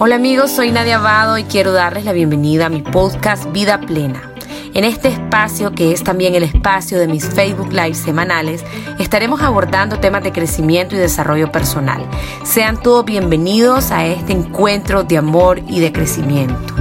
Hola 0.00 0.14
amigos, 0.14 0.52
soy 0.52 0.70
Nadia 0.70 0.98
Abado 0.98 1.38
y 1.38 1.42
quiero 1.42 1.72
darles 1.72 2.04
la 2.04 2.12
bienvenida 2.12 2.66
a 2.66 2.68
mi 2.68 2.82
podcast 2.82 3.50
Vida 3.50 3.80
Plena. 3.80 4.32
En 4.72 4.84
este 4.84 5.08
espacio, 5.08 5.72
que 5.72 5.90
es 5.90 6.04
también 6.04 6.36
el 6.36 6.44
espacio 6.44 7.00
de 7.00 7.08
mis 7.08 7.28
Facebook 7.28 7.72
Live 7.72 7.94
semanales, 7.94 8.64
estaremos 9.00 9.42
abordando 9.42 9.98
temas 9.98 10.22
de 10.22 10.30
crecimiento 10.30 10.94
y 10.94 10.98
desarrollo 10.98 11.50
personal. 11.50 12.00
Sean 12.44 12.80
todos 12.80 13.04
bienvenidos 13.06 13.90
a 13.90 14.06
este 14.06 14.34
encuentro 14.34 15.02
de 15.02 15.18
amor 15.18 15.58
y 15.66 15.80
de 15.80 15.92
crecimiento. 15.92 16.74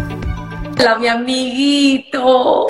Hola, 0.79 0.99
mi 0.99 1.07
amiguito. 1.07 2.67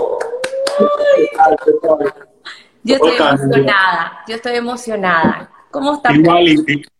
Yo 2.84 2.96
estoy 2.96 3.16
emocionada, 3.18 4.24
yo 4.30 4.36
estoy 4.36 4.56
emocionada. 4.56 5.52
¿Cómo 5.72 5.96
estás? 5.96 6.16
Igual, 6.16 6.46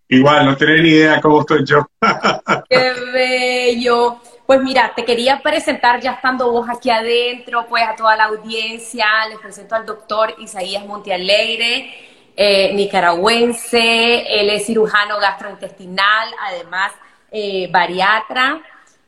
no 0.10 0.58
tenés 0.58 0.82
ni 0.82 0.90
idea 0.90 1.22
cómo 1.22 1.42
estoy 1.42 1.66
yo. 1.66 1.86
Qué 2.70 2.94
bello. 3.12 4.20
Pues 4.46 4.62
mira, 4.62 4.94
te 4.96 5.04
quería 5.04 5.42
presentar 5.42 6.00
ya 6.00 6.14
estando 6.14 6.50
vos 6.50 6.70
aquí 6.70 6.90
adentro, 6.90 7.66
pues 7.68 7.84
a 7.84 7.96
toda 7.96 8.16
la 8.16 8.26
audiencia. 8.26 9.06
Les 9.30 9.40
presento 9.40 9.76
al 9.76 9.86
doctor 9.86 10.36
Isaías 10.40 10.86
Montealegre, 10.86 11.94
eh, 12.36 12.72
nicaragüense. 12.74 14.40
Él 14.40 14.50
es 14.50 14.66
cirujano 14.66 15.20
gastrointestinal, 15.20 16.30
además 16.42 16.94
eh, 17.30 17.68
bariatra. 17.70 18.62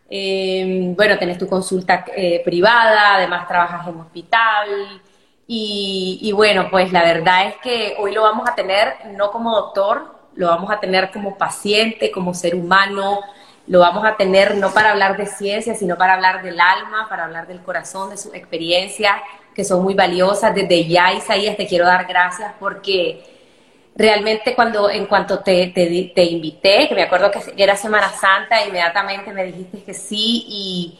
Eh, 0.09 0.91
bueno, 0.97 1.17
tenés 1.17 1.37
tu 1.37 1.47
consulta 1.47 2.03
privada, 2.43 3.15
además 3.15 3.47
trabajas 3.47 3.87
en 3.87 3.95
hospital. 3.95 5.01
Y 5.47 6.31
bueno, 6.35 6.67
pues 6.69 6.91
la 6.91 7.03
verdad 7.03 7.47
es 7.47 7.55
que 7.63 7.95
hoy 7.97 8.13
lo 8.13 8.23
vamos 8.23 8.47
a 8.47 8.55
tener 8.55 8.93
no 9.15 9.31
como 9.31 9.55
doctor, 9.55 10.18
lo 10.39 10.47
vamos 10.47 10.71
a 10.71 10.79
tener 10.79 11.11
como 11.11 11.37
paciente, 11.37 12.11
como 12.11 12.33
ser 12.33 12.55
humano, 12.55 13.19
lo 13.67 13.79
vamos 13.79 14.05
a 14.05 14.15
tener 14.15 14.55
no 14.55 14.73
para 14.73 14.91
hablar 14.91 15.17
de 15.17 15.25
ciencia, 15.25 15.75
sino 15.75 15.97
para 15.97 16.13
hablar 16.13 16.41
del 16.41 16.61
alma, 16.61 17.07
para 17.09 17.25
hablar 17.25 17.45
del 17.45 17.59
corazón, 17.61 18.09
de 18.09 18.15
sus 18.15 18.33
experiencias, 18.33 19.15
que 19.53 19.65
son 19.65 19.83
muy 19.83 19.95
valiosas. 19.95 20.55
Desde 20.55 20.87
ya, 20.87 21.11
Isaías, 21.11 21.57
te 21.57 21.67
quiero 21.67 21.85
dar 21.85 22.05
gracias 22.07 22.53
porque 22.57 23.21
realmente 23.95 24.55
cuando, 24.55 24.89
en 24.89 25.07
cuanto 25.07 25.39
te, 25.39 25.67
te, 25.75 26.13
te 26.15 26.23
invité, 26.23 26.87
que 26.87 26.95
me 26.95 27.03
acuerdo 27.03 27.31
que 27.31 27.41
era 27.61 27.75
Semana 27.75 28.07
Santa, 28.07 28.65
inmediatamente 28.65 29.33
me 29.33 29.43
dijiste 29.43 29.83
que 29.83 29.93
sí 29.93 30.45
y 30.47 30.99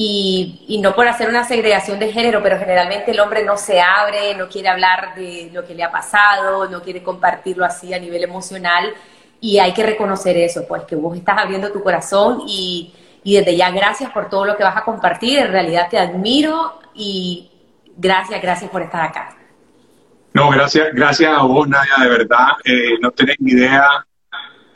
y, 0.00 0.78
no 0.80 0.94
por 0.94 1.08
hacer 1.08 1.28
una 1.28 1.42
segregación 1.42 1.98
de 1.98 2.12
género, 2.12 2.40
pero 2.40 2.56
generalmente 2.56 3.10
el 3.10 3.18
hombre 3.18 3.44
no 3.44 3.56
se 3.56 3.80
abre, 3.80 4.32
no 4.36 4.48
quiere 4.48 4.68
hablar 4.68 5.16
de 5.16 5.50
lo 5.52 5.66
que 5.66 5.74
le 5.74 5.82
ha 5.82 5.90
pasado, 5.90 6.68
no 6.68 6.80
quiere 6.82 7.02
compartirlo 7.02 7.64
así 7.64 7.92
a 7.92 7.98
nivel 7.98 8.22
emocional 8.22 8.94
y 9.40 9.58
hay 9.58 9.74
que 9.74 9.82
reconocer 9.82 10.36
eso, 10.36 10.64
pues 10.68 10.84
que 10.84 10.94
vos 10.94 11.16
estás 11.16 11.38
abriendo 11.38 11.72
tu 11.72 11.82
corazón 11.82 12.44
y, 12.46 12.94
desde 13.24 13.56
ya 13.56 13.72
gracias 13.72 14.12
por 14.12 14.30
todo 14.30 14.44
lo 14.44 14.56
que 14.56 14.62
vas 14.62 14.76
a 14.76 14.84
compartir, 14.84 15.40
en 15.40 15.50
realidad 15.50 15.88
te 15.90 15.98
admiro 15.98 16.78
y 16.94 17.50
gracias, 17.96 18.40
gracias 18.40 18.70
por 18.70 18.82
estar 18.82 19.02
acá. 19.02 19.36
No, 20.32 20.48
gracias, 20.50 20.90
gracias 20.92 21.36
a 21.36 21.42
vos, 21.42 21.66
Nadia, 21.68 21.94
de 22.00 22.08
verdad, 22.08 22.46
eh, 22.64 22.94
no 23.00 23.10
tenés 23.10 23.34
ni 23.40 23.50
idea. 23.50 23.84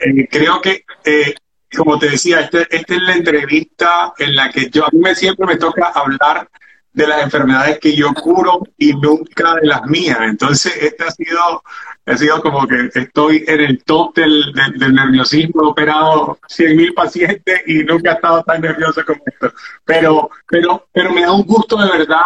Eh, 0.00 0.26
creo 0.28 0.60
que 0.60 0.84
eh, 1.04 1.32
como 1.76 1.98
te 1.98 2.10
decía, 2.10 2.40
este, 2.40 2.66
esta 2.70 2.94
es 2.94 3.02
la 3.02 3.14
entrevista 3.14 4.12
en 4.18 4.36
la 4.36 4.50
que 4.50 4.70
yo, 4.70 4.84
a 4.84 4.90
mí 4.92 5.00
me, 5.00 5.14
siempre 5.14 5.46
me 5.46 5.56
toca 5.56 5.88
hablar 5.94 6.48
de 6.92 7.06
las 7.06 7.22
enfermedades 7.22 7.78
que 7.78 7.94
yo 7.94 8.12
curo 8.12 8.62
y 8.76 8.92
nunca 8.92 9.54
de 9.56 9.66
las 9.66 9.84
mías. 9.86 10.18
Entonces, 10.22 10.76
este 10.80 11.04
ha 11.04 11.10
sido, 11.10 11.62
ha 12.04 12.16
sido 12.16 12.42
como 12.42 12.66
que 12.66 12.90
estoy 12.94 13.44
en 13.46 13.60
el 13.60 13.82
top 13.84 14.14
del, 14.14 14.52
del, 14.76 14.94
nerviosismo, 14.94 15.62
he 15.62 15.66
operado 15.68 16.38
100.000 16.48 16.94
pacientes 16.94 17.62
y 17.66 17.84
nunca 17.84 18.12
he 18.12 18.14
estado 18.14 18.42
tan 18.42 18.60
nervioso 18.60 19.02
como 19.06 19.20
esto. 19.24 19.52
Pero, 19.84 20.30
pero, 20.46 20.86
pero 20.92 21.12
me 21.12 21.22
da 21.22 21.32
un 21.32 21.44
gusto 21.44 21.76
de 21.76 21.90
verdad 21.90 22.24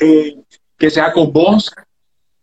eh, 0.00 0.36
que 0.78 0.90
sea 0.90 1.12
con 1.12 1.32
vos. 1.32 1.72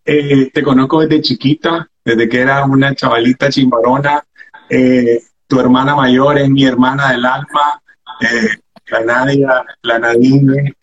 Eh, 0.04 0.50
te 0.52 0.64
conozco 0.64 1.02
desde 1.02 1.22
chiquita, 1.22 1.88
desde 2.04 2.28
que 2.28 2.42
era 2.42 2.66
una 2.66 2.94
chavalita 2.94 3.50
chimbarona. 3.50 4.24
Eh, 4.70 5.22
tu 5.52 5.60
hermana 5.60 5.94
mayor 5.96 6.38
es 6.38 6.50
mi 6.50 6.64
hermana 6.64 7.12
del 7.12 7.26
alma, 7.26 7.82
eh, 8.22 8.56
la 8.88 9.02
Nadia, 9.02 9.66
la 9.82 10.00
Nadine, 10.00 10.74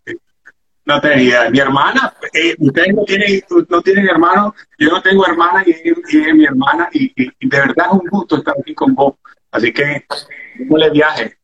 no 0.84 1.00
tengo 1.00 1.16
idea. 1.16 1.48
Mi 1.48 1.58
hermana, 1.58 2.12
eh, 2.34 2.54
ustedes 2.58 2.94
no 2.94 3.02
tienen, 3.04 3.42
no 3.66 3.80
tienen 3.80 4.08
hermanos, 4.10 4.52
yo 4.78 4.90
no 4.90 5.00
tengo 5.00 5.26
hermana 5.26 5.64
y, 5.64 5.70
es 5.70 6.34
mi 6.34 6.44
hermana 6.44 6.86
y, 6.92 7.08
de 7.16 7.58
verdad 7.58 7.86
es 7.86 7.92
un 7.92 8.08
gusto 8.10 8.36
estar 8.36 8.54
aquí 8.60 8.74
con 8.74 8.94
vos. 8.94 9.14
Así 9.50 9.72
que, 9.72 10.04
le 10.58 10.90
viaje. 10.90 11.38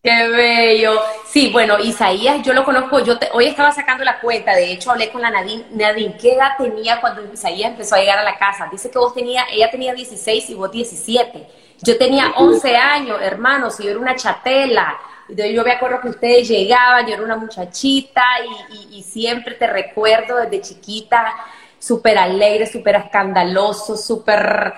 Qué 0.00 0.28
bello. 0.28 1.00
Sí, 1.24 1.50
bueno, 1.52 1.80
Isaías, 1.80 2.46
yo 2.46 2.52
lo 2.52 2.64
conozco, 2.64 3.00
yo 3.00 3.18
hoy 3.32 3.46
estaba 3.46 3.72
sacando 3.72 4.04
la 4.04 4.20
cuenta, 4.20 4.54
de 4.54 4.70
hecho 4.70 4.92
hablé 4.92 5.10
con 5.10 5.20
la 5.20 5.32
Nadine, 5.32 5.64
Nadine, 5.72 6.16
¿qué 6.16 6.34
edad 6.34 6.52
tenía 6.56 7.00
cuando 7.00 7.24
Isaías 7.32 7.72
empezó 7.72 7.96
a 7.96 7.98
llegar 7.98 8.20
a 8.20 8.22
la 8.22 8.38
casa? 8.38 8.68
Dice 8.70 8.88
que 8.88 9.00
vos 9.00 9.12
tenía, 9.14 9.46
ella 9.50 9.68
tenía 9.68 9.92
16 9.94 10.50
y 10.50 10.54
vos 10.54 10.70
17. 10.70 11.55
Yo 11.82 11.98
tenía 11.98 12.32
11 12.36 12.76
años, 12.76 13.18
hermanos, 13.20 13.78
y 13.80 13.84
yo 13.84 13.90
era 13.90 13.98
una 13.98 14.16
chatela. 14.16 14.98
Yo 15.28 15.64
me 15.64 15.72
acuerdo 15.72 16.00
que 16.00 16.08
ustedes 16.08 16.48
llegaban, 16.48 17.06
yo 17.06 17.14
era 17.14 17.22
una 17.22 17.36
muchachita 17.36 18.22
y, 18.90 19.02
siempre 19.02 19.54
te 19.54 19.66
recuerdo 19.66 20.36
desde 20.36 20.60
chiquita, 20.60 21.34
súper 21.78 22.16
alegre, 22.18 22.66
súper 22.66 22.96
escandaloso, 22.96 23.96
súper 23.96 24.74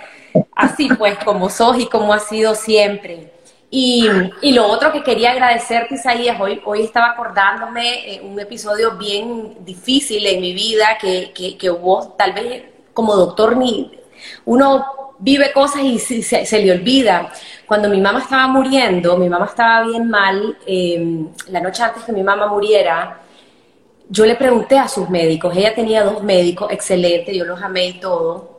así 0.55 0.89
pues 0.97 1.19
como 1.25 1.51
sos 1.51 1.79
y 1.79 1.87
como 1.87 2.13
has 2.13 2.29
sido 2.29 2.55
siempre. 2.55 3.33
Y, 3.71 4.09
lo 4.43 4.67
otro 4.67 4.91
que 4.91 5.03
quería 5.03 5.33
agradecerte, 5.33 5.97
Isaías, 5.97 6.41
hoy, 6.41 6.63
hoy 6.65 6.83
estaba 6.83 7.11
acordándome 7.11 8.15
eh, 8.15 8.21
un 8.23 8.41
episodio 8.41 8.93
bien 8.93 9.59
difícil 9.65 10.25
en 10.27 10.41
mi 10.41 10.55
vida 10.55 10.97
que, 10.99 11.33
que, 11.35 11.59
que 11.59 11.69
vos, 11.69 12.17
tal 12.17 12.33
vez 12.33 12.65
como 12.95 13.15
doctor, 13.15 13.57
ni 13.57 13.99
uno 14.45 15.15
vive 15.19 15.53
cosas 15.53 15.83
y 15.83 15.99
se, 15.99 16.62
le 16.62 16.73
olvida. 16.73 17.33
Cuando 17.67 17.89
mi 17.89 18.01
mamá 18.01 18.21
estaba 18.21 18.47
muriendo, 18.49 19.17
mi 19.17 19.29
mamá 19.29 19.47
estaba 19.47 19.87
bien 19.87 20.09
mal, 20.09 20.56
em, 20.67 21.29
la 21.49 21.61
noche 21.61 21.83
antes 21.83 22.05
que 22.05 22.12
mi 22.12 22.23
mamá 22.23 22.47
muriera, 22.47 23.21
yo 24.09 24.25
le 24.25 24.37
pregunté 24.37 24.79
a 24.79 24.89
sus 24.89 25.11
médicos, 25.11 25.55
ella 25.56 25.75
tenía 25.75 26.03
dos 26.03 26.23
médicos 26.23 26.73
excelentes, 26.73 27.37
yo 27.37 27.45
los 27.45 27.61
amé 27.62 27.89
y 27.89 28.01
todo, 28.01 28.58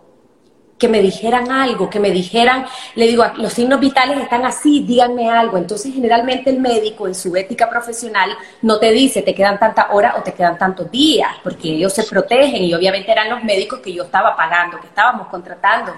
que 0.79 0.87
me 0.87 1.01
dijeran 1.01 1.51
algo, 1.51 1.89
que 1.89 1.99
me 1.99 2.09
dijeran, 2.09 2.65
le 2.95 3.05
digo, 3.05 3.25
los 3.35 3.51
signos 3.53 3.79
vitales 3.79 4.17
están 4.17 4.45
así, 4.45 4.81
díganme 4.81 5.29
algo. 5.29 5.57
Entonces, 5.57 5.93
generalmente 5.93 6.49
el 6.49 6.59
médico 6.59 7.05
en 7.05 7.13
su 7.13 7.35
ética 7.35 7.69
profesional 7.69 8.31
no 8.61 8.79
te 8.79 8.91
dice, 8.91 9.21
te 9.21 9.35
quedan 9.35 9.59
tantas 9.59 9.87
horas 9.91 10.15
o 10.17 10.23
te 10.23 10.33
quedan 10.33 10.57
tantos 10.57 10.89
días, 10.89 11.29
porque 11.43 11.73
ellos 11.73 11.93
se 11.93 12.03
protegen 12.03 12.63
y 12.63 12.73
obviamente 12.73 13.11
eran 13.11 13.29
los 13.29 13.43
médicos 13.43 13.79
que 13.79 13.93
yo 13.93 14.03
estaba 14.03 14.35
pagando, 14.35 14.79
que 14.79 14.87
estábamos 14.87 15.27
contratando. 15.27 15.93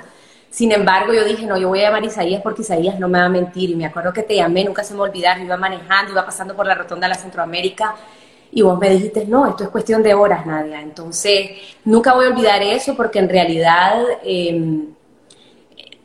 Sin 0.50 0.72
embargo, 0.72 1.14
yo 1.14 1.24
dije, 1.24 1.46
no, 1.46 1.56
yo 1.58 1.70
voy 1.70 1.80
a 1.80 1.84
llamar 1.84 2.04
a 2.04 2.08
Isaías 2.08 2.42
porque 2.42 2.64
Isaías 2.64 3.00
no 3.00 3.08
me 3.08 3.20
va 3.20 3.26
a 3.26 3.30
mentir. 3.30 3.70
Y 3.70 3.76
me 3.76 3.86
acuerdo 3.86 4.12
que 4.12 4.24
te 4.24 4.36
llamé, 4.36 4.66
nunca 4.66 4.84
se 4.84 4.94
me 4.96 5.02
olvidar, 5.02 5.40
iba 5.40 5.56
manejando, 5.56 6.12
iba 6.12 6.26
pasando 6.26 6.56
por 6.56 6.66
la 6.66 6.76
rotonda 6.76 7.08
de 7.08 7.14
la 7.14 7.20
Centroamérica 7.20 7.96
y 8.52 8.62
vos 8.62 8.78
me 8.78 8.90
dijiste, 8.90 9.26
no, 9.26 9.48
esto 9.48 9.64
es 9.64 9.70
cuestión 9.70 10.04
de 10.04 10.14
horas, 10.14 10.46
Nadia. 10.46 10.82
Entonces, 10.82 11.52
nunca 11.86 12.14
voy 12.14 12.26
a 12.26 12.30
olvidar 12.30 12.62
eso 12.62 12.96
porque 12.96 13.20
en 13.20 13.30
realidad 13.30 14.04
em, 14.24 14.88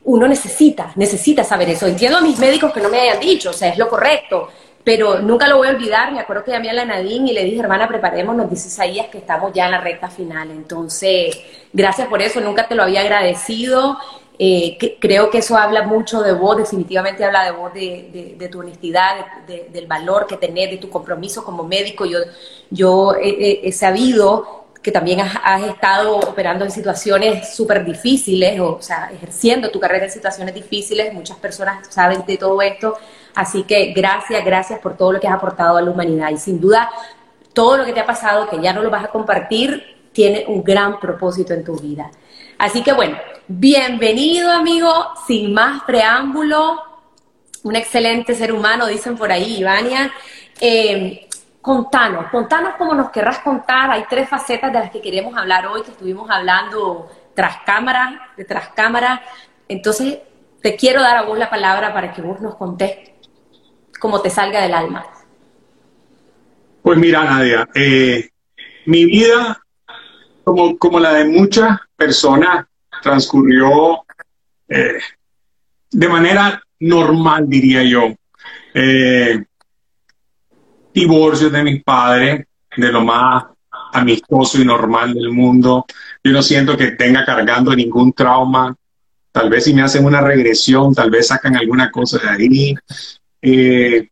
uno 0.05 0.29
necesita, 0.29 0.93
necesita 0.95 1.43
saber 1.43 1.71
eso. 1.71 1.87
Entiendo 1.87 2.19
a 2.19 2.21
mis 2.21 2.39
médicos 2.39 2.73
que 2.73 2.81
no 2.81 2.89
me 2.89 3.01
hayan 3.01 3.19
dicho, 3.19 3.51
o 3.51 3.53
sea, 3.53 3.71
es 3.71 3.79
lo 3.79 3.89
correcto, 3.89 4.49
pero 4.85 5.19
nunca 5.19 5.49
lo 5.49 5.57
voy 5.57 5.67
a 5.67 5.73
olvidar. 5.73 6.13
Me 6.13 6.21
acuerdo 6.21 6.45
que 6.45 6.53
llamé 6.53 6.71
a 6.71 6.75
la 6.75 6.85
Nadine 6.85 7.33
y 7.33 7.35
le 7.35 7.43
dije, 7.43 7.59
hermana, 7.59 7.89
preparémonos, 7.89 8.49
dice 8.49 8.69
Isaías 8.69 9.09
que 9.09 9.19
estamos 9.19 9.53
ya 9.53 9.65
en 9.65 9.73
la 9.73 9.81
recta 9.81 10.09
final. 10.09 10.53
Entonces, 10.53 11.37
gracias 11.73 12.07
por 12.07 12.23
eso, 12.23 12.41
nunca 12.41 12.69
te 12.69 12.77
lo 12.77 12.85
había 12.85 13.01
agradecido. 13.01 13.99
Eh, 14.39 14.97
creo 15.01 15.31
que 15.31 15.39
eso 15.39 15.57
habla 15.57 15.83
mucho 15.83 16.21
de 16.21 16.33
vos, 16.33 16.59
definitivamente 16.59 17.25
habla 17.25 17.45
de 17.45 17.51
vos, 17.53 17.73
de, 17.73 18.49
tu 18.51 18.61
honestidad, 18.61 19.45
del 19.47 19.87
valor 19.87 20.27
que 20.27 20.37
tenés, 20.37 20.71
de 20.71 20.77
tu 20.77 20.91
compromiso 20.91 21.45
como 21.45 21.65
médico. 21.65 22.05
Yo, 22.05 22.19
yo 22.71 23.15
he, 23.21 23.73
sabido 23.73 24.67
que 24.83 24.93
también 24.93 25.21
has, 25.21 25.63
estado 25.63 26.17
operando 26.17 26.65
en 26.65 26.71
situaciones 26.71 27.55
súper 27.55 27.85
difíciles, 27.85 28.61
o, 28.61 28.81
sea, 28.81 29.11
ejerciendo 29.13 29.71
tu 29.71 29.81
carrera 29.81 30.05
en 30.05 30.11
situaciones 30.11 30.55
difíciles. 30.55 31.15
Muchas 31.15 31.39
personas 31.39 31.87
saben 31.89 32.25
de 32.27 32.37
todo 32.37 32.61
esto. 32.61 32.97
Así 33.35 33.63
que 33.63 33.93
gracias, 33.93 34.45
gracias 34.45 34.81
por 34.81 34.97
todo 34.97 35.13
lo 35.13 35.21
que 35.21 35.29
has 35.29 35.35
aportado 35.35 35.79
a 35.79 35.83
la 35.83 35.91
humanidad. 35.91 36.31
Y 36.31 36.39
sin 36.39 36.61
duda, 36.61 36.91
todo 37.55 37.79
lo 37.79 37.85
que 37.87 37.95
te 37.95 38.01
ha 38.01 38.07
pasado, 38.07 38.49
que 38.49 38.61
ya 38.61 38.75
no 38.75 38.83
lo 38.83 38.91
vas 38.91 39.05
a 39.05 39.09
compartir, 39.09 39.97
tiene 40.13 40.45
un 40.47 40.63
gran 40.63 41.01
propósito 41.01 41.55
en 41.55 41.65
tu 41.65 41.77
vida. 41.77 42.11
Así 42.59 42.83
que 42.83 42.93
bueno, 42.93 43.17
bienvenido 43.49 44.51
amigo, 44.51 44.93
sin 45.27 45.53
más 45.53 45.83
preámbulo, 45.85 46.83
un 47.63 47.77
excelente 47.77 48.35
ser 48.35 48.53
humano, 48.53 48.87
dicen 48.87 49.17
por 49.17 49.31
ahí, 49.31 49.59
Ivania. 49.59 50.13
Eh, 50.61 51.29
contanos, 51.61 52.27
contanos 52.31 52.75
cómo 52.79 52.95
nos 52.95 53.11
querrás 53.11 53.41
contar. 53.41 53.91
Hay 53.91 54.05
tres 54.09 54.29
facetas 54.29 54.73
de 54.73 54.79
las 54.79 54.91
que 54.91 55.01
queremos 55.01 55.37
hablar 55.37 55.67
hoy, 55.67 55.83
que 55.83 55.91
estuvimos 55.91 56.31
hablando 56.31 57.11
tras 57.35 57.59
cámara, 57.65 58.33
detrás 58.37 58.69
cámara. 58.75 59.23
Entonces, 59.69 60.19
te 60.63 60.77
quiero 60.77 61.01
dar 61.03 61.17
a 61.17 61.23
vos 61.23 61.39
la 61.39 61.51
palabra 61.51 61.93
para 61.93 62.13
que 62.13 62.23
vos 62.23 62.41
nos 62.41 62.57
contés 62.57 63.11
como 64.01 64.21
te 64.21 64.31
salga 64.31 64.63
del 64.63 64.75
alma. 64.75 65.07
Pues 66.83 66.99
mira, 66.99 67.25
Nadia, 67.25 67.69
eh, 67.75 68.29
mi 68.85 69.05
vida, 69.07 69.61
como, 70.45 70.79
como 70.79 71.01
la 71.01 71.15
de 71.15 71.25
muchas 71.25 71.79
personas, 71.97 72.67
transcurrió 73.03 74.05
eh, 74.69 74.99
de 75.91 76.09
manera 76.09 76.63
normal, 76.81 77.49
diría 77.49 77.83
yo. 77.83 78.15
Eh, 78.75 79.43
divorcio 80.93 81.51
de 81.51 81.63
mis 81.63 81.83
padres, 81.83 82.47
de 82.77 82.93
lo 82.93 83.03
más 83.03 83.45
amistoso 83.93 84.61
y 84.61 84.65
normal 84.65 85.15
del 85.15 85.31
mundo. 85.31 85.87
Yo 86.23 86.33
no 86.33 86.43
siento 86.43 86.77
que 86.77 86.93
tenga 86.93 87.25
cargando 87.25 87.75
ningún 87.75 88.13
trauma. 88.13 88.75
Tal 89.33 89.49
vez 89.51 89.65
si 89.65 89.75
me 89.75 89.83
hacen 89.83 90.05
una 90.05 90.21
regresión, 90.21 90.95
tal 90.95 91.11
vez 91.11 91.29
sacan 91.29 91.57
alguna 91.57 91.91
cosa 91.91 92.19
de 92.19 92.29
ahí. 92.29 92.75
Eh, 93.41 94.09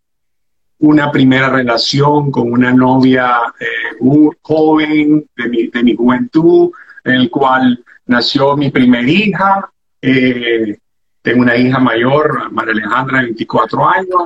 una 0.79 1.11
primera 1.11 1.49
relación 1.49 2.31
con 2.31 2.53
una 2.53 2.73
novia 2.73 3.33
eh, 3.59 4.37
joven 4.43 5.27
de 5.37 5.49
mi, 5.49 5.67
de 5.69 5.83
mi, 5.83 5.95
juventud, 5.97 6.71
en 7.05 7.15
el 7.15 7.31
cual 7.31 7.84
nació 8.07 8.57
mi 8.57 8.71
primera 8.71 9.09
hija. 9.09 9.71
Eh, 10.01 10.77
tengo 11.23 11.43
una 11.43 11.57
hija 11.57 11.79
mayor, 11.79 12.53
María 12.53 12.73
Alejandra, 12.73 13.19
de 13.19 13.25
24 13.25 13.89
años. 13.89 14.23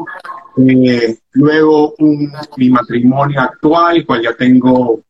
Eh, 0.56 1.18
luego 1.32 1.94
mi 2.56 2.70
matrimonio 2.70 3.40
actual, 3.40 4.04
cual 4.04 4.22
ya 4.22 4.34
tengo 4.34 5.00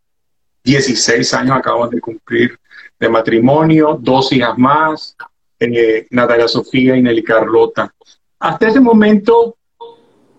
16 0.62 1.32
años, 1.34 1.56
acabo 1.56 1.88
de 1.88 2.00
cumplir 2.00 2.58
de 2.98 3.08
matrimonio, 3.08 3.98
dos 4.00 4.32
hijas 4.32 4.58
más, 4.58 5.16
eh, 5.58 6.06
Natalia 6.10 6.48
Sofía 6.48 6.96
y 6.96 7.02
Nelly 7.02 7.22
Carlota. 7.22 7.92
Hasta 8.38 8.68
ese 8.68 8.80
momento 8.80 9.56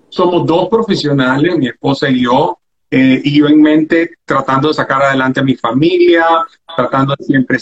somos 0.10 0.46
dos 0.46 0.70
profesionales, 0.70 1.58
mi 1.58 1.68
esposa 1.68 2.10
y 2.10 2.24
yo, 2.24 2.60
eh, 2.92 3.22
y 3.24 3.40
yo 3.40 3.48
en 3.48 3.62
mente 3.62 4.16
tratando 4.26 4.70
de 4.70 4.74
sacar 4.74 5.02
adelante 5.02 5.40
a 5.40 5.44
mi 5.44 5.56
familia, 5.56 6.26
tratando 6.76 7.16
de 7.18 7.24
siempre, 7.24 7.58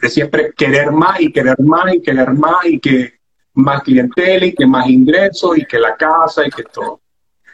de 0.00 0.08
siempre 0.08 0.52
querer 0.56 0.90
más 0.90 1.20
y 1.20 1.32
querer 1.32 1.60
más 1.60 1.94
y 1.94 2.00
querer 2.00 2.32
más 2.32 2.64
y 2.64 2.78
que 2.78 3.14
más 3.54 3.82
clientela 3.82 4.46
y 4.46 4.54
que 4.54 4.66
más 4.66 4.88
ingresos 4.88 5.58
y 5.58 5.64
que 5.64 5.78
la 5.78 5.96
casa 5.96 6.46
y 6.46 6.50
que 6.50 6.64
todo. 6.64 7.00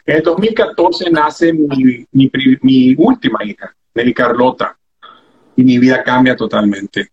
En 0.05 0.17
el 0.17 0.23
2014 0.23 1.09
nace 1.09 1.53
mi, 1.53 2.05
mi, 2.11 2.95
última 2.97 3.43
hija, 3.45 3.73
Nelly 3.95 4.13
Carlota, 4.13 4.77
y 5.55 5.63
mi 5.63 5.77
vida 5.77 6.03
cambia 6.03 6.35
totalmente. 6.35 7.09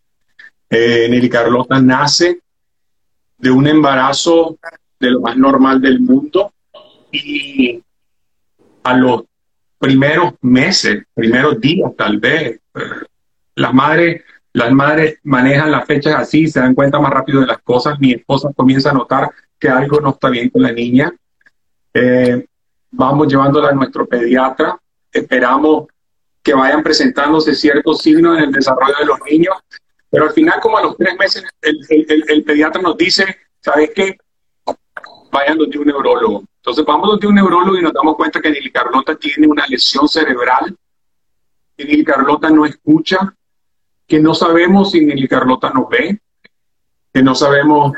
Eh, 0.68 1.06
Nelly 1.08 1.28
Carlota 1.28 1.80
nace 1.80 2.40
de 3.38 3.50
un 3.50 3.66
embarazo 3.66 4.58
de 4.98 5.10
lo 5.10 5.20
más 5.20 5.36
normal 5.36 5.80
del 5.80 6.00
mundo 6.00 6.52
y 7.12 7.80
a 8.82 8.96
los 8.96 9.22
primeros 9.78 10.34
meses, 10.42 11.04
primeros 11.14 11.60
días 11.60 11.92
tal 11.96 12.18
vez, 12.18 12.60
eh, 12.74 12.80
las 13.54 13.72
madres 13.72 14.22
las 14.52 14.72
madres 14.72 15.18
manejan 15.22 15.70
las 15.70 15.86
fechas 15.86 16.14
así, 16.14 16.48
se 16.48 16.60
dan 16.60 16.74
cuenta 16.74 16.98
más 16.98 17.12
rápido 17.12 17.40
de 17.40 17.46
las 17.46 17.58
cosas. 17.58 17.98
Mi 18.00 18.12
esposa 18.12 18.50
comienza 18.54 18.90
a 18.90 18.94
notar 18.94 19.30
que 19.58 19.68
algo 19.68 20.00
no 20.00 20.10
está 20.10 20.28
bien 20.28 20.48
con 20.50 20.62
la 20.62 20.72
niña. 20.72 21.12
Eh, 21.94 22.46
vamos 22.90 23.28
llevándola 23.28 23.68
a 23.68 23.72
nuestro 23.72 24.06
pediatra. 24.06 24.78
Esperamos 25.12 25.86
que 26.42 26.54
vayan 26.54 26.82
presentándose 26.82 27.54
ciertos 27.54 27.98
signos 27.98 28.38
en 28.38 28.44
el 28.44 28.52
desarrollo 28.52 28.94
de 28.98 29.06
los 29.06 29.18
niños. 29.30 29.54
Pero 30.10 30.24
al 30.24 30.32
final, 30.32 30.58
como 30.60 30.78
a 30.78 30.82
los 30.82 30.96
tres 30.96 31.16
meses, 31.16 31.44
el, 31.60 32.44
pediatra 32.44 32.82
nos 32.82 32.96
dice, 32.96 33.24
¿sabes 33.60 33.90
qué? 33.94 34.16
Vayan 35.30 35.58
donde 35.58 35.78
un 35.78 35.86
neurólogo. 35.86 36.44
Entonces 36.56 36.84
vamos 36.84 37.08
donde 37.08 37.26
un 37.28 37.36
neurólogo 37.36 37.78
y 37.78 37.82
nos 37.82 37.92
damos 37.92 38.16
cuenta 38.16 38.40
que 38.40 38.50
Nili 38.50 38.72
Carlota 38.72 39.14
tiene 39.14 39.46
una 39.46 39.66
lesión 39.68 40.08
cerebral. 40.08 40.76
Nili 41.78 42.02
Carlota 42.02 42.50
no 42.50 42.66
escucha, 42.66 43.32
que 44.10 44.18
no 44.18 44.34
sabemos 44.34 44.90
si 44.90 45.06
Nelly 45.06 45.28
Carlota 45.28 45.70
nos 45.70 45.88
ve, 45.88 46.18
que 47.14 47.22
no 47.22 47.32
sabemos 47.32 47.92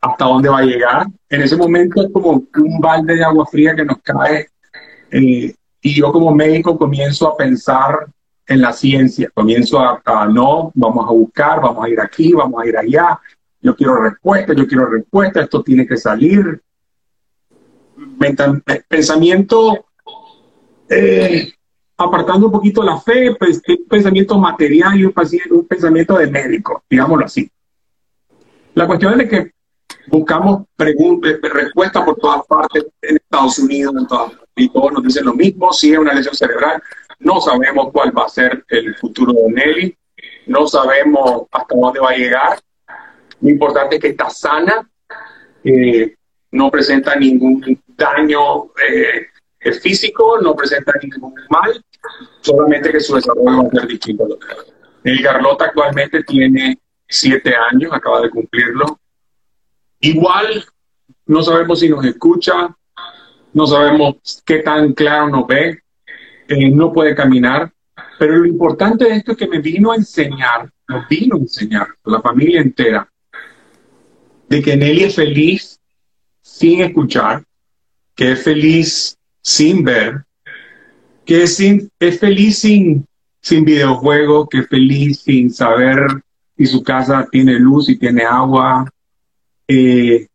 hasta 0.00 0.24
dónde 0.24 0.48
va 0.48 0.60
a 0.60 0.64
llegar. 0.64 1.06
En 1.28 1.42
ese 1.42 1.54
momento 1.54 2.02
es 2.02 2.08
como 2.10 2.30
un 2.30 2.80
balde 2.80 3.16
de 3.16 3.22
agua 3.22 3.44
fría 3.44 3.76
que 3.76 3.84
nos 3.84 3.98
cae 3.98 4.48
eh, 5.10 5.54
y 5.82 5.94
yo 5.94 6.10
como 6.12 6.34
médico 6.34 6.78
comienzo 6.78 7.28
a 7.28 7.36
pensar 7.36 8.06
en 8.46 8.62
la 8.62 8.72
ciencia, 8.72 9.30
comienzo 9.34 9.78
a, 9.78 10.26
no, 10.32 10.72
vamos 10.74 11.06
a 11.06 11.12
buscar, 11.12 11.60
vamos 11.60 11.84
a 11.84 11.90
ir 11.90 12.00
aquí, 12.00 12.32
vamos 12.32 12.62
a 12.62 12.66
ir 12.66 12.78
allá, 12.78 13.20
yo 13.60 13.76
quiero 13.76 14.02
respuesta, 14.02 14.54
yo 14.54 14.66
quiero 14.66 14.86
respuesta, 14.86 15.42
esto 15.42 15.62
tiene 15.62 15.86
que 15.86 15.98
salir. 15.98 16.62
Pensamiento 18.88 19.84
eh, 20.88 21.52
apartando 22.00 22.46
un 22.46 22.52
poquito 22.52 22.82
la 22.82 22.98
fe, 22.98 23.36
pues, 23.38 23.60
un 23.68 23.86
pensamiento 23.86 24.38
material 24.38 24.98
y 24.98 25.04
un, 25.04 25.12
pensamiento 25.68 26.16
de 26.16 26.28
médico, 26.28 26.82
digámoslo 26.88 27.26
así. 27.26 27.50
La 28.74 28.86
cuestión 28.86 29.20
es 29.20 29.28
que 29.28 29.52
buscamos 30.08 30.62
eh, 30.78 31.38
respuestas 31.42 32.04
por 32.04 32.16
todas 32.16 32.46
partes, 32.46 32.86
en 33.02 33.16
Estados 33.16 33.58
Unidos, 33.58 33.94
y 34.56 34.68
todos 34.70 34.92
nos 34.92 35.02
dicen 35.02 35.26
lo 35.26 35.34
mismo, 35.34 35.72
si 35.72 35.92
es 35.92 35.98
una 35.98 36.14
lesión 36.14 36.34
cerebral, 36.34 36.82
no 37.18 37.40
sabemos 37.40 37.90
cuál 37.92 38.16
va 38.16 38.24
a 38.24 38.28
ser 38.30 38.64
el 38.68 38.94
futuro 38.96 39.34
de 39.34 39.52
Nelly, 39.52 39.96
no 40.46 40.66
sabemos 40.66 41.48
hasta 41.52 41.74
dónde 41.74 42.00
va 42.00 42.10
a 42.10 42.16
llegar. 42.16 42.58
Lo 43.42 43.50
importante 43.50 43.96
es 43.96 44.02
que 44.02 44.08
está 44.08 44.30
sana, 44.30 44.88
eh, 45.64 46.14
no 46.52 46.70
presenta 46.70 47.14
ningún 47.14 47.78
daño 47.88 48.72
eh, 48.88 49.72
físico, 49.82 50.38
no 50.40 50.56
presenta 50.56 50.94
ningún 51.02 51.34
mal, 51.50 51.84
solamente 52.40 52.92
que 52.92 53.00
su 53.00 53.14
desarrollo 53.14 53.62
va 53.62 53.68
a 53.68 53.70
ser 53.70 53.86
distinto. 53.86 54.38
El 55.04 55.22
Carlota 55.22 55.66
actualmente 55.66 56.22
tiene 56.24 56.78
siete 57.08 57.54
años, 57.70 57.92
acaba 57.92 58.20
de 58.20 58.30
cumplirlo. 58.30 58.98
Igual, 60.00 60.64
no 61.26 61.42
sabemos 61.42 61.80
si 61.80 61.88
nos 61.88 62.04
escucha, 62.04 62.74
no 63.52 63.66
sabemos 63.66 64.42
qué 64.44 64.58
tan 64.58 64.92
claro 64.92 65.28
nos 65.28 65.46
ve, 65.46 65.80
eh, 66.48 66.70
no 66.70 66.92
puede 66.92 67.14
caminar, 67.14 67.72
pero 68.18 68.36
lo 68.36 68.46
importante 68.46 69.04
de 69.04 69.16
esto 69.16 69.32
es 69.32 69.38
que 69.38 69.48
me 69.48 69.60
vino 69.60 69.92
a 69.92 69.96
enseñar, 69.96 70.70
nos 70.88 71.08
vino 71.08 71.36
a 71.36 71.38
enseñar, 71.38 71.88
la 72.04 72.20
familia 72.20 72.60
entera, 72.60 73.08
de 74.48 74.62
que 74.62 74.76
Nelly 74.76 75.04
es 75.04 75.16
feliz 75.16 75.80
sin 76.42 76.80
escuchar, 76.80 77.44
que 78.14 78.32
es 78.32 78.42
feliz 78.42 79.16
sin 79.42 79.84
ver, 79.84 80.24
que 81.30 81.44
es, 81.44 81.60
es 81.60 82.18
feliz 82.18 82.58
sin, 82.58 83.06
sin 83.40 83.64
videojuegos, 83.64 84.48
que 84.50 84.58
es 84.58 84.66
feliz 84.66 85.20
sin 85.20 85.48
saber 85.52 86.08
si 86.56 86.66
su 86.66 86.82
casa 86.82 87.24
tiene 87.30 87.56
luz 87.56 87.88
y 87.88 87.96
tiene 87.96 88.24
agua. 88.24 88.90
Eh, 89.68 90.26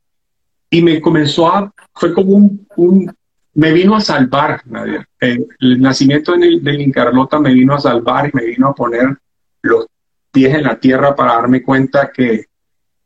y 0.69 0.81
me 0.81 1.01
comenzó 1.01 1.49
a, 1.49 1.69
fue 1.93 2.13
como 2.13 2.49
un, 2.77 3.13
me 3.55 3.73
vino 3.73 3.97
a 3.97 3.99
salvar, 3.99 4.61
Nadia. 4.67 5.05
Eh, 5.19 5.45
el 5.59 5.81
nacimiento 5.81 6.31
de, 6.31 6.61
de 6.61 6.91
Carlota 6.93 7.41
me 7.41 7.53
vino 7.53 7.75
a 7.75 7.81
salvar 7.81 8.29
y 8.29 8.37
me 8.37 8.45
vino 8.45 8.69
a 8.69 8.73
poner 8.73 9.17
los 9.63 9.87
pies 10.31 10.55
en 10.55 10.63
la 10.63 10.79
tierra 10.79 11.13
para 11.13 11.33
darme 11.33 11.61
cuenta 11.61 12.09
que, 12.09 12.45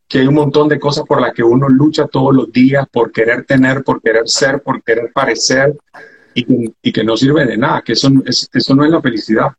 que 0.07 0.19
hay 0.19 0.27
un 0.27 0.35
montón 0.35 0.67
de 0.67 0.79
cosas 0.79 1.05
por 1.07 1.19
las 1.19 1.33
que 1.33 1.41
uno 1.41 1.67
lucha 1.67 2.05
todos 2.05 2.35
los 2.35 2.51
días 2.51 2.85
por 2.91 3.11
querer 3.11 3.45
tener, 3.45 3.83
por 3.83 3.99
querer 3.99 4.29
ser, 4.29 4.61
por 4.61 4.83
querer 4.83 5.11
parecer, 5.11 5.75
y 6.33 6.91
que, 6.91 7.03
no 7.03 7.17
sirve 7.17 7.45
de 7.45 7.57
nada, 7.57 7.81
que 7.81 7.93
eso, 7.93 8.09
eso 8.25 8.75
no 8.75 8.83
es 8.83 8.91
la 8.91 9.01
felicidad, 9.01 9.51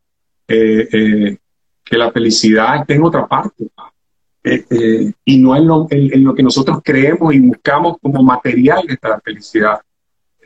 eh, 0.47 0.89
eh, 0.93 1.39
que 1.85 1.99
la 1.99 2.11
felicidad 2.11 2.81
está 2.81 2.95
en 2.95 3.05
otra 3.05 3.27
parte. 3.27 3.67
Eh, 4.43 5.13
y 5.25 5.39
no 5.39 5.55
en 5.55 5.67
lo, 5.67 5.87
en, 5.91 6.25
lo, 6.25 6.35
que 6.35 6.43
nosotros 6.43 6.81
creemos 6.83 7.35
y 7.35 7.41
buscamos 7.41 7.99
como 8.01 8.23
material 8.23 8.87
de 8.87 8.95
esta 8.95 9.21
felicidad. 9.21 9.81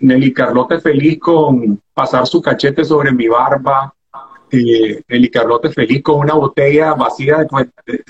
Nelly 0.01 0.33
Carlota 0.33 0.75
es 0.75 0.83
feliz 0.83 1.19
con 1.21 1.81
pasar 1.93 2.27
su 2.27 2.43
cachete 2.43 2.85
sobre 2.85 3.13
mi 3.13 3.29
barba. 3.29 3.95
Nelly 4.51 5.31
Carlota 5.31 5.69
es 5.69 5.75
feliz 5.75 6.03
con 6.03 6.21
una 6.21 6.35
botella 6.35 6.95
vacía 6.95 7.47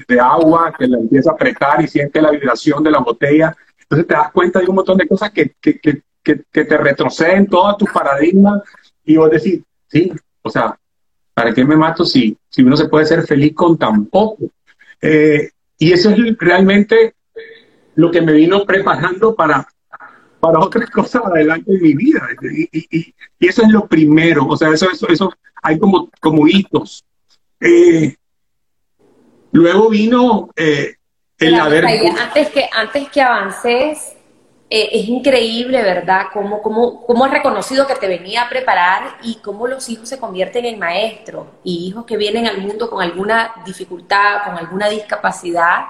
de, 0.08 0.20
agua 0.20 0.72
que 0.76 0.86
la 0.86 0.98
empieza 0.98 1.30
a 1.30 1.34
apretar 1.34 1.82
y 1.82 1.88
siente 1.88 2.20
la 2.20 2.30
vibración 2.30 2.82
de 2.82 2.90
la 2.90 2.98
botella. 3.00 3.54
Entonces 3.78 4.06
te 4.06 4.14
das 4.14 4.32
cuenta 4.32 4.60
de 4.60 4.66
un 4.66 4.76
montón 4.76 4.96
de 4.96 5.06
cosas 5.06 5.30
que, 5.30 5.54
que, 5.60 5.78
que, 5.78 6.02
te 6.24 6.78
retroceden 6.78 7.46
todos 7.46 7.76
tus 7.78 7.90
paradigmas 7.90 8.62
y 9.04 9.16
vos 9.16 9.30
decís, 9.30 9.60
sí, 9.88 10.12
o 10.42 10.50
sea, 10.50 10.78
¿para 11.34 11.52
qué 11.52 11.64
me 11.64 11.76
mato 11.76 12.04
si, 12.04 12.36
si 12.48 12.62
uno 12.62 12.76
se 12.76 12.88
puede 12.88 13.06
ser 13.06 13.26
feliz 13.26 13.54
con 13.54 13.76
tan 13.76 14.06
poco? 14.06 14.50
Eh, 15.00 15.50
y 15.78 15.92
eso 15.92 16.10
es 16.10 16.38
realmente 16.38 17.14
lo 17.96 18.10
que 18.10 18.22
me 18.22 18.32
vino 18.32 18.64
preparando 18.64 19.34
para, 19.34 19.66
para 20.40 20.60
otras 20.60 20.88
cosas 20.90 21.22
adelante 21.24 21.72
en 21.72 21.82
mi 21.82 21.94
vida. 21.94 22.26
Y, 22.42 23.14
eso 23.40 23.62
es 23.62 23.68
lo 23.68 23.86
primero, 23.86 24.46
o 24.46 24.56
sea, 24.56 24.70
eso, 24.70 24.90
eso, 24.90 25.08
eso 25.08 25.32
hay 25.62 25.78
como, 25.78 26.08
como 26.20 26.48
hitos. 26.48 27.04
Eh, 27.60 28.16
luego 29.52 29.90
vino 29.90 30.48
eh, 30.56 30.94
el 31.38 31.54
haber... 31.56 31.84
Antes 31.86 32.48
que, 32.50 32.68
antes 32.72 33.08
que 33.10 33.20
avances, 33.20 34.13
eh, 34.70 34.88
es 34.92 35.08
increíble, 35.08 35.82
¿verdad? 35.82 36.26
Cómo, 36.32 36.62
cómo, 36.62 37.04
cómo 37.06 37.24
has 37.24 37.30
reconocido 37.30 37.86
que 37.86 37.94
te 37.94 38.08
venía 38.08 38.42
a 38.42 38.48
preparar 38.48 39.18
y 39.22 39.36
cómo 39.36 39.66
los 39.66 39.88
hijos 39.88 40.08
se 40.08 40.18
convierten 40.18 40.64
en 40.64 40.78
maestros 40.78 41.46
y 41.62 41.86
hijos 41.86 42.04
que 42.06 42.16
vienen 42.16 42.46
al 42.46 42.58
mundo 42.58 42.88
con 42.88 43.02
alguna 43.02 43.54
dificultad, 43.64 44.44
con 44.44 44.56
alguna 44.56 44.88
discapacidad, 44.88 45.86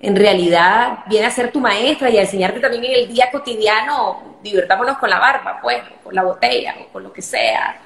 en 0.00 0.16
realidad 0.16 1.00
viene 1.06 1.26
a 1.26 1.30
ser 1.30 1.52
tu 1.52 1.60
maestra 1.60 2.08
y 2.08 2.16
a 2.16 2.22
enseñarte 2.22 2.60
también 2.60 2.84
en 2.84 2.94
el 2.94 3.08
día 3.12 3.30
cotidiano, 3.30 4.38
divertámonos 4.42 4.96
con 4.98 5.10
la 5.10 5.18
barba, 5.18 5.58
pues, 5.60 5.82
con 6.02 6.14
la 6.14 6.22
botella 6.22 6.76
o 6.80 6.92
con 6.92 7.02
lo 7.02 7.12
que 7.12 7.20
sea 7.20 7.80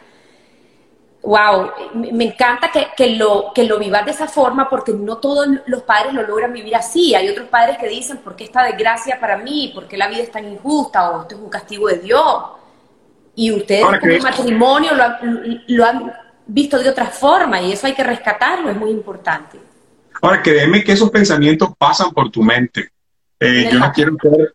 wow, 1.24 1.70
me 1.94 2.24
encanta 2.24 2.70
que, 2.96 3.16
lo, 3.16 3.52
que 3.54 3.64
lo 3.64 3.78
vivas 3.78 4.04
de 4.04 4.10
esa 4.10 4.28
forma 4.28 4.68
porque 4.68 4.92
no 4.92 5.16
todos 5.16 5.48
los 5.66 5.82
padres 5.82 6.12
lo 6.12 6.22
logran 6.22 6.52
vivir 6.52 6.76
así. 6.76 7.14
Hay 7.14 7.28
otros 7.28 7.48
padres 7.48 7.78
que 7.78 7.88
dicen, 7.88 8.18
¿por 8.18 8.36
qué 8.36 8.44
esta 8.44 8.62
desgracia 8.62 9.18
para 9.18 9.38
mí? 9.38 9.72
¿Por 9.74 9.88
qué 9.88 9.96
la 9.96 10.08
vida 10.08 10.22
es 10.22 10.30
tan 10.30 10.46
injusta? 10.46 11.10
O 11.10 11.22
esto 11.22 11.34
es 11.34 11.40
un 11.40 11.48
castigo 11.48 11.88
de 11.88 11.98
Dios. 11.98 12.44
Y 13.34 13.52
ustedes 13.52 13.84
como 13.84 14.18
matrimonio 14.22 14.92
lo 15.66 15.84
han, 15.84 16.12
visto 16.46 16.78
de 16.78 16.90
otra 16.90 17.06
forma 17.06 17.58
y 17.62 17.72
eso 17.72 17.86
hay 17.86 17.94
que 17.94 18.04
rescatarlo, 18.04 18.68
es 18.68 18.76
muy 18.76 18.90
importante. 18.90 19.58
Ahora, 20.20 20.42
créeme 20.42 20.84
que 20.84 20.92
esos 20.92 21.10
pensamientos 21.10 21.70
pasan 21.78 22.10
por 22.12 22.30
tu 22.30 22.42
mente. 22.42 22.90
Eh, 23.40 23.70
yo 23.72 23.78
no 23.78 23.90
quiero 23.92 24.14
ser... 24.20 24.54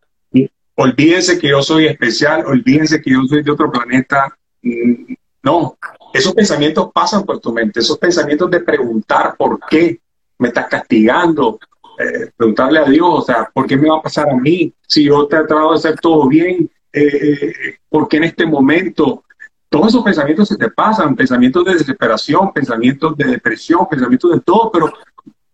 Olvídense 0.75 1.39
que 1.39 1.49
yo 1.49 1.63
soy 1.63 1.88
especial, 1.88 2.45
olvídense 2.45 3.01
que 3.01 3.11
yo 3.11 3.23
soy 3.27 3.43
de 3.43 3.51
otro 3.51 3.71
planeta. 3.71 4.38
Mm, 4.61 5.13
no, 5.43 5.77
esos 6.13 6.33
pensamientos 6.33 6.89
pasan 6.93 7.23
por 7.23 7.39
tu 7.39 7.53
mente, 7.53 7.79
esos 7.79 7.97
pensamientos 7.97 8.49
de 8.49 8.61
preguntar 8.61 9.35
por 9.37 9.59
qué 9.69 9.99
me 10.37 10.47
estás 10.49 10.67
castigando, 10.67 11.59
eh, 11.97 12.31
preguntarle 12.35 12.79
a 12.79 12.85
Dios, 12.85 13.09
o 13.09 13.21
sea, 13.21 13.49
¿por 13.53 13.67
qué 13.67 13.77
me 13.77 13.89
va 13.89 13.97
a 13.97 14.01
pasar 14.01 14.29
a 14.29 14.35
mí? 14.35 14.73
Si 14.87 15.03
yo 15.03 15.23
he 15.23 15.27
tratado 15.27 15.71
de 15.71 15.75
hacer 15.75 15.99
todo 15.99 16.27
bien, 16.27 16.69
eh, 16.93 17.53
¿por 17.89 18.07
qué 18.07 18.17
en 18.17 18.23
este 18.25 18.45
momento? 18.45 19.23
Todos 19.69 19.89
esos 19.89 20.03
pensamientos 20.03 20.47
se 20.47 20.57
te 20.57 20.71
pasan, 20.71 21.15
pensamientos 21.15 21.63
de 21.65 21.73
desesperación, 21.73 22.51
pensamientos 22.53 23.15
de 23.15 23.25
depresión, 23.25 23.87
pensamientos 23.89 24.31
de 24.31 24.39
todo, 24.39 24.71
pero, 24.71 24.93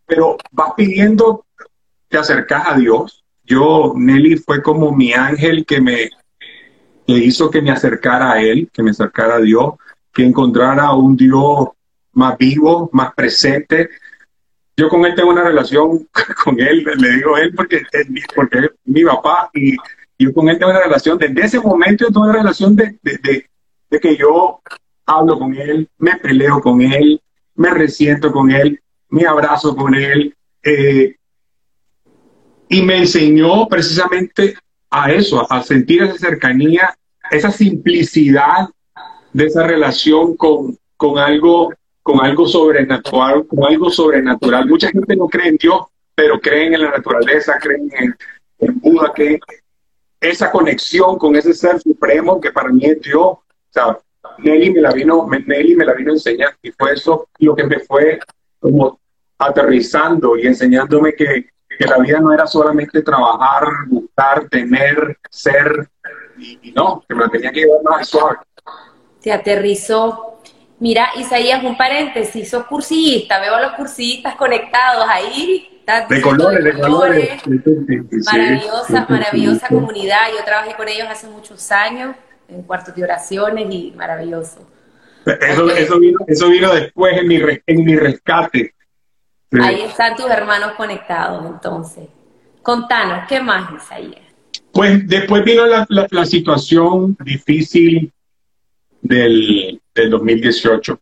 pero 0.05 0.37
vas 0.51 0.71
pidiendo, 0.77 1.45
te 2.07 2.17
acercas 2.17 2.67
a 2.67 2.77
Dios. 2.77 3.23
Yo, 3.43 3.93
Nelly 3.95 4.37
fue 4.37 4.61
como 4.61 4.91
mi 4.91 5.13
ángel 5.13 5.65
que 5.65 5.81
me 5.81 6.09
que 7.05 7.13
hizo 7.13 7.51
que 7.51 7.61
me 7.61 7.71
acercara 7.71 8.31
a 8.31 8.41
Él, 8.41 8.69
que 8.73 8.81
me 8.81 8.89
acercara 8.89 9.35
a 9.35 9.39
Dios 9.39 9.75
que 10.15 10.25
encontrara 10.25 10.93
un 10.93 11.15
Dios 11.17 11.67
más 12.13 12.37
vivo, 12.37 12.89
más 12.93 13.13
presente. 13.13 13.89
Yo 14.77 14.87
con 14.87 15.05
él 15.05 15.13
tengo 15.13 15.29
una 15.29 15.43
relación, 15.43 16.07
con 16.43 16.59
él, 16.59 16.85
le 16.97 17.11
digo 17.17 17.37
él 17.37 17.53
porque 17.53 17.83
es, 17.91 18.07
porque 18.33 18.59
es 18.59 18.69
mi 18.85 19.03
papá 19.03 19.49
y 19.53 19.75
yo 20.17 20.33
con 20.33 20.47
él 20.47 20.57
tengo 20.57 20.71
una 20.71 20.81
relación, 20.81 21.17
desde 21.17 21.43
ese 21.43 21.59
momento 21.59 22.05
yo 22.05 22.13
tengo 22.13 22.23
una 22.23 22.33
relación 22.37 22.75
de, 22.75 22.97
de, 23.03 23.45
de, 23.89 23.99
que 23.99 24.15
yo 24.15 24.61
hablo 25.05 25.37
con 25.37 25.53
él, 25.53 25.89
me 25.97 26.15
peleo 26.15 26.61
con 26.61 26.81
él, 26.81 27.21
me 27.55 27.69
resiento 27.71 28.31
con 28.31 28.49
él, 28.49 28.79
me 29.09 29.25
abrazo 29.25 29.75
con 29.75 29.93
él. 29.93 30.33
Eh, 30.63 31.15
y 32.69 32.81
me 32.81 32.97
enseñó 32.99 33.67
precisamente 33.67 34.55
a 34.89 35.11
eso, 35.11 35.45
a 35.51 35.61
sentir 35.61 36.03
esa 36.03 36.17
cercanía, 36.17 36.97
esa 37.29 37.51
simplicidad 37.51 38.69
de 39.35 39.47
esa 39.47 39.67
relación 39.67 40.37
con, 40.37 40.77
con, 40.95 41.19
algo, 41.19 41.73
con 42.01 42.25
algo 42.25 42.47
sobrenatural, 42.47 43.45
con 43.47 43.65
algo 43.65 43.89
sobrenatural. 43.89 44.65
Mucha 44.65 44.87
gente 44.87 45.13
no 45.13 45.27
cree 45.27 45.49
en 45.49 45.57
Dios, 45.57 45.81
pero 46.15 46.39
creen 46.39 46.73
en 46.73 46.83
la 46.83 46.91
naturaleza, 46.91 47.59
creen 47.59 47.91
en, 47.99 48.15
en 48.59 48.79
Buda, 48.79 49.11
que 49.13 49.37
esa 50.21 50.49
conexión 50.49 51.17
con 51.17 51.35
ese 51.35 51.53
ser 51.53 51.81
supremo 51.81 52.39
que 52.39 52.53
para 52.53 52.69
mí 52.69 52.85
es 52.85 53.01
Dios. 53.01 53.39
Nelly 54.37 54.71
me 54.71 54.79
la 54.79 54.93
vino, 54.93 55.27
Nelly 55.27 55.75
me 55.75 55.83
la 55.83 55.93
vino 55.95 56.11
a 56.11 56.15
enseñar 56.15 56.55
y 56.61 56.71
fue 56.71 56.93
eso 56.93 57.27
lo 57.39 57.53
que 57.57 57.65
me 57.65 57.79
fue 57.79 58.19
como 58.61 59.01
aterrizando 59.37 60.37
y 60.37 60.47
enseñándome 60.47 61.13
que, 61.13 61.49
que 61.77 61.85
la 61.85 61.97
vida 61.97 62.21
no 62.21 62.31
era 62.31 62.47
solamente 62.47 63.01
trabajar, 63.01 63.67
buscar, 63.89 64.47
tener, 64.47 65.17
ser, 65.29 65.89
y, 66.37 66.71
no, 66.71 67.03
que 67.05 67.15
me 67.15 67.25
la 67.25 67.29
tenía 67.29 67.51
que 67.51 67.59
llevar 67.65 67.83
más 67.83 68.07
suave 68.07 68.37
se 69.25 69.33
aterrizó. 69.33 70.37
Mira, 70.79 71.09
Isaías, 71.17 71.63
un 71.63 71.75
paréntesis, 71.75 72.47
sos 72.47 72.65
cursista, 72.65 73.39
veo 73.39 73.55
a 73.55 73.61
los 73.61 73.71
cursistas 73.71 74.35
conectados 74.35 75.03
ahí. 75.09 75.81
De 76.07 76.21
colores, 76.21 76.63
de 76.63 76.79
colores. 76.79 77.41
Maravillosa, 78.31 79.07
maravillosa 79.09 79.67
comunidad. 79.67 80.27
Yo 80.31 80.45
trabajé 80.45 80.75
con 80.75 80.87
ellos 80.87 81.07
hace 81.09 81.27
muchos 81.27 81.71
años 81.71 82.15
en 82.47 82.61
cuartos 82.61 82.93
de 82.93 83.03
oraciones 83.03 83.65
y 83.71 83.93
maravilloso. 83.97 84.59
Eso, 85.25 85.71
eso, 85.71 85.99
vino, 85.99 86.19
eso 86.27 86.49
vino 86.49 86.71
después 86.71 87.17
en 87.17 87.27
mi, 87.27 87.41
en 87.65 87.83
mi 87.83 87.95
rescate. 87.95 88.75
Ahí 89.59 89.81
están 89.81 90.15
tus 90.15 90.29
hermanos 90.29 90.73
conectados, 90.73 91.43
entonces. 91.47 92.05
Contanos, 92.61 93.27
¿qué 93.27 93.41
más, 93.41 93.73
Isaías? 93.73 94.21
Pues 94.71 95.07
después 95.07 95.43
vino 95.43 95.65
la, 95.65 95.87
la 95.89 96.25
situación 96.27 97.17
difícil 97.23 98.11
del, 99.07 99.81
del 99.93 100.09
2018. 100.09 100.99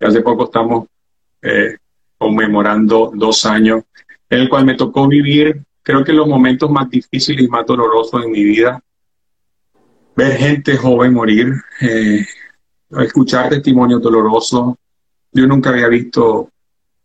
Hace 0.00 0.20
poco 0.22 0.44
estamos 0.44 0.88
eh, 1.42 1.76
conmemorando 2.16 3.12
dos 3.14 3.44
años, 3.44 3.84
en 4.28 4.40
el 4.40 4.48
cual 4.48 4.64
me 4.64 4.74
tocó 4.74 5.06
vivir, 5.06 5.62
creo 5.82 6.02
que 6.02 6.12
los 6.12 6.26
momentos 6.26 6.70
más 6.70 6.88
difíciles 6.88 7.44
y 7.44 7.48
más 7.48 7.66
dolorosos 7.66 8.24
en 8.24 8.30
mi 8.30 8.42
vida. 8.42 8.80
Ver 10.16 10.36
gente 10.36 10.76
joven 10.76 11.14
morir, 11.14 11.52
eh, 11.80 12.24
escuchar 12.98 13.48
testimonios 13.48 14.02
dolorosos. 14.02 14.74
Yo 15.32 15.46
nunca 15.46 15.70
había 15.70 15.88
visto 15.88 16.50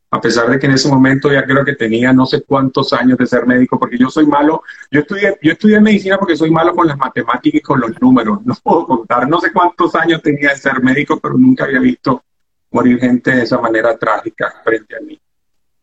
a 0.10 0.22
pesar 0.22 0.50
de 0.50 0.58
que 0.58 0.68
en 0.68 0.74
ese 0.74 0.88
momento 0.88 1.32
ya 1.32 1.44
creo 1.44 1.66
que 1.66 1.76
tenía 1.76 2.14
no 2.14 2.26
sé 2.26 2.42
cuántos 2.44 2.94
años 2.94 3.18
de 3.18 3.28
ser 3.28 3.46
médico, 3.46 3.78
porque 3.78 3.98
yo 3.98 4.10
soy 4.10 4.26
malo, 4.26 4.64
yo 4.90 5.02
estudié, 5.02 5.38
yo 5.42 5.52
estudié 5.52 5.82
medicina 5.82 6.18
porque 6.18 6.38
soy 6.38 6.50
malo 6.50 6.74
con 6.74 6.88
las 6.88 6.98
matemáticas 6.98 7.60
y 7.60 7.62
con 7.62 7.82
los 7.82 8.02
números, 8.02 8.40
no 8.46 8.56
puedo 8.64 8.86
contar, 8.86 9.28
no 9.28 9.40
sé 9.42 9.52
cuántos 9.52 9.94
años 9.96 10.22
tenía 10.22 10.50
de 10.50 10.58
ser 10.58 10.82
médico, 10.82 11.20
pero 11.20 11.38
nunca 11.38 11.66
había 11.66 11.80
visto 11.80 12.24
morir 12.72 13.00
gente 13.00 13.32
de 13.32 13.44
esa 13.44 13.60
manera 13.60 13.98
trágica 13.98 14.62
frente 14.64 14.96
a 14.96 15.00
mí. 15.02 15.20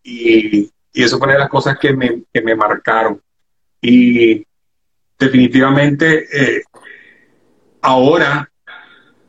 Y, 0.03 0.71
eso 0.93 1.19
fue 1.19 1.27
una 1.27 1.35
de 1.35 1.41
las 1.41 1.49
cosas 1.49 1.77
que 1.77 1.93
me, 1.93 2.23
que 2.33 2.41
me 2.41 2.55
marcaron. 2.55 3.21
Y 3.81 4.47
definitivamente 5.19 6.29
eh, 6.33 6.63
ahora, 7.83 8.49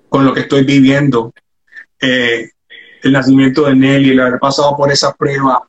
con 0.08 0.26
lo 0.26 0.34
que 0.34 0.42
estoy 0.42 0.64
viviendo, 0.64 1.34
eh, 2.00 2.52
el 3.06 3.12
nacimiento 3.12 3.66
de 3.66 3.76
Nelly, 3.76 4.12
el 4.12 4.20
haber 4.20 4.40
pasado 4.40 4.76
por 4.76 4.92
esa 4.92 5.14
prueba. 5.14 5.62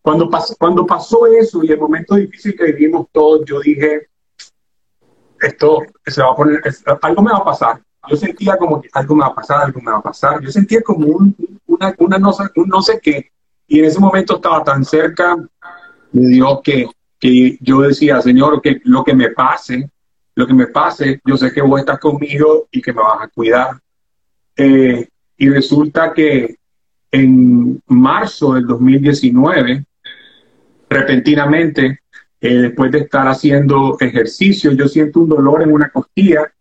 Cuando, 0.00 0.30
cuando 0.58 0.86
pasó 0.86 1.26
eso 1.26 1.64
y 1.64 1.72
el 1.72 1.80
momento 1.80 2.14
difícil 2.14 2.54
que 2.56 2.66
vivimos 2.66 3.08
todos, 3.10 3.44
yo 3.44 3.58
dije, 3.58 4.08
esto 5.40 5.80
se 6.06 6.22
va 6.22 6.30
a 6.30 6.36
poner, 6.36 6.62
algo 7.02 7.22
me 7.22 7.32
va 7.32 7.38
a 7.38 7.44
pasar. 7.44 7.82
Yo 8.08 8.16
sentía 8.16 8.56
como 8.56 8.80
que 8.80 8.88
algo 8.92 9.16
me 9.16 9.22
va 9.22 9.28
a 9.28 9.34
pasar, 9.34 9.62
algo 9.62 9.80
me 9.80 9.90
va 9.90 9.98
a 9.98 10.02
pasar. 10.02 10.40
Yo 10.40 10.52
sentía 10.52 10.82
como 10.82 11.08
un, 11.08 11.34
una, 11.66 11.94
una 11.98 12.18
no, 12.18 12.32
un 12.54 12.68
no 12.68 12.80
sé 12.80 13.00
qué. 13.02 13.32
Y 13.66 13.80
en 13.80 13.86
ese 13.86 13.98
momento 13.98 14.36
estaba 14.36 14.62
tan 14.62 14.84
cerca 14.84 15.36
de 16.12 16.28
Dios 16.28 16.60
que, 16.62 16.86
que 17.18 17.58
yo 17.60 17.80
decía, 17.80 18.20
Señor, 18.20 18.62
que 18.62 18.80
lo 18.84 19.02
que 19.02 19.14
me 19.14 19.30
pase, 19.30 19.90
lo 20.36 20.46
que 20.46 20.54
me 20.54 20.68
pase, 20.68 21.20
yo 21.24 21.36
sé 21.36 21.52
que 21.52 21.62
vos 21.62 21.80
estás 21.80 21.98
conmigo 21.98 22.68
y 22.70 22.80
que 22.80 22.92
me 22.92 23.02
vas 23.02 23.22
a 23.22 23.28
cuidar. 23.28 23.80
Eh, 24.56 25.08
y 25.36 25.48
resulta 25.48 26.12
que 26.12 26.58
en 27.14 27.80
marzo 27.86 28.54
del 28.54 28.66
2019, 28.66 29.84
repentinamente, 30.90 32.00
eh, 32.40 32.54
después 32.54 32.90
de 32.90 32.98
estar 32.98 33.28
haciendo 33.28 33.96
ejercicio, 34.00 34.72
yo 34.72 34.88
siento 34.88 35.20
un 35.20 35.28
dolor 35.28 35.62
en 35.62 35.72
una 35.72 35.90
costilla, 35.90 36.52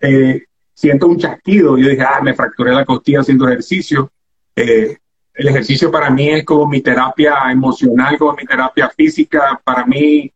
eh, 0.00 0.44
siento 0.72 1.08
un 1.08 1.18
chasquido. 1.18 1.76
Yo 1.76 1.90
dije, 1.90 2.02
ah, 2.02 2.22
me 2.22 2.32
fracturé 2.32 2.72
la 2.72 2.86
costilla 2.86 3.20
haciendo 3.20 3.46
ejercicio. 3.46 4.10
Eh, 4.56 4.96
el 5.34 5.48
ejercicio 5.48 5.90
para 5.90 6.08
mí 6.08 6.30
es 6.30 6.44
como 6.44 6.66
mi 6.66 6.80
terapia 6.80 7.34
emocional, 7.50 8.16
como 8.16 8.32
mi 8.32 8.46
terapia 8.46 8.88
física. 8.88 9.60
Para 9.62 9.84
mí, 9.84 10.32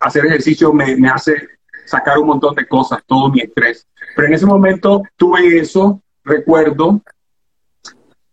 hacer 0.00 0.24
ejercicio 0.24 0.72
me, 0.72 0.96
me 0.96 1.08
hace 1.08 1.34
sacar 1.84 2.18
un 2.18 2.26
montón 2.26 2.54
de 2.54 2.66
cosas, 2.66 3.02
todo 3.06 3.28
mi 3.28 3.40
estrés. 3.40 3.86
Pero 4.16 4.28
en 4.28 4.34
ese 4.34 4.46
momento 4.46 5.02
tuve 5.16 5.58
eso, 5.58 6.00
recuerdo, 6.24 7.02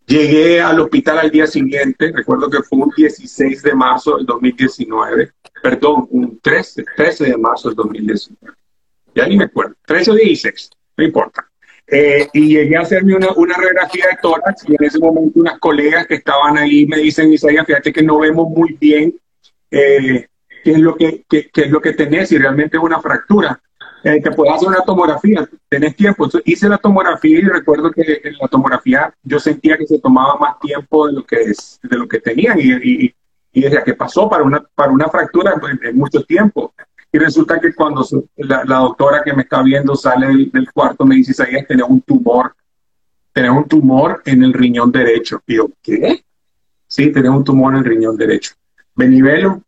Llegué 0.10 0.60
al 0.60 0.80
hospital 0.80 1.20
al 1.20 1.30
día 1.30 1.46
siguiente, 1.46 2.12
recuerdo 2.12 2.50
que 2.50 2.64
fue 2.64 2.80
un 2.80 2.92
16 2.98 3.62
de 3.62 3.76
marzo 3.76 4.18
del 4.18 4.26
2019, 4.26 5.34
perdón, 5.62 6.08
un 6.10 6.40
13, 6.40 6.84
13 6.98 7.26
de 7.26 7.38
marzo 7.38 7.70
del 7.70 7.76
2019. 7.76 8.56
Ya 9.14 9.28
ni 9.28 9.38
me 9.38 9.44
acuerdo, 9.44 9.76
13 9.86 10.10
o 10.10 10.16
16, 10.16 10.72
no 10.98 11.04
importa. 11.04 11.48
Eh, 11.86 12.28
y 12.34 12.56
llegué 12.56 12.76
a 12.76 12.82
hacerme 12.82 13.16
una, 13.16 13.34
una 13.36 13.54
radiografía 13.54 14.06
de 14.10 14.18
tórax 14.20 14.68
y 14.68 14.76
en 14.80 14.84
ese 14.84 14.98
momento 14.98 15.42
unas 15.42 15.60
colegas 15.60 16.08
que 16.08 16.16
estaban 16.16 16.58
ahí 16.58 16.88
me 16.88 16.98
dicen, 16.98 17.32
Isaías, 17.32 17.68
fíjate 17.68 17.94
que 17.94 18.02
no 18.02 18.18
vemos 18.18 18.50
muy 18.50 18.76
bien, 18.82 19.14
eh, 19.70 20.28
qué 20.64 20.72
es 20.72 20.80
lo 20.80 20.96
que, 20.96 21.24
qué, 21.30 21.52
es 21.54 21.70
lo 21.70 21.82
que 21.82 21.94
tenés, 21.94 22.30
si 22.30 22.40
realmente 22.40 22.78
es 22.78 22.84
una 22.84 23.00
fractura. 23.00 23.62
Eh, 24.04 24.22
te 24.22 24.32
puedes 24.32 24.54
hacer 24.54 24.70
una 24.70 24.82
tomografía, 24.82 25.48
tenés 25.68 25.96
tiempo. 25.96 26.28
hice 26.46 26.70
la 26.70 26.78
tomografía 26.78 27.40
y 27.40 27.42
recuerdo 27.42 27.92
que 27.92 28.22
en 28.24 28.38
la 28.40 28.48
tomografía 28.48 29.14
yo 29.24 29.40
sentía 29.40 29.78
que 29.78 29.86
se 29.86 30.00
tomaba 30.00 30.38
más 30.38 30.60
tiempo 30.60 31.08
de 31.08 31.14
lo 31.14 31.26
que, 31.26 31.36
es, 31.42 31.80
de 31.84 31.98
lo 31.98 32.08
que 32.08 32.20
tenía 32.20 32.56
y, 32.58 32.72
y, 32.72 33.16
y 33.52 33.62
decía 33.62 33.84
que 33.84 33.94
pasó 33.94 34.30
para 34.30 34.44
una, 34.44 34.62
para 34.76 34.92
una 34.92 35.10
fractura 35.10 35.54
en, 35.84 35.98
mucho 35.98 36.24
tiempo. 36.24 36.74
Y 37.12 37.18
resulta 37.18 37.60
que 37.60 37.74
cuando 37.74 38.06
la, 38.38 38.64
doctora 38.64 39.22
que 39.24 39.34
me 39.34 39.42
está 39.44 39.64
viendo 39.64 39.96
sale 39.96 40.28
del, 40.28 40.72
cuarto 40.72 41.06
me 41.06 41.16
dice, 41.16 41.32
Isaías, 41.32 41.68
tenés 41.68 41.88
un 41.88 42.02
tumor, 42.02 42.56
tenés 43.34 43.52
un 43.52 43.68
tumor 43.68 44.22
en 44.26 44.44
el 44.44 44.54
riñón 44.54 44.92
derecho. 44.92 45.42
Y 45.48 45.56
yo, 45.56 45.70
¿qué? 45.82 46.24
Sí, 46.88 47.12
tenés 47.12 47.32
un 47.32 47.44
tumor 47.44 47.74
en 47.74 47.80
el 47.80 47.86
riñón 47.86 48.16
derecho. 48.16 48.54
Venivelo, 48.96 49.64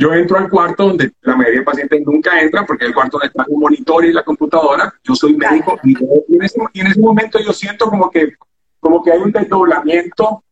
yo 0.00 0.14
entro 0.14 0.38
al 0.38 0.48
cuarto 0.48 0.86
donde 0.86 1.12
la 1.20 1.36
mayoría 1.36 1.60
de 1.60 1.64
pacientes 1.66 2.00
nunca 2.06 2.40
entran 2.40 2.64
porque 2.64 2.84
es 2.84 2.88
el 2.88 2.94
cuarto 2.94 3.18
donde 3.18 3.26
está 3.26 3.44
un 3.48 3.60
monitor 3.60 4.02
y 4.02 4.14
la 4.14 4.24
computadora. 4.24 4.94
Yo 5.04 5.14
soy 5.14 5.36
médico 5.36 5.78
y, 5.84 5.92
en 5.92 6.42
ese, 6.42 6.58
en 6.72 6.86
ese, 6.86 7.00
momento 7.00 7.38
yo 7.38 7.52
siento 7.52 7.84
como 7.84 8.10
que, 8.10 8.32
como 8.80 9.02
que 9.04 9.12
hay 9.12 9.18
un 9.18 9.30
desdoblamiento 9.30 10.42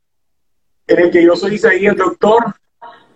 en 0.86 0.98
el 0.98 1.10
que 1.10 1.24
yo 1.24 1.34
soy 1.34 1.54
Isaías, 1.54 1.96
doctor, 1.96 2.44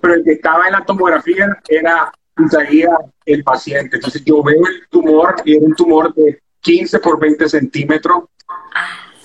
pero 0.01 0.15
el 0.15 0.25
que 0.25 0.33
estaba 0.33 0.69
en 0.69 0.73
la 0.73 0.87
tomografía 0.87 1.55
era 1.69 2.11
Isaías, 2.39 2.97
el 3.27 3.45
paciente. 3.45 3.97
Entonces 3.97 4.25
yo 4.25 4.43
veo 4.43 4.67
el 4.67 4.89
tumor 4.89 5.37
y 5.45 5.57
era 5.57 5.67
un 5.67 5.75
tumor 5.75 6.15
de 6.15 6.41
15 6.61 6.99
por 7.01 7.21
20 7.21 7.47
centímetros, 7.47 8.25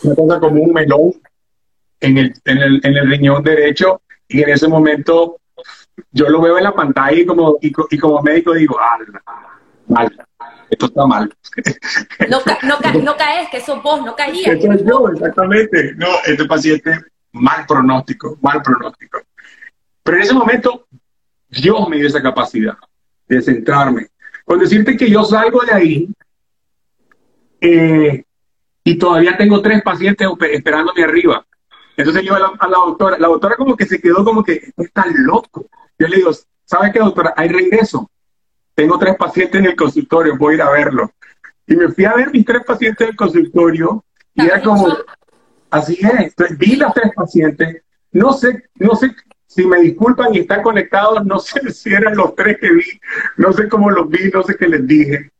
una 0.04 0.14
cosa 0.14 0.40
como 0.42 0.62
un 0.62 0.74
melón 0.74 1.14
en 2.02 2.18
el, 2.18 2.34
en 2.44 2.58
el, 2.58 2.82
en 2.84 2.98
el 2.98 3.10
riñón 3.10 3.44
derecho 3.44 4.02
y 4.28 4.44
en 4.44 4.50
ese 4.50 4.68
momento 4.68 5.38
yo 6.12 6.30
lo 6.30 6.42
veo 6.42 6.58
en 6.58 6.64
la 6.64 6.74
pantalla 6.74 7.18
y 7.18 7.26
como, 7.26 7.58
y, 7.62 7.72
como 7.72 8.22
médico 8.22 8.54
digo, 8.54 8.78
ah, 8.80 8.98
mal, 9.88 10.28
esto 10.70 10.86
está 10.88 11.06
mal. 11.06 11.34
No, 12.30 12.40
no, 13.02 13.18
caes, 13.18 13.50
que 13.50 13.62
sos 13.62 13.82
vos, 13.82 14.04
no 14.04 14.16
caías. 14.16 14.58
Eso 14.58 14.72
es 14.72 14.86
yo, 14.86 15.10
exactamente. 15.10 15.94
No, 15.96 16.08
este 16.26 16.46
paciente, 16.46 17.00
mal 17.32 17.66
pronóstico, 17.66 18.38
mal 18.42 18.62
pronóstico. 18.62 19.20
Pero 20.04 20.18
en 20.18 20.24
ese 20.24 20.34
momento, 20.34 20.88
Dios 21.50 21.88
me 21.90 21.98
dio 21.98 22.08
esa 22.08 22.22
capacidad 22.22 22.78
de 23.28 23.42
centrarme. 23.42 24.08
Con 24.46 24.60
decirte 24.60 24.96
que 24.96 25.10
yo 25.10 25.24
salgo 25.24 25.62
de 25.62 25.74
ahí 25.74 26.10
eh, 27.60 28.24
y 28.84 28.98
todavía 28.98 29.38
tengo 29.38 29.62
tres 29.62 29.82
pacientes 29.82 30.28
esperándome 30.52 31.04
arriba. 31.04 31.46
Entonces 31.96 32.24
yo 32.24 32.36
a 32.36 32.40
la, 32.40 32.52
a 32.60 32.68
la, 32.68 32.78
doctora, 32.78 33.18
la 33.18 33.28
doctora 33.28 33.56
como 33.56 33.76
que 33.76 33.86
se 33.86 34.00
quedó 34.00 34.24
como 34.24 34.44
que, 34.44 34.72
está 34.78 35.06
loco. 35.16 35.66
Yo 36.00 36.08
le 36.08 36.18
digo, 36.18 36.32
¿sabe 36.66 36.92
qué, 36.92 37.00
doctora? 37.00 37.34
Hay 37.36 37.50
regreso. 37.50 38.10
Tengo 38.76 39.00
tres 39.00 39.16
pacientes 39.16 39.60
en 39.60 39.68
el 39.68 39.76
consultorio, 39.76 40.38
voy 40.38 40.54
a 40.54 40.56
ir 40.56 40.62
a 40.62 40.70
verlo. 40.70 41.12
Y 41.66 41.76
me 41.76 41.90
fui 41.90 42.06
a 42.06 42.14
ver 42.14 42.32
mis 42.32 42.46
tres 42.46 42.64
pacientes 42.64 43.02
en 43.02 43.10
el 43.10 43.16
consultorio 43.16 44.06
y 44.36 44.46
era 44.46 44.62
como, 44.62 44.88
así 45.72 45.98
es. 46.00 46.20
Entonces, 46.20 46.58
vi 46.58 46.76
las 46.76 46.94
tres 46.94 47.12
pacientes. 47.16 47.84
No 48.12 48.34
sé, 48.34 48.70
no 48.76 48.96
sé 48.96 49.16
si 49.48 49.66
me 49.66 49.82
disculpan 49.82 50.36
y 50.36 50.40
están 50.40 50.62
conectados, 50.62 51.26
no 51.26 51.40
sé 51.40 51.72
si 51.72 51.94
eran 51.94 52.16
los 52.16 52.36
tres 52.36 52.58
que 52.60 52.72
vi, 52.72 53.00
no 53.38 53.52
sé 53.54 53.68
cómo 53.68 53.90
los 53.90 54.08
vi, 54.10 54.30
no 54.32 54.44
sé 54.44 54.56
qué 54.56 54.68
les 54.68 54.86
dije. 54.86 55.32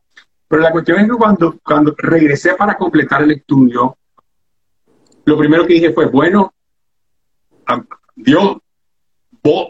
Pero 0.48 0.62
la 0.62 0.72
cuestión 0.72 0.98
es 0.98 1.08
que 1.08 1.16
cuando, 1.16 1.58
cuando 1.62 1.94
regresé 1.96 2.54
para 2.54 2.76
completar 2.76 3.22
el 3.22 3.32
estudio, 3.32 3.96
lo 5.24 5.38
primero 5.38 5.66
que 5.66 5.74
dije 5.74 5.92
fue, 5.92 6.06
bueno, 6.06 6.52
Dios, 8.16 8.56
vos, 9.42 9.68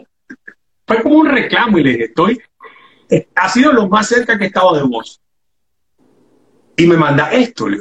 fue 0.89 1.03
como 1.03 1.17
un 1.17 1.27
reclamo 1.27 1.77
y 1.77 1.83
le 1.83 1.91
dije, 1.91 2.03
estoy, 2.05 2.41
ha 3.35 3.47
sido 3.47 3.71
lo 3.71 3.87
más 3.87 4.07
cerca 4.07 4.39
que 4.39 4.45
he 4.45 4.47
estado 4.47 4.75
de 4.75 4.81
vos. 4.81 5.21
Y 6.75 6.87
me 6.87 6.97
manda 6.97 7.31
esto, 7.31 7.69
le 7.69 7.77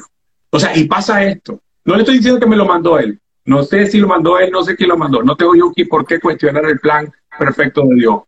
O 0.51 0.59
sea, 0.59 0.77
y 0.77 0.85
pasa 0.85 1.25
esto. 1.25 1.59
No 1.87 1.95
le 1.95 2.01
estoy 2.01 2.17
diciendo 2.17 2.39
que 2.39 2.47
me 2.47 2.57
lo 2.57 2.67
mandó 2.67 2.99
él. 2.99 3.19
No 3.47 3.63
sé 3.63 3.87
si 3.87 3.99
lo 3.99 4.09
mandó 4.09 4.39
él, 4.39 4.51
no 4.51 4.63
sé 4.63 4.77
quién 4.77 4.91
lo 4.91 4.99
mandó. 4.99 5.23
No 5.23 5.37
tengo 5.37 5.55
yo 5.55 5.71
aquí 5.71 5.87
por 5.87 6.05
qué 6.05 6.21
cuestionar 6.21 6.67
el 6.67 6.81
plan 6.81 7.11
perfecto 7.39 7.83
de 7.85 7.95
Dios. 7.95 8.21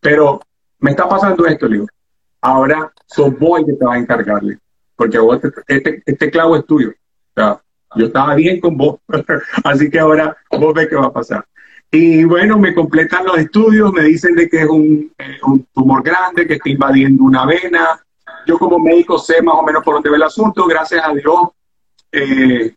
Pero 0.00 0.42
me 0.80 0.90
está 0.90 1.08
pasando 1.08 1.46
esto, 1.46 1.66
le 1.66 1.76
digo. 1.76 1.86
Ahora 2.42 2.92
sos 3.06 3.38
vos 3.38 3.60
el 3.60 3.66
que 3.66 3.72
te 3.72 3.86
va 3.86 3.94
a 3.94 3.98
encargarle. 3.98 4.58
Porque 4.96 5.18
vos, 5.18 5.40
este, 5.42 5.62
este, 5.66 6.02
este 6.04 6.30
clavo 6.30 6.56
es 6.56 6.66
tuyo. 6.66 6.90
O 6.90 7.40
sea, 7.40 7.62
yo 7.94 8.06
estaba 8.06 8.34
bien 8.34 8.60
con 8.60 8.76
vos. 8.76 9.00
Así 9.64 9.88
que 9.88 9.98
ahora 9.98 10.36
vos 10.50 10.74
ves 10.74 10.88
qué 10.88 10.96
va 10.96 11.06
a 11.06 11.12
pasar. 11.12 11.46
Y 11.90 12.24
bueno, 12.24 12.58
me 12.58 12.74
completan 12.74 13.24
los 13.24 13.38
estudios, 13.38 13.92
me 13.92 14.02
dicen 14.02 14.34
de 14.34 14.48
que 14.48 14.62
es 14.62 14.68
un, 14.68 15.12
eh, 15.18 15.38
un, 15.44 15.64
tumor 15.72 16.02
grande, 16.02 16.46
que 16.46 16.54
está 16.54 16.68
invadiendo 16.68 17.24
una 17.24 17.46
vena. 17.46 18.00
Yo 18.46 18.58
como 18.58 18.78
médico 18.78 19.18
sé 19.18 19.40
más 19.42 19.54
o 19.56 19.62
menos 19.62 19.82
por 19.84 19.94
dónde 19.94 20.10
va 20.10 20.16
el 20.16 20.22
asunto. 20.22 20.66
Gracias 20.66 21.02
a 21.04 21.12
Dios 21.12 21.48
eh, 22.12 22.74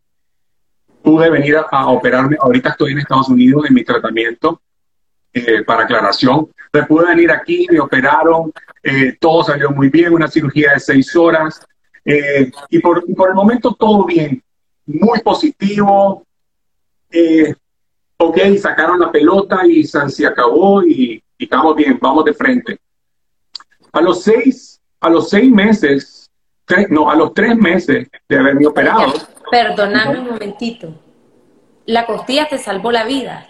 pude 1.01 1.29
venir 1.29 1.57
a, 1.57 1.87
operarme. 1.89 2.37
Ahorita 2.39 2.69
estoy 2.69 2.91
en 2.91 2.99
Estados 2.99 3.29
Unidos 3.29 3.65
en 3.67 3.73
mi 3.73 3.83
tratamiento 3.83 4.61
eh, 5.33 5.63
para 5.63 5.83
aclaración. 5.83 6.49
Me 6.71 6.83
pude 6.83 7.07
venir 7.07 7.31
aquí, 7.31 7.67
me 7.71 7.79
operaron, 7.79 8.51
todo 9.19 9.43
salió 9.43 9.71
muy 9.71 9.89
bien, 9.89 10.13
una 10.13 10.27
cirugía 10.27 10.73
de 10.73 10.79
seis 10.79 11.15
horas. 11.15 11.65
y, 12.05 12.79
por, 12.79 13.03
por 13.15 13.29
el 13.29 13.35
momento 13.35 13.73
todo 13.73 14.05
bien, 14.05 14.43
muy 14.85 15.19
positivo. 15.21 16.23
Eh, 17.11 17.55
ok, 18.21 18.37
sacaron 18.61 18.99
la 18.99 19.11
pelota 19.11 19.65
y 19.65 19.83
se 19.83 20.27
acabó 20.27 20.83
y, 20.83 21.23
estamos 21.37 21.75
bien, 21.75 21.97
vamos 22.01 22.25
de 22.25 22.33
frente. 22.33 22.79
A 23.93 24.01
los 24.01 24.23
seis, 24.23 24.81
a 24.99 25.09
los 25.09 25.29
seis 25.29 25.49
meses, 25.51 26.29
no, 26.89 27.09
a 27.09 27.15
los 27.15 27.33
tres 27.33 27.55
meses 27.55 28.07
de 28.27 28.37
haberme 28.37 28.67
operado. 28.67 29.13
Perdóname 29.49 30.19
un 30.19 30.27
momentito. 30.27 30.93
La 31.85 32.05
costilla 32.05 32.47
te 32.47 32.57
salvó 32.57 32.91
la 32.91 33.05
vida. 33.05 33.47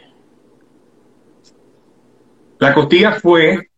La 2.60 2.73
costilla 2.73 3.13
fue, 3.13 3.69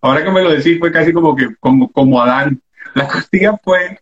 ahora 0.00 0.22
que 0.22 0.30
me 0.30 0.42
lo 0.42 0.50
decís, 0.50 0.78
fue 0.78 0.92
casi 0.92 1.12
como 1.12 1.34
que 1.34 1.48
como, 1.58 1.90
como 1.90 2.20
Adán. 2.20 2.60
La 2.94 3.08
costilla 3.08 3.56
fue 3.64 4.00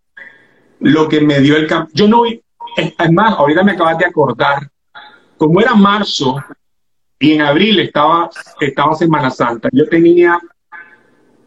lo 0.81 1.09
que 1.09 1.21
me 1.21 1.41
dio 1.41 1.57
el 1.57 1.67
cambio. 1.67 1.91
Yo 1.95 2.09
no, 2.09 2.25
es 2.25 3.13
más, 3.13 3.39
ahorita 3.39 3.63
me 3.63 3.73
acabas 3.73 3.99
de 3.99 4.07
acordar 4.07 4.71
como 5.37 5.61
era 5.61 5.75
marzo 5.75 6.37
y 7.19 7.33
en 7.33 7.43
abril 7.43 7.81
estaba, 7.81 8.31
estaba 8.61 8.95
Semana 8.95 9.31
Santa, 9.31 9.69
yo 9.73 9.89
tenía 9.89 10.39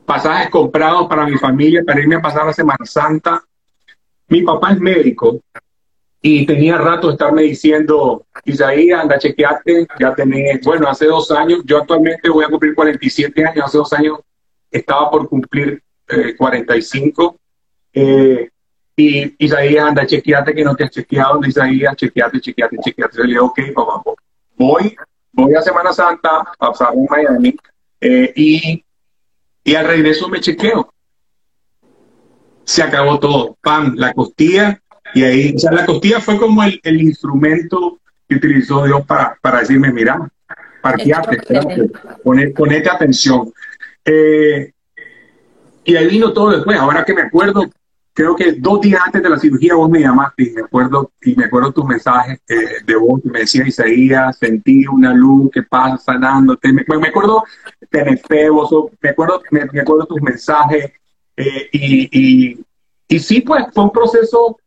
pasajes 0.06 0.50
comprados 0.50 1.08
para 1.08 1.26
mi 1.26 1.38
familia 1.38 1.84
para 1.86 2.02
irme 2.02 2.16
a 2.16 2.22
pasar 2.22 2.46
la 2.46 2.54
Semana 2.54 2.86
Santa. 2.86 3.44
Mi 4.28 4.42
papá 4.42 4.72
es 4.72 4.80
médico 4.80 5.40
y 6.22 6.46
tenía 6.46 6.78
rato 6.78 7.08
de 7.08 7.14
estarme 7.14 7.44
diciendo, 7.44 8.26
Isaías, 8.44 9.02
anda, 9.02 9.18
chequeate, 9.18 9.88
ya 10.00 10.14
tenés, 10.16 10.62
bueno, 10.64 10.88
hace 10.88 11.06
dos 11.06 11.32
años, 11.32 11.62
yo 11.66 11.78
actualmente 11.78 12.30
voy 12.30 12.44
a 12.44 12.50
cumplir 12.50 12.76
47 12.76 13.46
años, 13.46 13.66
hace 13.66 13.78
dos 13.78 13.94
años 13.94 14.20
estaba 14.72 15.10
por 15.10 15.30
cumplir 15.30 15.82
45. 16.38 17.36
Eh, 17.94 18.02
eh, 18.02 18.50
y 19.00 19.36
Isaías, 19.38 19.88
anda, 19.88 20.06
chequeate 20.06 20.54
que 20.54 20.64
no 20.64 20.76
te 20.76 20.84
has 20.84 20.92
chequeado. 20.92 21.40
Isaías, 21.46 21.96
chequeate, 21.96 22.42
chequeate, 22.42 22.78
chequeate. 22.84 23.18
Yo 23.18 23.24
le 23.24 23.30
digo, 23.30 23.46
ok, 23.46 23.60
papá, 23.74 24.02
voy, 24.58 24.94
voy 25.32 25.56
a 25.56 25.62
Semana 25.62 25.94
Santa, 25.94 26.40
a 26.40 26.72
pasar 26.72 26.94
en 26.94 27.06
Miami, 27.10 27.56
eh, 28.02 28.34
y, 28.36 28.84
y 29.64 29.76
al 29.76 29.88
regreso 29.88 30.28
me 30.28 30.42
chequeo. 30.42 30.94
Se 32.66 32.84
acabó 32.84 33.20
todo. 33.20 33.58
Pam, 33.62 33.96
la 33.96 34.12
costilla, 34.12 34.82
y 35.14 35.24
ahí, 35.24 35.56
o 35.56 35.60
sea, 35.60 35.72
la 35.72 35.86
costilla 35.86 36.20
fue 36.20 36.38
como 36.38 36.62
el, 36.62 36.80
el 36.84 37.02
instrumento 37.02 38.00
que 38.28 38.36
utilizó 38.36 38.86
Dios 38.86 39.06
para, 39.06 39.38
para 39.42 39.62
decirme, 39.62 39.94
mira, 39.94 40.30
parqueate, 40.82 41.38
ponete 42.24 42.90
atención. 42.90 43.54
Eh, 44.04 44.74
y 45.86 45.96
ahí 45.96 46.08
vino 46.08 46.34
todo 46.34 46.52
después. 46.52 46.78
Ahora 46.78 47.06
que 47.06 47.14
me 47.14 47.22
acuerdo, 47.22 47.64
creo 48.20 48.36
que 48.36 48.52
dos 48.52 48.82
días 48.82 49.00
antes 49.06 49.24
de 49.24 49.30
la 49.30 49.40
cirugía 49.40 49.76
vos 49.76 49.90
me 49.90 50.02
llamaste 50.02 50.44
y 50.44 50.50
me 50.52 50.62
acuerdo, 50.64 51.10
y 51.22 51.38
me 51.38 51.46
acuerdo 51.46 51.72
tus 51.72 51.86
mensajes 51.86 52.38
eh, 52.50 52.84
de 52.86 52.96
vos 52.98 53.24
me 53.24 53.40
decía 53.40 53.66
Isaías, 53.66 54.38
sentí 54.38 54.86
una 54.88 55.14
luz 55.14 55.50
que 55.54 55.64
pasa 55.64 55.98
sanándote. 55.98 56.74
Me, 56.74 56.82
acuerdo, 57.08 57.46
tenés 57.90 58.22
fe, 58.24 58.50
vos, 58.50 58.70
me 59.00 59.12
acuerdo, 59.12 59.42
me, 59.52 59.62
acuerdo 59.62 60.06
tus 60.06 60.22
mensajes. 60.22 60.92
Eh, 61.38 61.70
y, 61.72 62.10
y, 62.12 62.66
y, 63.08 63.20
sí, 63.20 63.40
pues 63.40 63.64
fue 63.74 63.86
un 63.86 63.92
proceso 63.92 64.60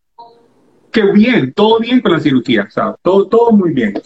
que 0.91 1.13
bien, 1.13 1.53
todo 1.53 1.79
bien 1.79 2.01
con 2.01 2.13
la 2.13 2.21
cirugía, 2.21 2.71
¿sabes? 2.71 2.97
Todo, 3.03 3.29
todo 3.29 3.53
muy 3.53 3.75
bien. 3.75 4.01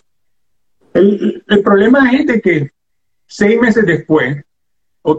El, 0.93 1.45
el 1.47 1.63
problema 1.63 2.11
es 2.11 2.27
de 2.27 2.41
que 2.41 2.71
seis 3.29 3.61
meses 3.61 3.87
después, 3.87 4.43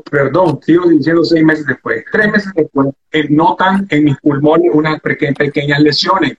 perdón, 0.10 0.60
sigo 0.62 0.88
diciendo 0.90 1.24
seis 1.24 1.44
meses 1.44 1.66
después, 1.66 2.04
tres 2.12 2.32
meses 2.32 2.52
después, 2.54 2.90
eh, 3.12 3.28
notan 3.30 3.88
en 3.90 4.04
mis 4.04 4.18
pulmones 4.18 4.72
unas 4.74 5.00
pequeñas 5.00 5.80
lesiones, 5.80 6.38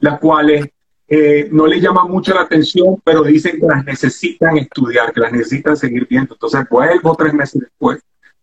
las 0.00 0.20
cuales 0.20 0.68
eh, 1.08 1.48
no 1.50 1.66
les 1.66 1.82
llama 1.82 2.04
mucho 2.04 2.34
la 2.34 2.42
atención, 2.42 3.00
pero 3.02 3.22
dicen 3.22 3.58
que 3.58 3.66
las 3.66 3.84
necesitan 3.84 4.58
estudiar, 4.58 5.12
que 5.12 5.20
las 5.20 5.32
necesitan 5.32 5.76
seguir 5.76 6.06
viendo. 6.06 6.34
Entonces 6.34 6.64
vuelvo 6.70 7.16
tres 7.16 7.32
meses 7.32 7.62
después 7.62 8.00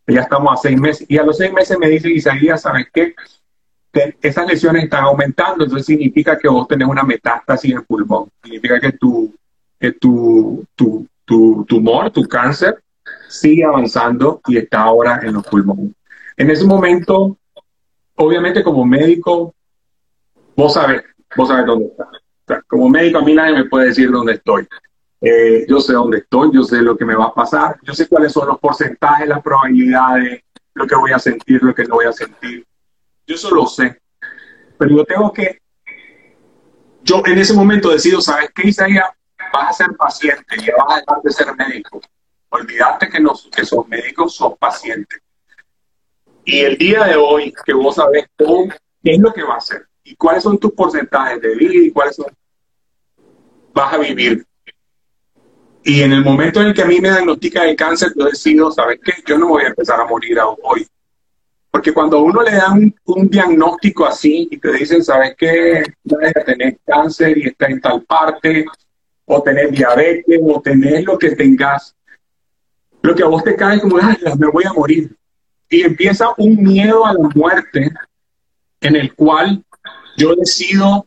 Ya 0.08 0.21
estamos 0.21 0.51
a 0.51 0.62
seis 0.62 0.79
meses. 0.79 1.05
Y 1.08 1.17
a 1.17 1.23
los 1.23 1.38
seis 1.38 1.53
meses 1.53 1.77
me 1.77 1.89
dice 1.89 2.10
Isaías, 2.10 2.62
¿sabes 2.62 2.88
qué? 2.91 3.13
Esas 4.21 4.47
lesiones 4.47 4.84
están 4.84 5.05
aumentando, 5.05 5.63
entonces 5.63 5.86
significa 5.86 6.38
que 6.38 6.49
vos 6.49 6.67
tenés 6.67 6.88
una 6.88 7.03
metástasis 7.03 7.71
en 7.71 7.77
el 7.77 7.86
pulmón. 7.86 8.29
Significa 8.43 8.79
que 8.79 8.91
tu, 8.91 9.34
que 9.79 9.93
tu, 9.93 10.65
tu, 10.75 11.08
tu 11.23 11.65
tumor, 11.65 12.12
tu 12.12 12.23
cáncer, 12.23 12.84
sigue 13.28 13.64
avanzando 13.64 14.42
y 14.48 14.58
está 14.58 14.82
ahora 14.82 15.20
en 15.24 15.34
los 15.34 15.46
pulmones. 15.46 15.92
En 16.38 16.50
ese 16.50 16.66
momento, 16.66 17.38
obviamente 18.16 18.64
como 18.64 18.86
médico, 18.86 19.54
vos 20.56 20.74
sabés, 20.74 21.04
vos 21.36 21.48
sabés 21.48 21.66
dónde 21.66 21.86
está. 21.86 22.62
como 22.68 22.90
médico 22.90 23.20
a 23.20 23.22
mí 23.22 23.34
nadie 23.34 23.54
me 23.54 23.66
puede 23.66 23.88
decir 23.88 24.12
dónde 24.12 24.34
estoy. 24.34 24.68
Eh, 25.22 25.66
yo 25.68 25.80
sé 25.80 25.94
dónde 25.94 26.20
estoy, 26.20 26.52
yo 26.54 26.64
sé 26.64 26.82
lo 26.82 26.96
que 26.96 27.06
me 27.06 27.16
va 27.16 27.26
a 27.26 27.34
pasar, 27.34 27.78
yo 27.84 27.94
sé 27.94 28.08
cuáles 28.08 28.32
son 28.32 28.48
los 28.48 28.60
porcentajes, 28.60 29.28
las 29.28 29.42
probabilidades, 29.42 30.44
lo 30.74 30.86
que 30.86 30.96
voy 30.96 31.12
a 31.14 31.20
sentir, 31.20 31.64
lo 31.64 31.74
que 31.74 31.86
no 31.86 31.96
voy 31.96 32.06
a 32.06 32.14
sentir. 32.14 32.66
Yo 33.26 33.36
eso 33.36 33.50
lo 33.50 33.66
sé. 33.66 34.00
Pero 34.78 34.98
yo 34.98 35.06
tengo 35.06 35.32
que, 35.32 35.60
yo 37.02 37.24
en 37.26 37.38
ese 37.38 37.54
momento 37.54 37.90
decido, 37.90 38.22
¿sabes 38.22 38.52
qué, 38.54 38.68
Isaías? 38.68 39.06
Vas 39.54 39.70
a 39.70 39.86
ser 39.86 39.96
paciente, 39.96 40.56
y 40.58 40.70
vas 40.78 40.90
a 40.90 41.00
dejar 41.00 41.22
de 41.24 41.32
ser 41.32 41.56
médico. 41.56 42.02
Olvídate 42.56 43.10
que, 43.10 43.20
no, 43.20 43.34
que 43.54 43.65
sos 43.65 43.88
médicos, 43.88 44.36
sos 44.36 44.58
pacientes. 44.58 45.20
Y 46.46 46.60
el 46.60 46.78
día 46.78 47.04
de 47.06 47.15
hoy, 47.15 47.54
que 47.65 47.74
vos 47.74 47.96
sabés 47.96 48.28
cómo, 48.38 48.70
qué 49.04 49.12
es 49.13 49.20
lo 49.20 49.34
que 49.34 49.44
va 49.44 49.56
a 49.56 49.58
hacer 49.58 49.88
y 50.04 50.15
cuáles 50.15 50.44
son 50.44 50.60
tus 50.60 50.72
porcentajes 50.72 51.41
de 51.41 51.56
vida 51.56 51.74
y 51.74 51.91
cuáles 51.91 52.15
son, 52.15 52.28
vas 53.74 53.94
a 53.94 53.98
vivir. 53.98 54.46
Y 55.84 56.02
en 56.02 56.13
el 56.13 56.24
momento 56.24 56.62
en 56.62 56.68
el 56.68 56.74
que 56.74 56.84
a 56.84 56.86
mí 56.86 57.00
me 57.00 57.10
diagnostica 57.10 57.68
el 57.68 57.76
cáncer, 57.76 58.13
yo 58.15 58.26
decido, 58.26 58.72
¿sabes 58.72 59.00
qué? 59.04 59.13
Yo 59.26 59.38
no 59.38 59.50
voy 59.50 59.63
a 59.63 59.68
empezar 59.68 60.00
a 60.00 60.06
morir 60.06 60.38
hoy. 60.63 60.88
Porque 61.70 61.94
cuando 61.94 62.18
a 62.18 62.22
uno 62.22 62.41
le 62.41 62.52
dan 62.52 62.96
un, 63.06 63.30
diagnóstico 63.30 64.06
así 64.06 64.48
y 64.50 64.58
te 64.58 64.72
dicen, 64.72 65.04
¿sabes 65.04 65.36
qué? 65.38 65.84
Tener 66.46 66.80
cáncer 66.86 67.38
y 67.38 67.48
está 67.48 67.68
en 67.68 67.82
tal 67.82 68.04
parte, 68.04 68.65
o 69.26 69.44
tener 69.44 69.72
diabetes, 69.72 70.39
o 70.41 70.62
tener 70.62 71.04
lo 71.04 71.18
que 71.18 71.36
tengas, 71.36 71.96
lo 73.06 73.15
que 73.15 73.24
a 73.24 73.28
vos 73.28 73.44
te 73.44 73.56
cae 73.56 73.80
como, 73.80 73.98
ay, 73.98 74.18
me 74.38 74.48
voy 74.48 74.63
a 74.65 74.74
morir 74.74 75.15
y 75.70 75.82
empieza 75.82 76.30
un 76.38 76.62
miedo 76.62 77.06
a 77.06 77.13
la 77.13 77.30
muerte 77.34 77.91
en 78.82 78.96
el 78.96 79.13
cual 79.15 79.63
yo 80.18 80.36
decido, 80.36 81.06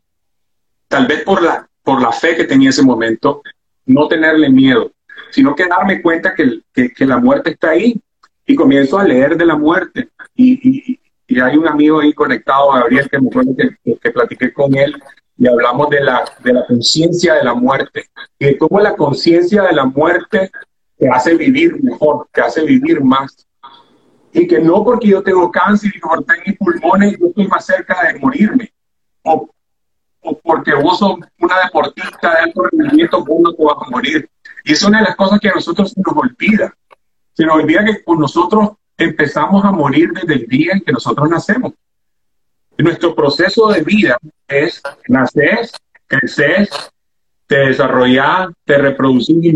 tal 0.89 1.07
vez 1.07 1.23
por 1.23 1.43
la, 1.43 1.69
por 1.83 2.03
la 2.03 2.13
fe 2.13 2.37
que 2.37 2.45
tenía 2.45 2.69
en 2.69 2.71
ese 2.71 2.83
momento, 2.83 3.43
no 3.87 4.09
tenerle 4.09 4.51
miedo, 4.51 4.93
sino 5.31 5.55
que 5.55 5.67
darme 5.67 6.03
cuenta 6.03 6.35
que, 6.35 6.61
que, 6.73 7.07
la 7.07 7.19
muerte 7.19 7.51
está 7.51 7.71
ahí 7.71 8.01
y 8.47 8.55
comienzo 8.55 8.99
a 8.99 9.05
leer 9.05 9.37
de 9.37 9.47
la 9.47 9.57
muerte. 9.57 10.11
Y, 10.35 10.93
y, 10.93 11.41
hay 11.41 11.57
un 11.59 11.69
amigo 11.69 12.01
ahí 12.01 12.15
conectado, 12.15 12.73
Gabriel, 12.73 13.09
que 13.11 13.21
me 13.21 13.29
acuerdo 13.29 13.55
que, 13.55 13.97
que, 13.99 14.11
platiqué 14.11 14.53
con 14.53 14.75
él 14.77 14.95
y 15.37 15.47
hablamos 15.47 15.91
de 15.91 16.01
la, 16.01 16.25
de 16.43 16.53
la 16.55 16.67
conciencia 16.67 17.35
de 17.35 17.45
la 17.45 17.55
muerte 17.55 18.07
y 18.39 18.47
de 18.47 18.59
cómo 18.59 18.81
la 18.81 18.97
conciencia 18.97 19.63
de 19.63 19.73
la 19.73 19.85
muerte 19.85 20.51
te 20.99 21.09
hace 21.09 21.35
vivir 21.37 21.83
mejor, 21.83 22.29
te 22.33 22.41
hace 22.41 22.65
vivir 22.65 23.03
más 23.03 23.49
y 24.33 24.47
que 24.47 24.61
no 24.61 24.85
porque 24.85 25.09
yo 25.09 25.23
tengo 25.23 25.51
cáncer 25.51 25.93
y 25.95 26.01
corté 26.01 26.35
mis 26.47 26.57
pulmones 26.57 27.19
yo 27.19 27.27
estoy 27.27 27.47
más 27.47 27.65
cerca 27.65 28.05
de 28.05 28.19
morirme. 28.19 28.73
O, 29.23 29.49
o, 30.21 30.39
porque 30.39 30.75
vos 30.75 30.99
sos 30.99 31.19
una 31.39 31.61
deportista 31.65 32.35
de 32.35 32.39
alto 32.41 32.63
rendimiento, 32.71 33.25
vos 33.25 33.41
no 33.41 33.55
te 33.55 33.65
vas 33.65 33.77
a 33.87 33.91
morir. 33.91 34.29
Y 34.65 34.73
es 34.73 34.83
una 34.83 34.99
de 34.99 35.05
las 35.05 35.17
cosas 35.17 35.41
que 35.41 35.49
a 35.49 35.55
nosotros 35.55 35.93
se 35.93 36.01
nos 36.01 36.17
olvida. 36.17 36.75
Se 37.33 37.45
nos 37.45 37.57
olvida 37.57 37.85
que 37.85 38.03
con 38.05 38.19
nosotros 38.19 38.71
empezamos 38.97 39.65
a 39.65 39.71
morir 39.71 40.13
desde 40.13 40.35
el 40.35 40.47
día 40.47 40.73
en 40.73 40.81
que 40.81 40.93
nosotros 40.93 41.29
nacemos. 41.29 41.73
nuestro 42.77 43.15
proceso 43.15 43.69
de 43.69 43.83
vida 43.83 44.19
es 44.47 44.83
nacer, 45.09 45.69
crecer, 46.07 46.69
te 47.47 47.57
desarrollar, 47.57 48.53
te 48.65 48.79
reproducir 48.79 49.45
y 49.45 49.53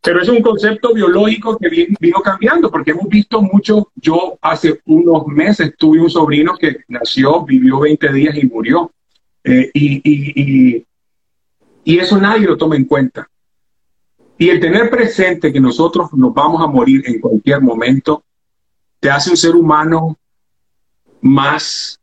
pero 0.00 0.22
es 0.22 0.28
un 0.28 0.40
concepto 0.40 0.94
biológico 0.94 1.58
que 1.58 1.88
vino 1.98 2.20
cambiando, 2.20 2.70
porque 2.70 2.92
hemos 2.92 3.08
visto 3.08 3.42
mucho, 3.42 3.90
yo 3.96 4.38
hace 4.40 4.80
unos 4.84 5.26
meses 5.26 5.74
tuve 5.76 6.00
un 6.00 6.08
sobrino 6.08 6.56
que 6.56 6.84
nació, 6.86 7.44
vivió 7.44 7.80
20 7.80 8.12
días 8.12 8.36
y 8.36 8.46
murió. 8.46 8.92
Eh, 9.42 9.70
y, 9.74 10.86
eso 11.84 12.18
nadie 12.18 12.46
lo 12.46 12.56
toma 12.56 12.76
en 12.76 12.84
cuenta. 12.84 13.28
Y 14.38 14.48
el 14.48 14.60
tener 14.60 14.90
presente 14.90 15.52
que 15.52 15.60
nosotros 15.60 16.12
nos 16.12 16.32
vamos 16.32 16.62
a 16.62 16.68
morir 16.68 17.02
en 17.06 17.20
cualquier 17.20 17.60
momento, 17.60 18.22
te 19.00 19.10
hace 19.10 19.30
un 19.30 19.36
ser 19.36 19.56
humano 19.56 20.16
más, 21.20 22.00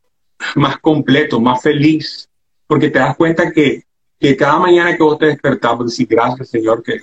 más 0.55 0.77
completo, 0.79 1.39
más 1.39 1.62
feliz, 1.62 2.27
porque 2.67 2.89
te 2.89 2.99
das 2.99 3.15
cuenta 3.15 3.49
que, 3.51 3.84
que 4.19 4.36
cada 4.36 4.60
mañana 4.60 4.97
que 4.97 5.03
vos 5.03 5.17
te 5.17 5.27
despertás, 5.27 5.77
pues 5.77 5.97
gracias 6.07 6.49
Señor 6.49 6.84
que 6.84 6.99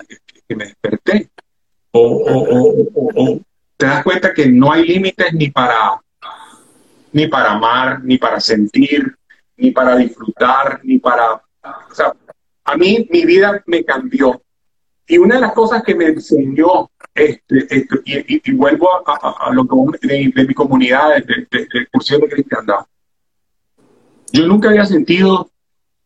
me 0.55 0.65
desperté. 0.65 1.29
O, 1.91 3.39
te 3.77 3.85
das 3.85 4.03
cuenta 4.03 4.33
que 4.33 4.47
no 4.47 4.71
hay 4.71 4.85
límites 4.85 5.33
ni 5.33 5.49
para, 5.49 6.01
ni 7.13 7.27
para 7.27 7.53
amar, 7.53 8.03
ni 8.03 8.17
para 8.17 8.39
sentir, 8.39 9.15
ni 9.57 9.71
para 9.71 9.95
disfrutar, 9.95 10.81
ni 10.83 10.99
para... 10.99 11.33
O 11.33 11.93
sea, 11.93 12.13
a 12.65 12.77
mí 12.77 13.07
mi 13.09 13.25
vida 13.25 13.63
me 13.65 13.83
cambió. 13.83 14.41
Y 15.07 15.17
una 15.17 15.35
de 15.35 15.41
las 15.41 15.53
cosas 15.53 15.81
que 15.81 15.95
me 15.95 16.05
enseñó, 16.05 16.89
este, 17.15 17.65
este 17.69 18.01
y, 18.05 18.51
vuelvo 18.51 18.89
a, 19.07 19.51
lo 19.53 19.65
que 19.65 20.07
de, 20.07 20.45
mi 20.45 20.53
comunidad, 20.53 21.15
del 21.25 21.47
de, 21.49 21.67
de, 21.73 21.87
curso 21.91 22.19
de 22.19 22.29
cristiandad, 22.29 22.85
yo 24.31 24.45
nunca 24.45 24.69
había 24.69 24.85
sentido 24.85 25.49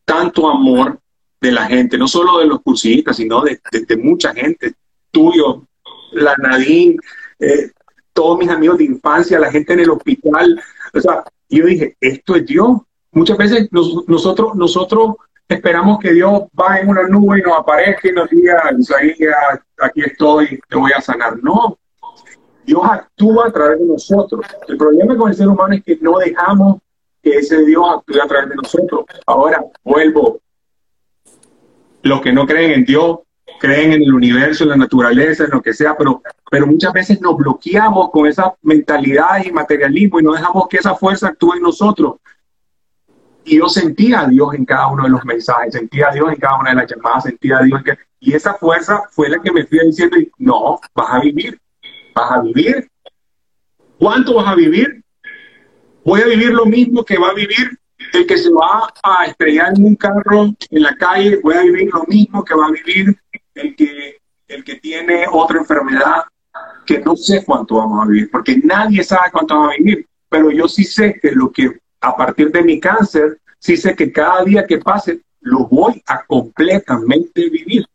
tanto 0.05 0.49
amor 0.49 0.99
de 1.43 1.51
la 1.51 1.65
gente, 1.65 1.97
no 1.97 2.07
solo 2.07 2.39
de 2.39 2.45
los 2.45 2.61
cursistas, 2.61 3.17
sino 3.17 3.43
de, 3.43 3.59
mucha 3.97 4.33
gente, 4.33 4.73
tuyo, 5.11 5.67
la 6.13 6.33
Nadine, 6.37 6.95
eh, 7.37 7.69
todos 8.13 8.39
mis 8.39 8.47
amigos 8.47 8.77
de 8.77 8.85
infancia, 8.85 9.39
la 9.39 9.51
gente 9.51 9.73
en 9.73 9.81
el 9.81 9.89
hospital. 9.89 10.61
O 10.93 11.01
sea, 11.01 11.23
yo 11.49 11.65
dije, 11.65 11.97
esto 11.99 12.37
es 12.37 12.45
Dios. 12.45 12.77
Muchas 13.11 13.37
veces 13.37 13.67
nosotros, 13.71 14.55
nosotros 14.55 15.15
esperamos 15.49 15.99
que 15.99 16.13
Dios 16.13 16.43
va 16.59 16.79
en 16.79 16.87
una 16.87 17.03
nube 17.09 17.39
y 17.39 17.41
nos 17.41 17.57
aparezca 17.57 18.07
y 18.07 18.13
nos 18.13 18.29
diga, 18.29 18.63
aquí 19.81 20.01
estoy, 20.01 20.61
te 20.69 20.77
voy 20.77 20.91
a 20.95 21.01
sanar. 21.01 21.43
No, 21.43 21.77
Dios 22.65 22.81
actúa 22.85 23.47
a 23.47 23.51
través 23.51 23.79
de 23.79 23.85
nosotros. 23.85 24.45
El 24.69 24.77
problema 24.77 25.17
con 25.17 25.29
el 25.29 25.35
ser 25.35 25.49
humano 25.49 25.73
es 25.73 25.83
que 25.83 25.97
no 25.99 26.17
dejamos 26.19 26.77
que 27.21 27.31
ese 27.37 27.65
Dios 27.65 27.85
actúe 27.97 28.21
a 28.23 28.27
través 28.27 28.49
de 28.49 28.55
nosotros. 28.55 29.05
Ahora 29.25 29.61
vuelvo, 29.83 30.39
los 32.03 32.21
que 32.21 32.31
no 32.31 32.45
creen 32.45 32.71
en 32.71 32.85
Dios 32.85 33.19
creen 33.59 33.93
en 33.93 34.03
el 34.03 34.13
universo, 34.13 34.63
en 34.63 34.71
la 34.71 34.75
naturaleza, 34.77 35.45
en 35.45 35.51
lo 35.51 35.61
que 35.61 35.73
sea, 35.73 35.95
pero, 35.97 36.21
pero 36.49 36.67
muchas 36.67 36.93
veces 36.93 37.21
nos 37.21 37.37
bloqueamos 37.37 38.09
con 38.11 38.27
esa 38.27 38.53
mentalidad 38.61 39.43
y 39.43 39.51
materialismo 39.51 40.19
y 40.19 40.23
no 40.23 40.33
dejamos 40.33 40.67
que 40.67 40.77
esa 40.77 40.95
fuerza 40.95 41.29
actúe 41.29 41.53
en 41.53 41.61
nosotros. 41.61 42.15
Y 43.45 43.57
yo 43.57 43.67
sentía 43.67 44.21
a 44.21 44.27
Dios 44.27 44.53
en 44.53 44.65
cada 44.65 44.87
uno 44.87 45.03
de 45.03 45.09
los 45.09 45.23
mensajes, 45.25 45.73
sentía 45.73 46.09
a 46.09 46.13
Dios 46.13 46.29
en 46.31 46.39
cada 46.39 46.59
una 46.59 46.69
de 46.69 46.75
las 46.77 46.89
llamadas, 46.89 47.23
sentía 47.23 47.57
a 47.57 47.63
Dios 47.63 47.83
que... 47.83 47.97
Y 48.19 48.33
esa 48.33 48.53
fuerza 48.53 49.03
fue 49.11 49.29
la 49.29 49.39
que 49.39 49.51
me 49.51 49.65
fui 49.65 49.79
diciendo, 49.79 50.15
no, 50.37 50.79
vas 50.95 51.09
a 51.09 51.19
vivir, 51.19 51.59
vas 52.15 52.31
a 52.31 52.41
vivir. 52.41 52.89
¿Cuánto 53.97 54.35
vas 54.35 54.47
a 54.47 54.55
vivir? 54.55 55.03
Voy 56.05 56.21
a 56.21 56.25
vivir 56.25 56.51
lo 56.51 56.65
mismo 56.65 57.03
que 57.03 57.17
va 57.17 57.29
a 57.29 57.33
vivir 57.33 57.77
el 58.13 58.27
que 58.27 58.37
se 58.37 58.49
va 58.51 58.93
a 59.01 59.25
estrellar 59.25 59.73
en 59.75 59.85
un 59.85 59.95
carro 59.95 60.53
en 60.69 60.83
la 60.83 60.95
calle 60.95 61.37
puede 61.37 61.63
vivir 61.63 61.89
lo 61.91 62.03
mismo 62.05 62.43
que 62.43 62.53
va 62.53 62.67
a 62.67 62.71
vivir 62.71 63.17
el 63.55 63.75
que, 63.75 64.17
el 64.47 64.63
que 64.63 64.75
tiene 64.75 65.25
otra 65.31 65.59
enfermedad 65.59 66.23
que 66.85 66.99
no 66.99 67.15
sé 67.15 67.43
cuánto 67.43 67.75
vamos 67.75 68.03
a 68.03 68.07
vivir, 68.07 68.29
porque 68.29 68.57
nadie 68.63 69.03
sabe 69.03 69.31
cuánto 69.31 69.57
va 69.57 69.71
a 69.71 69.77
vivir, 69.77 70.05
pero 70.29 70.51
yo 70.51 70.67
sí 70.67 70.83
sé 70.83 71.19
que 71.19 71.31
lo 71.31 71.51
que 71.51 71.79
a 72.01 72.15
partir 72.15 72.51
de 72.51 72.63
mi 72.63 72.79
cáncer, 72.79 73.39
sí 73.57 73.77
sé 73.77 73.95
que 73.95 74.11
cada 74.11 74.43
día 74.43 74.65
que 74.67 74.77
pase 74.77 75.21
lo 75.41 75.67
voy 75.67 76.01
a 76.07 76.23
completamente 76.25 77.49
vivir. 77.49 77.85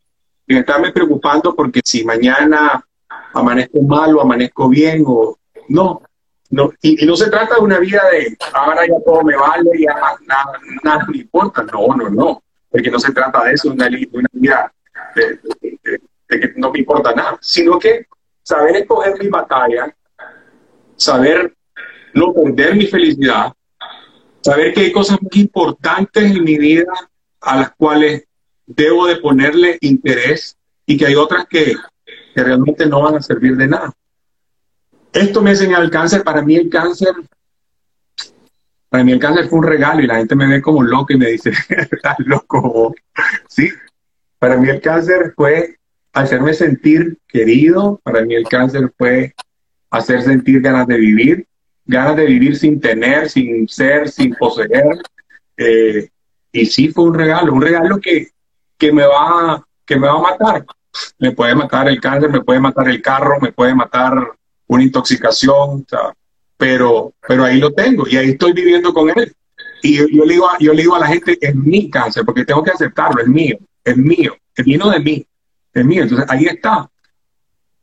Y 0.47 0.57
estarme 0.57 0.91
preocupando 0.91 1.55
porque 1.55 1.81
si 1.85 2.03
mañana 2.03 2.83
amanezco 3.33 3.81
mal 3.83 4.15
o 4.15 4.21
amanezco 4.21 4.67
bien 4.67 5.03
o 5.05 5.37
no, 5.67 6.01
no, 6.51 6.71
y, 6.81 7.05
no 7.05 7.15
se 7.15 7.29
trata 7.29 7.55
de 7.55 7.61
una 7.61 7.79
vida 7.79 8.01
de 8.11 8.35
ahora 8.53 8.87
ya 8.87 8.95
todo 9.05 9.23
me 9.23 9.35
vale, 9.35 9.69
ya 9.77 9.93
nada, 10.25 10.59
nada 10.83 11.05
me 11.07 11.17
importa. 11.17 11.63
No, 11.63 11.95
no, 11.95 12.09
no. 12.09 12.43
Porque 12.69 12.89
no 12.89 12.99
se 12.99 13.11
trata 13.11 13.43
de 13.43 13.53
eso, 13.53 13.71
una, 13.71 13.87
una 14.11 14.29
vida 14.33 14.73
de, 15.15 15.39
que 16.27 16.53
no 16.55 16.71
me 16.71 16.79
importa 16.79 17.13
nada, 17.13 17.37
sino 17.41 17.79
que 17.79 18.07
saber 18.43 18.77
escoger 18.77 19.17
mi 19.19 19.27
batalla, 19.27 19.95
saber 20.95 21.53
no 22.13 22.33
perder 22.33 22.75
mi 22.75 22.87
felicidad, 22.87 23.53
saber 24.41 24.73
que 24.73 24.81
hay 24.81 24.91
cosas 24.91 25.17
muy 25.21 25.41
importantes 25.41 26.23
en 26.23 26.43
mi 26.43 26.57
vida 26.57 26.93
a 27.41 27.57
las 27.57 27.71
cuales 27.75 28.25
debo 28.65 29.07
de 29.07 29.17
ponerle 29.17 29.77
interés 29.81 30.57
y 30.85 30.97
que 30.97 31.07
hay 31.07 31.15
otras 31.15 31.47
que, 31.47 31.75
que 32.35 32.43
realmente 32.43 32.85
no 32.85 33.01
van 33.01 33.15
a 33.15 33.21
servir 33.21 33.55
de 33.55 33.67
nada. 33.67 33.93
Esto 35.13 35.41
me 35.41 35.49
ha 35.49 35.53
enseñado 35.53 35.83
el 35.83 35.91
cáncer. 35.91 36.23
Para 36.23 36.41
mí 36.41 36.55
el 36.55 36.69
cáncer, 36.69 37.13
para 38.89 39.03
mí 39.03 39.11
el 39.11 39.19
cáncer 39.19 39.47
fue 39.47 39.59
un 39.59 39.65
regalo 39.65 40.01
y 40.01 40.07
la 40.07 40.17
gente 40.17 40.35
me 40.35 40.47
ve 40.47 40.61
como 40.61 40.83
loco 40.83 41.13
y 41.13 41.17
me 41.17 41.27
dice, 41.31 41.51
estás 41.69 42.17
loco. 42.19 42.93
Sí, 43.47 43.69
para 44.37 44.57
mí 44.57 44.69
el 44.69 44.81
cáncer 44.81 45.33
fue 45.35 45.77
hacerme 46.13 46.53
sentir 46.53 47.17
querido, 47.27 47.99
para 48.03 48.21
mí 48.23 48.35
el 48.35 48.47
cáncer 48.47 48.91
fue 48.97 49.33
hacer 49.89 50.21
sentir 50.21 50.61
ganas 50.61 50.87
de 50.87 50.97
vivir, 50.97 51.47
ganas 51.85 52.15
de 52.15 52.25
vivir 52.25 52.55
sin 52.57 52.79
tener, 52.79 53.29
sin 53.29 53.67
ser, 53.67 54.09
sin 54.09 54.33
poseer. 54.35 54.97
Eh, 55.57 56.09
y 56.51 56.65
sí 56.65 56.89
fue 56.89 57.05
un 57.05 57.13
regalo, 57.13 57.53
un 57.53 57.61
regalo 57.61 57.99
que, 57.99 58.29
que, 58.77 58.91
me 58.91 59.05
va, 59.05 59.63
que 59.85 59.97
me 59.97 60.07
va 60.07 60.13
a 60.13 60.21
matar. 60.21 60.65
Me 61.19 61.31
puede 61.31 61.53
matar 61.53 61.87
el 61.87 62.01
cáncer, 62.01 62.29
me 62.29 62.41
puede 62.41 62.59
matar 62.59 62.89
el 62.89 63.01
carro, 63.01 63.39
me 63.39 63.51
puede 63.51 63.75
matar 63.75 64.15
una 64.69 64.83
intoxicación, 64.83 65.85
pero, 66.55 67.13
pero 67.27 67.43
ahí 67.43 67.59
lo 67.59 67.73
tengo 67.73 68.07
y 68.07 68.17
ahí 68.17 68.29
estoy 68.31 68.53
viviendo 68.53 68.93
con 68.93 69.09
él. 69.09 69.33
Y 69.81 69.97
yo, 69.97 70.25
le 70.25 70.33
digo, 70.33 70.47
yo 70.59 70.73
le 70.73 70.81
digo 70.81 70.95
a 70.95 70.99
la 70.99 71.07
gente, 71.07 71.37
es 71.39 71.55
mi 71.55 71.89
cáncer, 71.89 72.23
porque 72.25 72.45
tengo 72.45 72.63
que 72.63 72.71
aceptarlo, 72.71 73.21
es 73.21 73.27
mío, 73.27 73.57
es 73.83 73.97
mío, 73.97 74.35
es 74.55 74.65
vino 74.65 74.89
de 74.89 74.99
mí, 74.99 75.25
es 75.73 75.85
mío. 75.85 76.03
Entonces 76.03 76.29
ahí 76.29 76.45
está. 76.45 76.89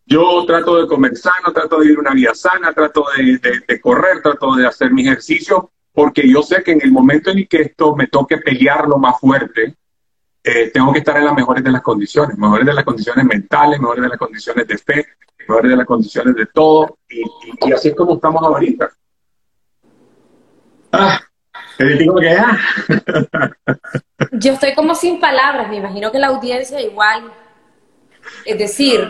Yo 0.04 0.44
trato 0.46 0.80
de 0.80 0.86
comer 0.86 1.16
sano, 1.16 1.52
trato 1.52 1.78
de 1.78 1.82
vivir 1.82 1.98
una 1.98 2.12
vida 2.12 2.34
sana, 2.34 2.72
trato 2.72 3.06
de, 3.16 3.80
correr, 3.80 4.22
trato 4.22 4.54
de 4.54 4.66
hacer 4.66 4.92
mi 4.92 5.02
ejercicio, 5.02 5.70
porque 5.92 6.28
yo 6.30 6.42
sé 6.42 6.62
que 6.62 6.72
en 6.72 6.82
el 6.82 6.92
momento 6.92 7.30
en 7.30 7.38
el 7.38 7.48
que 7.48 7.62
esto 7.62 7.96
me 7.96 8.06
toque 8.06 8.38
pelearlo 8.38 8.98
más 8.98 9.18
fuerte, 9.18 9.74
eh, 10.44 10.70
tengo 10.72 10.92
que 10.92 11.00
estar 11.00 11.16
en 11.16 11.24
las 11.24 11.34
mejores 11.34 11.64
de 11.64 11.72
las 11.72 11.82
condiciones, 11.82 12.38
mejores 12.38 12.64
de 12.64 12.74
las 12.74 12.84
condiciones 12.84 13.24
mentales, 13.24 13.80
mejores 13.80 14.02
de 14.02 14.08
las 14.08 14.18
condiciones 14.18 14.68
de 14.68 14.78
fe, 14.78 15.06
mejores 15.48 15.70
de 15.70 15.76
las 15.76 15.86
condiciones 15.86 16.34
de 16.34 16.46
todo, 16.46 16.98
y, 17.08 17.72
así 17.72 17.88
es 17.88 17.94
como 17.94 18.14
estamos 18.14 18.42
ahorita. 18.42 18.90
Ah, 20.92 21.20
que 21.78 22.36
ah. 22.38 22.58
Yo 24.32 24.52
estoy 24.52 24.74
como 24.74 24.94
sin 24.94 25.20
palabras, 25.20 25.68
me 25.68 25.76
imagino 25.76 26.10
que 26.10 26.18
la 26.18 26.28
audiencia 26.28 26.80
igual. 26.80 27.32
Es 28.44 28.58
decir, 28.58 29.08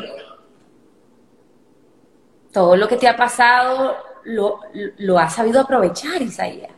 todo 2.52 2.76
lo 2.76 2.88
que 2.88 2.96
te 2.96 3.08
ha 3.08 3.16
pasado 3.16 3.96
lo, 4.24 4.60
lo 4.98 5.18
has 5.18 5.34
sabido 5.34 5.60
aprovechar, 5.60 6.20
Isaías. 6.20 6.70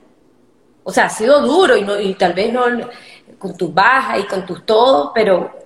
O 0.84 0.92
sea, 0.92 1.06
ha 1.06 1.10
sido 1.10 1.40
duro 1.42 1.76
y, 1.76 1.82
no, 1.82 1.98
y 1.98 2.14
tal 2.14 2.32
vez 2.32 2.52
no 2.52 2.64
con 3.38 3.56
tus 3.56 3.72
bajas 3.72 4.20
y 4.20 4.24
con 4.24 4.46
tus 4.46 4.64
todo, 4.64 5.12
pero 5.14 5.57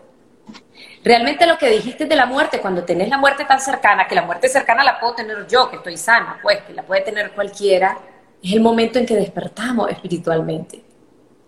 realmente 1.05 1.47
lo 1.47 1.59
que 1.59 1.71
dijiste 1.71 2.07
de 2.07 2.17
la 2.17 2.27
muerte, 2.27 2.61
cuando 2.61 2.85
tenés 2.85 3.09
la 3.09 3.19
muerte 3.19 3.45
tan 3.45 3.61
cercana, 3.61 4.07
que 4.07 4.15
la 4.15 4.23
muerte 4.23 4.49
cercana 4.49 4.85
la 4.85 5.01
puedo 5.01 5.15
tener 5.15 5.47
yo, 5.47 5.71
que 5.71 5.77
estoy 5.77 5.97
sana, 5.97 6.39
pues, 6.43 6.61
que 6.63 6.73
la 6.73 6.83
puede 6.83 7.03
tener 7.03 7.33
cualquiera, 7.33 7.99
es 8.43 8.53
el 8.53 8.61
momento 8.61 8.99
en 8.99 9.07
que 9.07 9.15
despertamos 9.15 9.91
espiritualmente. 9.91 10.83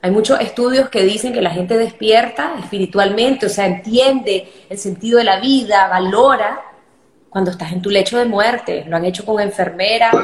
Hay 0.02 0.10
muchos 0.10 0.38
estudios 0.40 0.90
que 0.90 1.02
dicen 1.02 1.32
que 1.32 1.40
la 1.40 1.50
gente 1.50 1.78
despierta 1.78 2.56
espiritualmente, 2.60 3.46
o 3.46 3.48
sea, 3.48 3.66
entiende 3.66 4.52
el 4.68 4.78
sentido 4.78 5.18
de 5.18 5.24
la 5.24 5.40
vida, 5.40 5.88
valora 5.88 6.60
cuando 7.30 7.50
estás 7.50 7.72
en 7.72 7.80
tu 7.80 7.90
lecho 7.90 8.18
de 8.18 8.26
muerte. 8.26 8.84
Lo 8.86 8.96
han 8.96 9.04
hecho 9.06 9.24
con 9.24 9.40
enfermeras, 9.40 10.14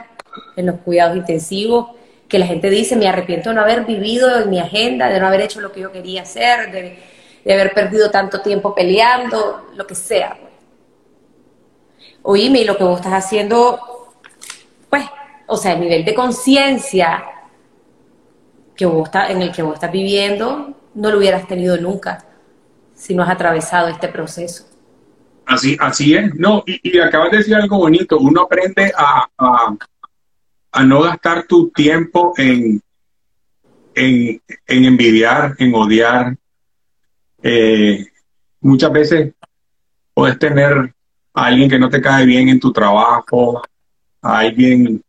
en 0.56 0.66
los 0.66 0.76
cuidados 0.80 1.16
intensivos, 1.16 1.92
que 2.28 2.38
la 2.38 2.46
gente 2.46 2.70
dice, 2.70 2.94
me 2.94 3.08
arrepiento 3.08 3.48
de 3.48 3.56
no 3.56 3.62
haber 3.62 3.84
vivido 3.84 4.42
en 4.42 4.50
mi 4.50 4.60
agenda, 4.60 5.08
de 5.08 5.18
no 5.18 5.26
haber 5.26 5.40
hecho 5.40 5.60
lo 5.60 5.72
que 5.72 5.80
yo 5.80 5.90
quería 5.90 6.22
hacer, 6.22 6.70
de, 6.70 6.98
haber 7.44 7.72
perdido 7.72 8.10
tanto 8.10 8.40
tiempo 8.40 8.74
peleando, 8.74 9.70
lo 9.74 9.86
que 9.86 9.94
sea. 9.94 10.36
Pues. 10.38 10.52
Oíme, 12.22 12.60
y 12.60 12.64
lo 12.64 12.76
que 12.76 12.84
vos 12.84 12.98
estás 12.98 13.24
haciendo, 13.24 14.12
pues, 14.88 15.04
o 15.46 15.56
sea, 15.56 15.72
el 15.72 15.80
nivel 15.80 16.04
de 16.04 16.14
conciencia 16.14 17.24
que 18.76 18.86
vos 18.86 19.10
en 19.28 19.42
el 19.42 19.52
que 19.52 19.62
vos 19.62 19.74
estás 19.74 19.92
viviendo, 19.92 20.74
no 20.94 21.10
lo 21.10 21.18
hubieras 21.18 21.46
tenido 21.46 21.76
nunca 21.76 22.24
si 22.94 23.14
no 23.14 23.22
has 23.22 23.30
atravesado 23.30 23.88
este 23.88 24.08
proceso. 24.08 24.66
Así, 25.46 25.76
así 25.80 26.14
es. 26.14 26.34
No, 26.34 26.62
y, 26.66 26.98
acabas 26.98 27.30
de 27.30 27.38
decir 27.38 27.54
algo 27.54 27.78
bonito. 27.78 28.18
Uno 28.18 28.42
aprende 28.42 28.92
a, 28.96 29.26
a, 30.72 30.84
no 30.84 31.02
gastar 31.02 31.46
tu 31.46 31.70
tiempo 31.70 32.34
en, 32.36 32.80
en, 33.94 34.40
envidiar, 34.66 35.56
en 35.58 35.74
odiar. 35.74 36.36
Eh, 37.42 38.06
muchas 38.60 38.92
veces 38.92 39.34
puedes 40.14 40.38
tener 40.38 40.94
a 41.34 41.44
alguien 41.46 41.70
que 41.70 41.78
no 41.78 41.88
te 41.88 42.00
cae 42.00 42.26
bien 42.26 42.48
en 42.48 42.60
tu 42.60 42.72
trabajo, 42.72 43.62
a 44.22 44.38
alguien 44.38 45.02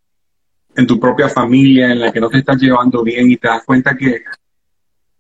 en 0.76 0.88
tu 0.88 1.00
propia 1.00 1.28
familia 1.28 1.92
en 1.92 2.00
la 2.00 2.12
que 2.12 2.20
no 2.20 2.30
te 2.30 2.38
estás 2.38 2.58
llevando 2.58 3.04
bien 3.04 3.30
y 3.32 3.38
te 3.38 3.48
das 3.48 3.64
cuenta 3.66 3.96
que, 3.96 4.24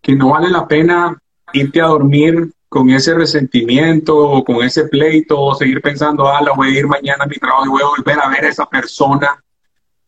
que 0.02 0.16
no 0.16 0.30
vale 0.30 0.50
la 0.50 0.68
pena 0.68 1.18
irte 1.54 1.82
a 1.82 1.88
dormir 1.88 2.52
con 2.70 2.90
ese 2.90 3.14
resentimiento 3.14 4.18
o 4.18 4.44
con 4.46 4.64
ese 4.64 4.86
pleito 4.86 5.38
o 5.38 5.54
seguir 5.56 5.82
pensando, 5.82 6.26
ah, 6.26 6.42
la 6.42 6.54
voy 6.54 6.70
a 6.70 6.80
ir 6.80 6.88
mañana 6.88 7.26
a 7.26 7.28
mi 7.28 7.36
trabajo 7.36 7.66
y 7.66 7.70
voy 7.70 7.82
a 7.82 7.88
volver 7.88 8.20
a 8.20 8.30
ver 8.30 8.46
a 8.46 8.50
esa 8.50 8.66
persona 8.66 9.44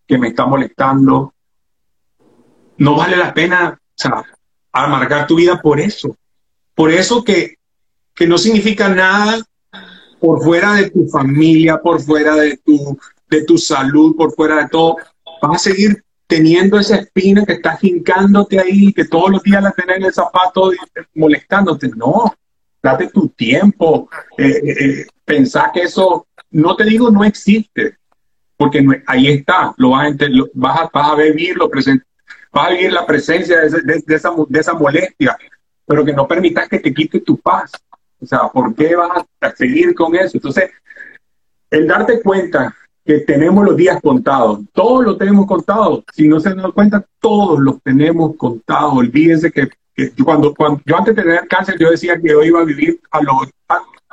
que 0.07 0.17
me 0.17 0.29
está 0.29 0.45
molestando. 0.45 1.33
No 2.77 2.95
vale 2.95 3.17
la 3.17 3.33
pena 3.33 3.77
amargar 4.71 5.27
tu 5.27 5.35
vida 5.35 5.61
por 5.61 5.79
eso. 5.81 6.15
Por 6.75 6.91
eso 6.91 7.23
que, 7.23 7.55
que 8.15 8.27
no 8.27 8.37
significa 8.37 8.89
nada 8.89 9.39
por 10.19 10.41
fuera 10.41 10.75
de 10.75 10.89
tu 10.89 11.07
familia, 11.07 11.77
por 11.77 12.01
fuera 12.01 12.35
de 12.35 12.57
tu, 12.57 12.97
de 13.29 13.43
tu 13.43 13.57
salud, 13.57 14.15
por 14.15 14.33
fuera 14.33 14.63
de 14.63 14.69
todo. 14.69 14.97
Vas 15.41 15.55
a 15.55 15.69
seguir 15.69 16.03
teniendo 16.27 16.79
esa 16.79 16.95
espina 16.95 17.45
que 17.45 17.53
está 17.53 17.77
jincándote 17.77 18.59
ahí, 18.59 18.93
que 18.93 19.05
todos 19.05 19.29
los 19.29 19.43
días 19.43 19.61
la 19.61 19.71
tenés 19.71 19.97
en 19.97 20.03
el 20.05 20.13
zapato 20.13 20.71
molestándote. 21.13 21.91
No, 21.95 22.33
date 22.81 23.09
tu 23.09 23.27
tiempo, 23.29 24.09
eh, 24.37 24.47
eh, 24.47 24.85
eh, 24.85 25.05
pensar 25.25 25.71
que 25.73 25.81
eso, 25.81 26.27
no 26.51 26.75
te 26.75 26.85
digo 26.85 27.11
no 27.11 27.23
existe, 27.23 27.97
porque 28.57 28.85
ahí 29.07 29.27
está, 29.27 29.73
lo 29.77 29.91
vas, 29.91 30.09
a, 30.93 31.11
a, 31.11 31.15
vivir, 31.15 31.57
lo 31.57 31.69
a 32.53 32.69
vivir 32.69 32.93
la 32.93 33.05
presencia 33.05 33.61
de 33.61 34.03
esa 34.55 34.73
molestia, 34.73 35.37
pero 35.85 36.05
que 36.05 36.13
no 36.13 36.27
permitas 36.27 36.67
que 36.69 36.79
te 36.79 36.93
quite 36.93 37.21
tu 37.21 37.37
paz. 37.37 37.71
O 38.21 38.25
sea, 38.25 38.47
¿por 38.47 38.73
qué 38.75 38.95
vas 38.95 39.25
a 39.41 39.51
seguir 39.51 39.93
con 39.93 40.15
eso? 40.15 40.37
Entonces, 40.37 40.71
el 41.69 41.87
darte 41.87 42.21
cuenta 42.21 42.75
que 43.05 43.19
tenemos 43.19 43.65
los 43.65 43.75
días 43.75 43.99
contados, 44.01 44.61
todos 44.71 45.03
los 45.03 45.17
tenemos 45.17 45.45
contados, 45.45 46.03
si 46.13 46.27
no 46.27 46.39
se 46.39 46.53
dan 46.53 46.71
cuenta, 46.71 47.05
todos 47.19 47.59
los 47.59 47.81
tenemos 47.81 48.37
contados, 48.37 48.93
olvídense 48.93 49.51
que 49.51 49.69
cuando, 50.23 50.53
cuando 50.55 50.81
yo 50.85 50.97
antes 50.97 51.15
de 51.15 51.21
tener 51.21 51.47
cáncer, 51.47 51.75
yo 51.77 51.91
decía 51.91 52.19
que 52.19 52.29
yo 52.29 52.43
iba 52.43 52.61
a 52.61 52.65
vivir 52.65 52.99
a 53.11 53.21
los 53.21 53.49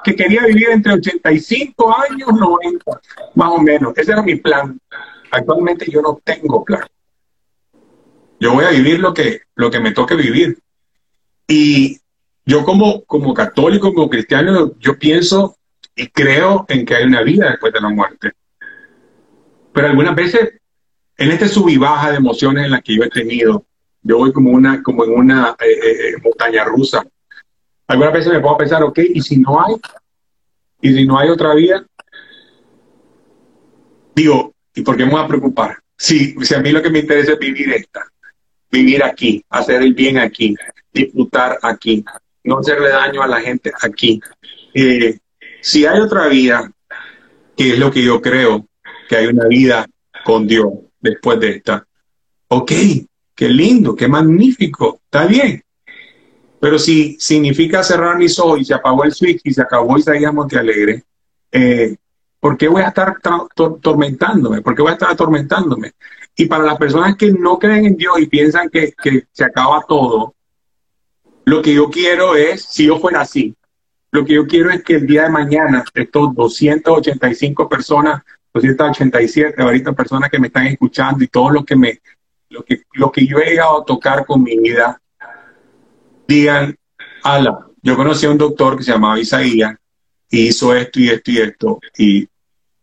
que 0.05 0.17
quería 0.17 0.45
vivir 0.45 0.71
entre 0.71 0.95
85 0.95 1.97
años, 2.11 2.29
90, 2.33 3.01
más 3.35 3.51
o 3.51 3.59
menos. 3.59 3.97
Ese 3.97 4.13
era 4.13 4.23
mi 4.23 4.37
plan. 4.37 4.79
Actualmente 5.31 5.91
yo 5.91 6.01
no 6.01 6.21
tengo 6.25 6.65
plan. 6.65 6.87
Yo 8.39 8.55
voy 8.55 8.65
a 8.65 8.71
vivir 8.71 9.01
lo 9.01 9.13
que, 9.13 9.43
lo 9.55 9.71
que 9.71 9.81
me 9.81 9.93
toque 9.93 10.15
vivir. 10.15 10.59
Y 11.51 11.99
yo 12.47 12.65
como, 12.65 13.05
como 13.07 13.35
católico, 13.35 13.93
como 13.93 14.09
cristiano, 14.09 14.73
yo 14.79 14.97
pienso 14.97 15.57
y 15.97 16.07
creo 16.07 16.65
en 16.69 16.87
que 16.87 16.95
hay 16.95 17.05
una 17.05 17.23
vida 17.23 17.51
después 17.51 17.73
de 17.73 17.81
la 17.81 17.89
muerte. 17.89 18.31
Pero 19.73 19.89
algunas 19.89 20.15
veces, 20.15 20.61
en 21.17 21.33
este 21.33 21.49
sub 21.49 21.69
y 21.69 21.77
baja 21.77 22.13
de 22.13 22.19
emociones 22.19 22.67
en 22.67 22.71
las 22.71 22.83
que 22.83 22.95
yo 22.95 23.03
he 23.03 23.11
tenido, 23.11 23.67
yo 24.03 24.19
voy 24.19 24.33
como, 24.33 24.51
una, 24.51 24.81
como 24.81 25.05
en 25.05 25.11
una 25.11 25.57
eh, 25.59 25.73
eh, 25.73 26.09
eh, 26.11 26.17
montaña 26.23 26.63
rusa. 26.63 27.05
Algunas 27.89 28.13
veces 28.13 28.33
me 28.33 28.41
puedo 28.41 28.57
pensar, 28.57 28.85
ok, 28.85 29.01
¿y 29.13 29.21
si 29.21 29.37
no 29.39 29.61
hay? 29.61 29.75
¿Y 30.83 30.95
si 30.95 31.05
no 31.05 31.19
hay 31.19 31.31
otra 31.31 31.53
vida? 31.55 31.85
Digo, 34.15 34.55
¿y 34.73 34.83
por 34.83 34.97
qué 34.97 35.05
me 35.05 35.11
voy 35.11 35.25
a 35.25 35.27
preocupar? 35.27 35.79
Si, 35.97 36.33
si 36.45 36.55
a 36.55 36.61
mí 36.61 36.71
lo 36.71 36.81
que 36.81 36.91
me 36.91 37.01
interesa 37.01 37.33
es 37.33 37.39
vivir 37.41 37.73
esta, 37.73 38.07
vivir 38.71 39.03
aquí, 39.03 39.45
hacer 39.51 39.83
el 39.83 39.95
bien 39.95 40.17
aquí, 40.17 40.55
disfrutar 40.93 41.59
aquí, 41.63 42.05
no 42.45 42.59
hacerle 42.59 42.91
daño 42.91 43.23
a 43.23 43.29
la 43.29 43.41
gente 43.41 43.73
aquí. 43.83 44.21
si 45.61 45.87
hay 45.87 46.01
otra 46.01 46.29
vida, 46.29 46.73
que 47.57 47.73
es 47.73 47.79
lo 47.79 47.91
que 47.91 48.03
yo 48.03 48.21
creo, 48.21 48.67
que 49.09 49.17
hay 49.17 49.27
una 49.27 49.47
vida 49.47 49.87
con 50.25 50.47
Dios 50.47 50.69
después 51.01 51.41
de 51.41 51.51
esta, 51.51 51.87
ok, 52.49 52.73
qué 53.35 53.49
lindo, 53.49 53.95
qué 53.95 54.09
magnífico, 54.09 55.01
está 55.05 55.27
bien. 55.27 55.63
Pero 56.61 56.79
si 56.79 57.17
significa 57.19 57.83
cerrar 57.83 58.19
mis 58.19 58.39
ojos 58.39 58.61
y 58.61 58.65
se 58.65 58.75
apagó 58.75 59.05
el 59.05 59.13
switch 59.13 59.41
y 59.45 59.55
se 59.55 59.63
acabó 59.63 59.97
Isaías 59.97 60.33
Montealegre, 60.33 61.05
eh, 61.51 61.97
¿por 62.39 62.57
qué 62.57 62.69
voy 62.69 62.83
a 62.83 62.89
estar 62.89 63.17
atormentándome? 63.25 64.61
¿Por 64.61 64.75
qué 64.75 64.83
voy 64.83 64.91
a 64.91 64.95
estar 64.95 65.11
atormentándome? 65.11 65.93
Y 66.37 66.47
para 66.47 66.65
las 66.65 66.77
personas 66.79 67.17
que 67.17 67.33
no 67.33 67.59
creen 67.59 67.87
en 67.87 67.97
Dios 67.97 68.21
y 68.21 68.27
piensan 68.27 68.69
que 68.69 68.93
se 69.33 69.45
acaba 69.45 69.85
todo, 69.89 70.35
lo 71.45 71.63
que 71.63 71.75
yo 71.75 71.91
quiero 71.91 72.37
es, 72.37 72.63
si 72.65 72.87
yo 72.87 72.99
fuera 72.99 73.23
así, 73.23 73.55
lo 74.13 74.25
que 74.25 74.35
yo 74.35 74.47
quiero 74.47 74.71
es 74.71 74.83
que 74.83 74.97
el 74.97 75.07
día 75.07 75.25
de 75.25 75.31
mañana 75.31 75.85
estos 75.95 76.35
285 76.35 77.69
personas 77.69 78.23
287, 78.53 79.63
ahorita 79.63 79.93
personas 79.93 80.31
que 80.31 80.39
me 80.39 80.49
están 80.49 80.67
escuchando 80.67 81.23
y 81.23 81.29
todos 81.29 81.53
los 81.53 81.65
que 81.65 81.77
me, 81.77 82.01
lo 82.49 82.65
que, 82.65 82.83
lo 82.95 83.13
que 83.13 83.27
yo 83.27 83.39
he 83.39 83.51
llegado 83.51 83.83
a 83.83 83.85
tocar 83.85 84.27
con 84.27 84.43
mi 84.43 84.59
vida, 84.59 85.01
digan, 86.27 86.77
ala, 87.23 87.67
yo 87.83 87.97
conocí 87.97 88.27
a 88.27 88.31
un 88.31 88.39
doctor 88.39 88.77
que 88.77 88.83
se 88.83 88.93
llamaba 88.93 89.21
Isaías 89.21 89.77
y 90.29 90.49
hizo 90.49 90.75
esto 90.75 91.01
y 91.01 91.11
esto 91.11 91.31
y 91.31 91.39
esto 91.39 91.81
y, 91.97 92.29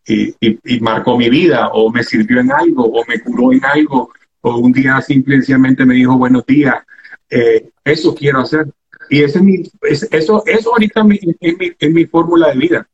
y, 0.05 0.79
marcó 0.79 1.17
mi 1.17 1.29
vida 1.29 1.69
o 1.73 1.91
me 1.91 2.03
sirvió 2.03 2.39
en 2.39 2.51
algo 2.51 2.85
o 2.85 3.03
me 3.05 3.19
curó 3.19 3.51
en 3.51 3.63
algo 3.65 4.11
o 4.41 4.57
un 4.57 4.71
día 4.71 5.01
simplemente 5.01 5.85
me 5.85 5.95
dijo 5.95 6.17
buenos 6.17 6.45
días. 6.45 6.75
Eh, 7.29 7.69
eso 7.83 8.13
quiero 8.15 8.39
hacer. 8.39 8.67
Y 9.09 9.23
ese 9.23 9.37
es 9.37 9.43
mi, 9.43 9.63
eso, 10.11 10.43
eso 10.45 10.71
ahorita 10.71 11.01
es 11.01 11.05
mi, 11.05 11.19
es 11.79 11.91
mi 11.91 12.05
fórmula 12.05 12.49
de 12.49 12.55
vida. 12.55 12.87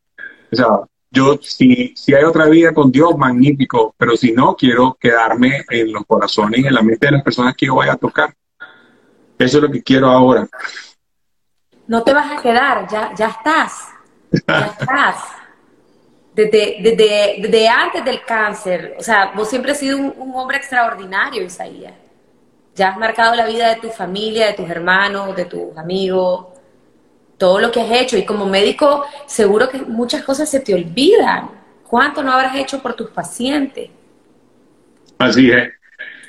O 0.52 0.56
sea, 0.56 0.68
yo 1.14 1.38
si, 1.42 1.94
si 1.96 2.16
hay 2.16 2.24
otra 2.24 2.48
vida 2.48 2.74
con 2.74 2.92
Dios, 2.92 3.16
magnífico, 3.18 3.94
pero 3.98 4.18
si 4.18 4.32
no, 4.32 4.56
quiero 4.56 4.98
quedarme 5.00 5.64
en 5.70 5.94
los 5.94 6.04
corazones 6.08 6.66
en 6.66 6.74
la 6.74 6.82
mente 6.82 7.06
de 7.06 7.12
las 7.14 7.24
personas 7.24 7.56
que 7.56 7.68
yo 7.68 7.76
vaya 7.76 7.94
a 7.94 7.98
tocar. 7.98 8.34
Eso 9.38 9.58
es 9.58 9.64
lo 9.64 9.72
que 9.72 9.84
quiero 9.84 10.08
ahora. 10.08 10.48
No 11.86 12.04
te 12.04 12.14
vas 12.14 12.32
a 12.32 12.42
quedar, 12.42 12.88
ya, 12.90 13.14
ya 13.16 13.28
estás. 13.28 13.90
Ya 14.48 14.76
estás. 14.80 15.16
Desde, 16.34 16.78
desde, 16.82 17.68
antes 17.68 18.04
del 18.04 18.26
cáncer, 18.26 18.96
o 18.98 19.04
sea, 19.04 19.34
vos 19.36 19.48
siempre 19.48 19.74
has 19.74 19.78
sido 19.78 19.98
un, 19.98 20.16
un 20.18 20.36
hombre 20.36 20.58
extraordinario, 20.58 21.44
Isaías. 21.44 21.94
Ya 22.76 22.90
has 22.90 22.98
marcado 22.98 23.36
la 23.36 23.46
vida 23.46 23.70
de 23.70 23.82
tu 23.82 23.90
familia, 23.90 24.48
de 24.48 24.54
tus 24.54 24.70
hermanos, 24.70 25.36
de 25.36 25.46
tus 25.46 25.78
amigos 25.78 26.54
todo 27.44 27.60
lo 27.60 27.72
que 27.72 27.82
has 27.82 27.92
hecho. 27.92 28.18
Y 28.18 28.24
como 28.24 28.46
médico, 28.46 29.06
seguro 29.26 29.68
que 29.68 29.80
muchas 29.80 30.24
cosas 30.24 30.50
se 30.50 30.62
te 30.62 30.74
olvidan. 30.74 31.50
¿Cuánto 31.86 32.24
no 32.24 32.32
habrás 32.32 32.56
hecho 32.56 32.82
por 32.82 32.94
tus 32.94 33.10
pacientes? 33.10 33.90
Así 35.18 35.52
es. 35.52 35.74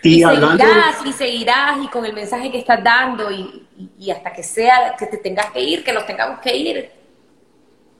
Y, 0.03 0.23
seguirás, 0.23 1.07
y 1.07 1.13
seguirás, 1.13 1.79
y 1.83 1.87
con 1.87 2.05
el 2.05 2.13
mensaje 2.13 2.51
que 2.51 2.59
estás 2.59 2.83
dando, 2.85 3.31
y, 3.31 4.11
hasta 4.11 4.33
que 4.33 4.43
sea 4.43 4.95
que 4.99 5.07
te 5.07 5.17
tengas 5.19 5.53
que 5.53 5.63
ir, 5.63 5.85
que 5.85 5.93
nos 5.93 6.05
tengamos 6.05 6.41
que 6.41 6.55
ir. 6.55 6.91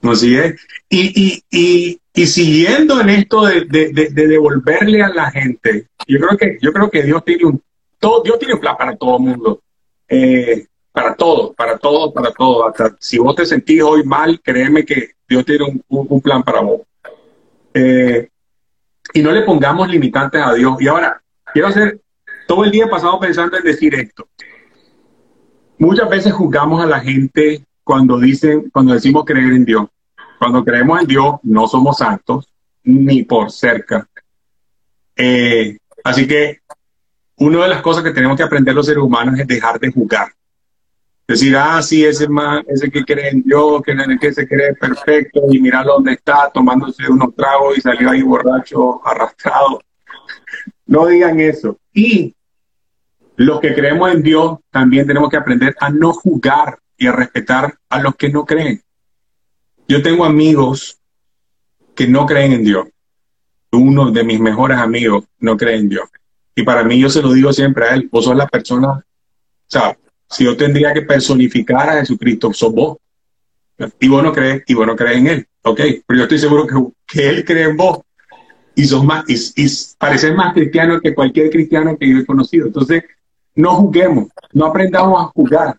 Así 0.03 0.37
es. 0.37 0.61
Y, 0.91 1.41
y, 1.51 2.27
siguiendo 2.27 3.01
en 3.01 3.11
esto 3.11 3.47
de, 3.47 3.65
devolverle 4.11 5.03
a 5.03 5.09
la 5.09 5.31
gente, 5.31 5.87
yo 6.09 6.19
creo 6.19 6.37
que, 6.37 6.59
yo 6.61 6.73
creo 6.73 6.91
que 6.91 7.03
Dios 7.05 7.25
tiene 7.25 7.45
un, 7.45 7.63
Dios 8.25 8.39
tiene 8.39 8.55
un 8.55 8.61
plan 8.61 8.77
para 8.77 8.97
todo 8.97 9.17
el 9.17 9.23
mundo. 9.23 9.61
Eh, 10.09 10.67
para 10.93 11.15
todo, 11.15 11.53
para 11.55 11.77
todo, 11.79 12.13
para 12.13 12.31
todo. 12.33 12.69
Hasta 12.69 12.97
si 13.01 13.19
vos 13.19 13.35
te 13.35 13.45
sentís 13.45 13.83
hoy 13.83 14.05
mal, 14.05 14.41
créeme 14.41 14.85
que 14.85 15.11
Dios 15.29 15.45
tiene 15.45 15.83
un, 15.89 16.21
plan 16.21 16.43
para 16.43 16.61
vos. 16.61 16.83
Eh, 17.73 18.29
y 19.13 19.23
no 19.23 19.33
le 19.33 19.43
pongamos 19.43 19.89
limitantes 19.89 20.41
a 20.41 20.55
Dios. 20.55 20.81
Y 20.81 20.87
ahora, 20.87 21.21
quiero 21.53 21.69
hacer 21.69 22.01
todo 22.47 22.65
el 22.65 22.71
día 22.71 22.89
pasado 22.89 23.19
pensando 23.19 23.57
en 23.57 23.65
decir 23.65 23.95
esto. 23.95 24.29
Muchas 25.79 26.09
veces 26.09 26.33
juzgamos 26.33 26.83
a 26.83 26.87
la 26.87 27.01
gente 27.01 27.65
cuando 27.83 28.19
dicen, 28.19 28.71
cuando 28.71 28.95
decimos 28.95 29.25
creer 29.25 29.53
en 29.53 29.65
Dios. 29.65 29.89
Cuando 30.39 30.65
creemos 30.65 31.01
en 31.01 31.07
Dios, 31.07 31.37
no 31.43 31.67
somos 31.67 31.99
santos, 31.99 32.47
ni 32.85 33.23
por 33.23 33.51
cerca. 33.51 34.09
Eh, 35.17 35.79
así 36.05 36.27
que 36.27 36.61
una 37.37 37.63
de 37.63 37.69
las 37.69 37.83
cosas 37.83 38.03
que 38.05 38.13
tenemos 38.13 38.37
que 38.37 38.43
aprender 38.43 38.75
los 38.75 38.87
seres 38.87 39.03
humanos 39.03 39.39
es 39.39 39.47
dejar 39.47 39.79
de 39.81 39.93
juzgar 39.93 40.29
decir, 41.27 41.57
ah, 41.57 41.81
sí, 41.83 42.05
ese 42.05 42.29
man, 42.29 42.65
ese 42.69 42.91
que 42.91 43.05
cree 43.05 43.31
en 43.31 43.43
Dios, 43.43 43.83
que, 43.83 43.97
que 44.21 44.33
se 44.33 44.47
cree 44.47 44.75
perfecto 44.75 45.43
y 45.51 45.59
mirar 45.59 45.87
dónde 45.87 46.13
está 46.13 46.51
tomándose 46.53 47.09
unos 47.09 47.35
tragos 47.35 47.79
y 47.79 47.81
salió 47.81 48.11
ahí 48.11 48.23
borracho, 48.23 49.07
arrastrado. 49.07 49.81
No 50.87 51.07
digan 51.07 51.41
eso. 51.41 51.79
Y 51.93 52.35
los 53.37 53.61
que 53.61 53.75
creemos 53.75 54.13
en 54.13 54.23
Dios 54.23 54.59
también 54.71 55.07
tenemos 55.07 55.31
que 55.31 55.37
aprender 55.37 55.75
a 55.81 55.91
no 55.91 56.13
juzgar 56.13 56.79
y 56.97 57.07
a 57.07 57.13
respetar 57.13 57.75
a 57.89 58.01
los 58.01 58.15
que 58.17 58.29
no 58.29 58.45
creen. 58.45 58.83
Yo 59.89 60.03
tengo 60.03 60.25
amigos 60.25 60.99
que 61.95 62.07
no 62.07 62.27
creen 62.27 62.53
en 62.53 62.65
Dios. 62.65 62.89
Uno 63.73 64.11
de 64.11 64.25
mis 64.25 64.41
mejores 64.41 64.79
amigos 64.79 65.25
no 65.39 65.57
cree 65.57 65.77
en 65.77 65.89
Dios. 65.89 66.09
Y 66.55 66.63
para 66.63 66.85
mí 66.85 66.99
yo 66.99 67.09
se 67.11 67.23
lo 67.23 67.33
digo 67.33 67.53
siempre 67.53 67.87
a 67.87 67.95
él, 67.95 68.09
vos 68.11 68.25
sos 68.25 68.37
la 68.37 68.47
persona, 68.47 68.89
o 68.91 69.03
sea, 69.67 69.97
si 70.29 70.45
yo 70.45 70.57
tendría 70.57 70.93
que 70.93 71.03
personificar 71.03 71.89
a 71.89 72.01
Jesucristo, 72.01 72.53
sos 72.53 72.73
vos. 72.73 72.99
Y 73.99 74.09
vos 74.09 74.23
no 74.23 74.33
crees, 74.33 74.63
y 74.67 74.75
vos 74.75 74.87
no 74.87 74.95
crees 74.95 75.19
en 75.19 75.27
Él. 75.27 75.49
Ok, 75.63 75.81
pero 76.07 76.19
yo 76.19 76.23
estoy 76.25 76.39
seguro 76.39 76.67
que, 76.67 76.75
que 77.07 77.29
Él 77.29 77.45
cree 77.45 77.65
en 77.65 77.77
vos. 77.77 78.01
Y 78.77 78.85
sos 78.85 79.05
más, 79.05 79.25
y, 79.29 79.35
y 79.35 79.69
pareces 79.99 80.35
más 80.35 80.53
cristiano 80.53 81.01
que 81.01 81.15
cualquier 81.15 81.51
cristiano 81.51 81.97
que 81.99 82.09
yo 82.09 82.19
he 82.19 82.27
conocido. 82.27 82.67
Entonces, 82.67 83.05
no 83.55 83.77
juguemos, 83.77 84.29
no 84.53 84.67
aprendamos 84.67 85.23
a 85.23 85.27
jugar, 85.27 85.79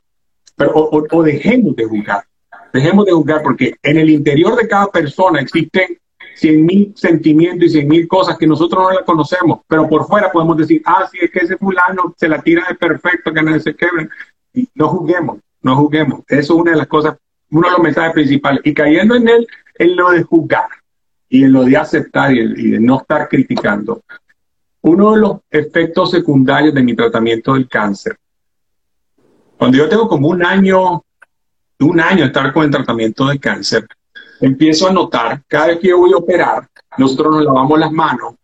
pero, 0.55 0.71
o, 0.73 1.23
dejemos 1.23 1.75
de 1.75 1.85
jugar. 1.85 2.25
Dejemos 2.71 3.05
de 3.05 3.11
jugar 3.11 3.41
porque 3.43 3.75
en 3.83 3.97
el 3.97 4.09
interior 4.09 4.55
de 4.55 4.67
cada 4.67 4.87
persona 4.87 5.41
existen 5.41 5.97
cien 6.35 6.65
mil 6.65 6.93
sentimientos 6.95 7.67
y 7.67 7.69
cien 7.69 7.87
mil 7.87 8.07
cosas 8.07 8.37
que 8.37 8.45
nosotros 8.45 8.83
no 8.83 8.91
las 8.91 9.03
conocemos, 9.03 9.61
pero 9.67 9.87
por 9.87 10.05
fuera 10.05 10.31
podemos 10.31 10.57
decir, 10.57 10.81
ah, 10.85 11.07
sí, 11.11 11.19
es 11.21 11.31
que 11.31 11.39
ese 11.39 11.57
fulano 11.57 12.13
se 12.17 12.27
la 12.27 12.41
tira 12.41 12.65
de 12.67 12.75
perfecto, 12.75 13.33
que 13.33 13.41
no 13.41 13.59
se 13.59 13.75
quebra 13.75 14.07
no 14.73 14.87
juguemos, 14.89 15.39
no 15.61 15.75
juguemos. 15.75 16.21
Eso 16.27 16.53
es 16.53 16.59
una 16.59 16.71
de 16.71 16.77
las 16.77 16.87
cosas, 16.87 17.17
uno 17.51 17.67
de 17.67 17.71
los 17.73 17.81
mensajes 17.81 18.13
principales. 18.13 18.61
Y 18.63 18.73
cayendo 18.73 19.15
en 19.15 19.27
él, 19.27 19.47
en 19.77 19.95
lo 19.95 20.11
de 20.11 20.23
jugar 20.23 20.69
y 21.29 21.43
en 21.43 21.53
lo 21.53 21.63
de 21.63 21.77
aceptar 21.77 22.33
y, 22.33 22.71
de 22.71 22.79
no 22.79 22.99
estar 23.01 23.27
criticando. 23.27 24.01
Uno 24.81 25.13
de 25.13 25.19
los 25.19 25.37
efectos 25.49 26.11
secundarios 26.11 26.73
de 26.73 26.83
mi 26.83 26.95
tratamiento 26.95 27.53
del 27.53 27.67
cáncer, 27.67 28.17
cuando 29.57 29.77
yo 29.77 29.89
tengo 29.89 30.07
como 30.07 30.27
un 30.27 30.45
año, 30.45 31.03
un 31.79 31.99
año 31.99 32.21
de 32.21 32.27
estar 32.27 32.53
con 32.53 32.65
el 32.65 32.71
tratamiento 32.71 33.27
del 33.27 33.39
cáncer, 33.39 33.87
empiezo 34.41 34.87
a 34.87 34.93
notar, 34.93 35.43
cada 35.47 35.67
vez 35.67 35.79
que 35.79 35.93
voy 35.93 36.13
a 36.13 36.17
operar, 36.17 36.67
nosotros 36.97 37.35
nos 37.35 37.45
lavamos 37.45 37.79
las 37.79 37.91
manos 37.91 38.35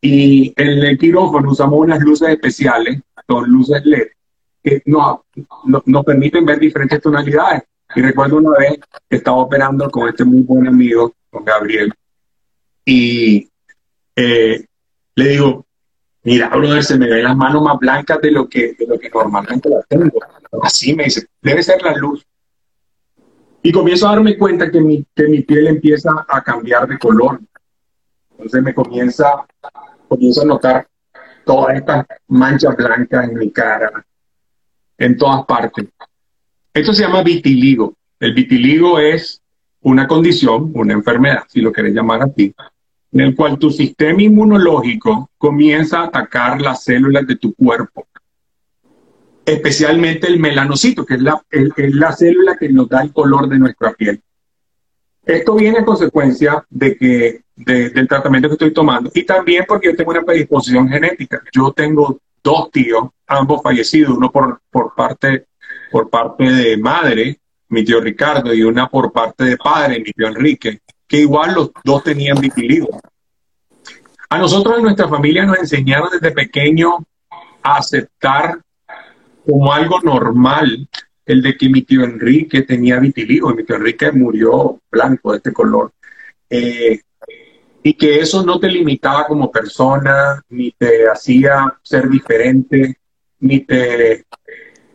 y 0.00 0.52
en 0.56 0.84
el 0.84 0.98
quirófano 0.98 1.50
usamos 1.50 1.80
unas 1.80 2.00
luces 2.00 2.28
especiales, 2.28 3.00
son 3.26 3.50
luces 3.50 3.84
LED, 3.84 4.08
que 4.62 4.82
nos, 4.86 5.20
nos 5.86 6.04
permiten 6.04 6.44
ver 6.44 6.58
diferentes 6.58 7.00
tonalidades. 7.00 7.62
Y 7.94 8.02
recuerdo 8.02 8.36
una 8.36 8.58
vez 8.58 8.78
que 9.08 9.16
estaba 9.16 9.38
operando 9.38 9.90
con 9.90 10.08
este 10.08 10.24
muy 10.24 10.42
buen 10.42 10.68
amigo, 10.68 11.12
con 11.30 11.44
Gabriel, 11.44 11.92
y 12.84 13.48
eh, 14.16 14.64
le 15.14 15.28
digo, 15.28 15.66
mira, 16.22 16.48
brother, 16.48 16.82
se 16.82 16.98
me 16.98 17.08
ven 17.08 17.24
las 17.24 17.36
manos 17.36 17.62
más 17.62 17.78
blancas 17.78 18.20
de 18.20 18.30
lo 18.30 18.48
que, 18.48 18.74
de 18.74 18.86
lo 18.86 18.98
que 18.98 19.10
normalmente 19.10 19.68
las 19.68 19.86
tengo. 19.88 20.18
Así 20.62 20.94
me 20.94 21.04
dice, 21.04 21.26
debe 21.42 21.62
ser 21.62 21.82
la 21.82 21.94
luz. 21.96 22.24
Y 23.62 23.72
comienzo 23.72 24.08
a 24.08 24.12
darme 24.12 24.38
cuenta 24.38 24.70
que 24.70 24.80
mi, 24.80 25.04
que 25.14 25.28
mi 25.28 25.42
piel 25.42 25.66
empieza 25.66 26.10
a 26.28 26.42
cambiar 26.42 26.86
de 26.88 26.98
color. 26.98 27.40
Entonces 28.32 28.62
me 28.62 28.74
comienza, 28.74 29.46
comienzo 30.08 30.42
a 30.42 30.44
notar 30.44 30.88
todas 31.44 31.76
estas 31.76 32.06
manchas 32.28 32.76
blancas 32.76 33.28
en 33.28 33.38
mi 33.38 33.50
cara, 33.50 34.04
en 34.98 35.16
todas 35.16 35.44
partes. 35.46 35.86
Esto 36.72 36.92
se 36.92 37.02
llama 37.02 37.22
vitiligo. 37.22 37.94
El 38.20 38.34
vitiligo 38.34 38.98
es 38.98 39.40
una 39.80 40.06
condición, 40.06 40.70
una 40.74 40.92
enfermedad, 40.92 41.44
si 41.48 41.60
lo 41.60 41.72
querés 41.72 41.94
llamar 41.94 42.22
así, 42.22 42.54
en 43.12 43.20
el 43.20 43.34
cual 43.34 43.58
tu 43.58 43.70
sistema 43.70 44.22
inmunológico 44.22 45.30
comienza 45.38 46.00
a 46.00 46.04
atacar 46.06 46.60
las 46.60 46.84
células 46.84 47.26
de 47.26 47.36
tu 47.36 47.54
cuerpo, 47.54 48.06
especialmente 49.52 50.26
el 50.26 50.38
melanocito, 50.38 51.06
que 51.06 51.14
es 51.14 51.22
la, 51.22 51.42
la 51.50 52.12
célula 52.12 52.56
que 52.56 52.68
nos 52.68 52.88
da 52.88 53.02
el 53.02 53.12
color 53.12 53.48
de 53.48 53.58
nuestra 53.58 53.92
piel. 53.94 54.20
Esto 55.24 55.54
viene 55.54 55.78
a 55.78 55.84
consecuencia 55.84 56.64
de 56.68 56.96
que, 56.96 57.42
del 57.56 58.08
tratamiento 58.08 58.48
que 58.48 58.54
estoy 58.54 58.72
tomando 58.72 59.10
y 59.14 59.24
también 59.24 59.64
porque 59.66 59.88
yo 59.88 59.96
tengo 59.96 60.10
una 60.10 60.22
predisposición 60.22 60.88
genética. 60.88 61.42
Yo 61.52 61.72
tengo 61.72 62.20
dos 62.42 62.70
tíos, 62.70 63.08
ambos 63.26 63.62
fallecidos, 63.62 64.16
uno 64.16 64.30
por, 64.30 64.60
por, 64.70 64.94
parte, 64.94 65.46
por 65.90 66.08
parte 66.08 66.44
de 66.44 66.76
madre, 66.76 67.38
mi 67.68 67.84
tío 67.84 68.00
Ricardo, 68.00 68.54
y 68.54 68.62
una 68.62 68.88
por 68.88 69.12
parte 69.12 69.44
de 69.44 69.56
padre, 69.56 69.98
mi 69.98 70.12
tío 70.12 70.28
Enrique, 70.28 70.80
que 71.06 71.18
igual 71.18 71.54
los 71.54 71.70
dos 71.84 72.04
tenían 72.04 72.38
vitiligo. 72.40 73.00
A 74.30 74.38
nosotros 74.38 74.76
en 74.76 74.84
nuestra 74.84 75.08
familia 75.08 75.44
nos 75.44 75.58
enseñaron 75.58 76.10
desde 76.12 76.32
pequeño 76.32 76.98
a 77.62 77.76
aceptar 77.76 78.60
como 79.48 79.72
algo 79.72 80.00
normal 80.02 80.88
el 81.24 81.42
de 81.42 81.56
que 81.56 81.70
mi 81.70 81.82
tío 81.82 82.04
Enrique 82.04 82.62
tenía 82.62 82.98
vitiligo, 82.98 83.50
y 83.50 83.54
mi 83.54 83.64
tío 83.64 83.76
Enrique 83.76 84.12
murió 84.12 84.78
blanco 84.90 85.32
de 85.32 85.38
este 85.38 85.52
color. 85.52 85.92
Eh, 86.50 87.00
y 87.82 87.94
que 87.94 88.20
eso 88.20 88.44
no 88.44 88.58
te 88.58 88.68
limitaba 88.68 89.26
como 89.26 89.50
persona, 89.50 90.42
ni 90.50 90.72
te 90.72 91.08
hacía 91.08 91.78
ser 91.82 92.08
diferente, 92.08 92.96
ni 93.40 93.60
te, 93.60 94.24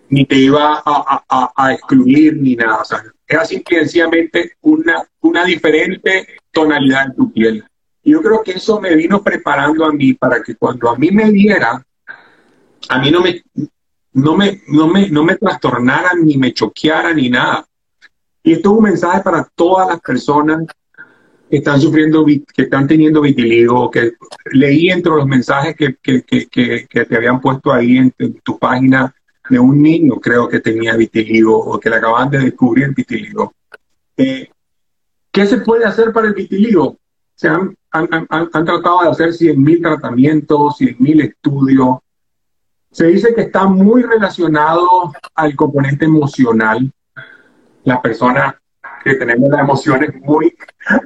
ni 0.09 0.25
te 0.25 0.35
iba 0.35 0.83
a, 0.85 1.73
excluir, 1.73 2.35
ni 2.37 2.55
nada. 2.55 2.81
O 2.81 2.85
sea, 2.85 3.03
era 3.27 3.45
simplemente 3.45 4.53
una, 4.61 5.03
una 5.21 5.45
diferente 5.45 6.27
tonalidad 6.51 7.07
en 7.07 7.15
tu 7.15 7.31
piel. 7.31 7.63
yo 8.03 8.21
creo 8.21 8.43
que 8.43 8.51
eso 8.53 8.79
me 8.79 8.95
vino 8.95 9.23
preparando 9.23 9.85
a 9.85 9.93
mí 9.93 10.13
para 10.13 10.43
que 10.43 10.55
cuando 10.55 10.89
a 10.89 10.97
mí 10.97 11.09
me 11.09 11.31
diera, 11.31 11.83
a 12.89 12.99
mí 12.99 13.11
no 13.11 13.21
me, 13.21 13.41
no 14.13 14.37
me, 14.37 14.61
no 14.67 14.87
me, 14.87 15.09
no 15.09 15.23
me 15.23 15.35
trastornaran, 15.35 16.25
ni 16.25 16.37
me 16.37 16.53
choqueara, 16.53 17.13
ni 17.13 17.29
nada. 17.29 17.65
Y 18.43 18.53
esto 18.53 18.71
es 18.71 18.77
un 18.77 18.83
mensaje 18.83 19.21
para 19.21 19.47
todas 19.55 19.87
las 19.87 20.01
personas 20.01 20.65
que 21.49 21.57
están 21.57 21.79
sufriendo, 21.79 22.25
que 22.25 22.63
están 22.63 22.87
teniendo 22.87 23.21
vitiligo, 23.21 23.89
que 23.89 24.13
leí 24.51 24.89
entre 24.89 25.11
los 25.11 25.25
mensajes 25.25 25.75
que, 25.75 25.95
que, 26.01 26.23
que, 26.23 26.87
que 26.89 27.05
te 27.05 27.15
habían 27.15 27.39
puesto 27.39 27.71
ahí 27.71 27.97
en, 27.97 28.13
tu 28.43 28.57
página 28.57 29.13
de 29.49 29.59
un 29.59 29.81
niño, 29.81 30.15
creo 30.19 30.47
que 30.47 30.59
tenía 30.59 30.95
vitiligo 30.95 31.57
o 31.57 31.79
que 31.79 31.89
le 31.89 31.97
acaban 31.97 32.29
de 32.29 32.39
descubrir 32.39 32.93
vitiligo. 32.93 33.53
Eh, 34.17 34.49
¿Qué 35.31 35.45
se 35.45 35.57
puede 35.57 35.85
hacer 35.85 36.11
para 36.11 36.27
el 36.27 36.33
vitiligo? 36.33 36.97
Se 37.35 37.47
han, 37.47 37.75
han, 37.91 38.07
han, 38.11 38.49
han 38.51 38.65
tratado 38.65 39.01
de 39.01 39.09
hacer 39.09 39.29
100.000 39.29 39.81
tratamientos, 39.81 40.79
100.000 40.79 41.23
estudios. 41.23 41.97
Se 42.93 43.07
dice 43.07 43.33
que 43.33 43.41
está 43.41 43.65
muy 43.65 44.03
relacionado 44.03 45.11
al 45.33 45.55
componente 45.55 46.05
emocional. 46.05 46.91
La 47.83 47.99
persona 47.99 48.61
que 49.03 49.15
tenemos 49.15 49.49
las 49.49 49.61
emociones 49.61 50.13
muy 50.21 50.55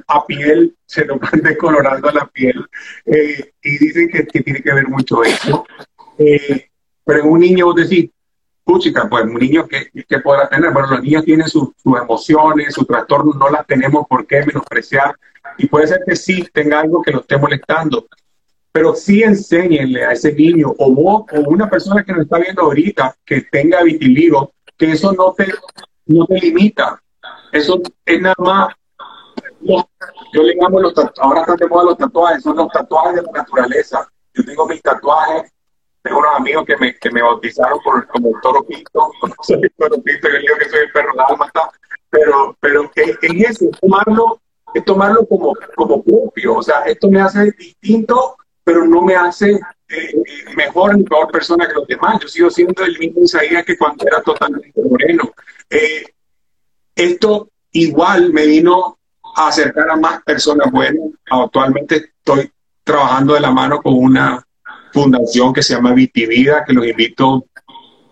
a 0.06 0.26
piel, 0.26 0.76
se 0.84 1.06
nos 1.06 1.18
van 1.18 1.40
decolorando 1.42 2.10
la 2.10 2.26
piel. 2.26 2.62
Eh, 3.06 3.52
y 3.62 3.78
dicen 3.78 4.10
que, 4.10 4.24
tiene 4.24 4.62
que 4.62 4.72
ver 4.74 4.86
mucho 4.86 5.24
eso. 5.24 5.66
Eh, 6.18 6.68
pero 7.02 7.20
en 7.20 7.30
un 7.30 7.40
niño, 7.40 7.64
vos 7.64 7.76
decís, 7.76 8.10
puchica, 8.64 9.08
pues 9.08 9.24
un 9.24 9.36
niño 9.36 9.66
que, 9.66 9.90
que 10.06 10.18
podrá 10.18 10.46
tener. 10.46 10.70
Bueno, 10.70 10.90
los 10.90 11.02
niños 11.02 11.24
tienen 11.24 11.48
sus 11.48 11.70
emociones, 11.84 12.74
sus 12.74 12.86
trastornos, 12.86 13.34
no 13.36 13.48
las 13.48 13.66
tenemos 13.66 14.06
por 14.06 14.26
qué 14.26 14.44
menospreciar. 14.44 15.16
Y 15.56 15.66
puede 15.68 15.86
ser 15.86 16.02
que 16.06 16.14
sí 16.16 16.46
tenga 16.52 16.80
algo 16.80 17.00
que 17.00 17.12
lo 17.12 17.20
esté 17.20 17.38
molestando. 17.38 18.06
Pero 18.78 18.94
sí 18.94 19.24
enséñenle 19.24 20.04
a 20.04 20.12
ese 20.12 20.32
niño 20.32 20.72
o 20.78 20.92
vos 20.92 21.24
o 21.32 21.40
una 21.50 21.68
persona 21.68 22.04
que 22.04 22.12
nos 22.12 22.22
está 22.22 22.38
viendo 22.38 22.62
ahorita 22.62 23.12
que 23.24 23.40
tenga 23.40 23.82
vitiligo, 23.82 24.52
que 24.76 24.92
eso 24.92 25.12
no 25.14 25.32
te, 25.32 25.52
no 26.06 26.24
te 26.26 26.34
limita. 26.34 27.02
Eso 27.50 27.82
es 28.06 28.20
nada 28.20 28.36
más. 28.38 28.72
Yo 29.60 30.42
le 30.44 30.54
llamo 30.54 30.78
los 30.78 30.94
ahora 31.18 31.40
están 31.40 31.56
de 31.56 31.66
moda 31.66 31.86
los 31.86 31.98
tatuajes, 31.98 32.40
son 32.44 32.56
los 32.56 32.68
tatuajes 32.68 33.16
de 33.16 33.22
la 33.22 33.32
naturaleza. 33.32 34.08
Yo 34.32 34.44
tengo 34.44 34.68
mis 34.68 34.80
tatuajes 34.80 35.50
tengo 36.02 36.20
unos 36.20 36.36
amigos 36.36 36.64
que 36.64 36.76
me, 36.76 36.94
que 36.94 37.10
me 37.10 37.20
bautizaron 37.20 37.80
por, 37.80 38.06
como 38.06 38.28
el 38.28 38.40
toro 38.40 38.62
pinto, 38.64 39.10
soy 39.42 39.60
el 39.60 39.72
toro 39.76 40.00
pinto, 40.00 40.28
yo 40.28 40.38
digo 40.38 40.54
que 40.56 40.68
soy 40.70 40.80
el 40.80 40.92
perro 40.92 41.10
está 41.44 41.70
pero, 42.08 42.56
pero 42.60 42.90
en, 42.94 43.44
eso, 43.44 43.66
tomarlo, 43.80 44.40
es 44.72 44.84
tomarlo 44.84 45.26
como, 45.26 45.52
como 45.74 46.00
propio, 46.02 46.54
o 46.54 46.62
sea, 46.62 46.82
esto 46.82 47.10
me 47.10 47.20
hace 47.20 47.50
distinto, 47.58 48.37
pero 48.68 48.84
no 48.84 49.00
me 49.00 49.16
hace 49.16 49.58
eh, 49.88 50.14
mejor 50.54 50.94
ni 50.94 51.02
peor 51.02 51.32
persona 51.32 51.66
que 51.66 51.72
los 51.72 51.88
demás, 51.88 52.18
yo 52.20 52.28
sigo 52.28 52.50
siendo 52.50 52.84
el 52.84 52.98
mismo 52.98 53.22
Isaías 53.22 53.64
que 53.64 53.78
cuando 53.78 54.06
era 54.06 54.20
totalmente 54.20 54.78
moreno. 54.82 55.32
Eh, 55.70 56.04
esto 56.94 57.48
igual 57.72 58.30
me 58.30 58.44
vino 58.44 58.98
a 59.36 59.48
acercar 59.48 59.88
a 59.88 59.96
más 59.96 60.22
personas 60.22 60.70
buenas, 60.70 61.02
actualmente 61.30 62.12
estoy 62.18 62.52
trabajando 62.84 63.32
de 63.32 63.40
la 63.40 63.52
mano 63.52 63.80
con 63.80 63.94
una 63.94 64.46
fundación 64.92 65.54
que 65.54 65.62
se 65.62 65.72
llama 65.72 65.94
Vitivida, 65.94 66.62
que 66.66 66.74
los 66.74 66.86
invito 66.86 67.46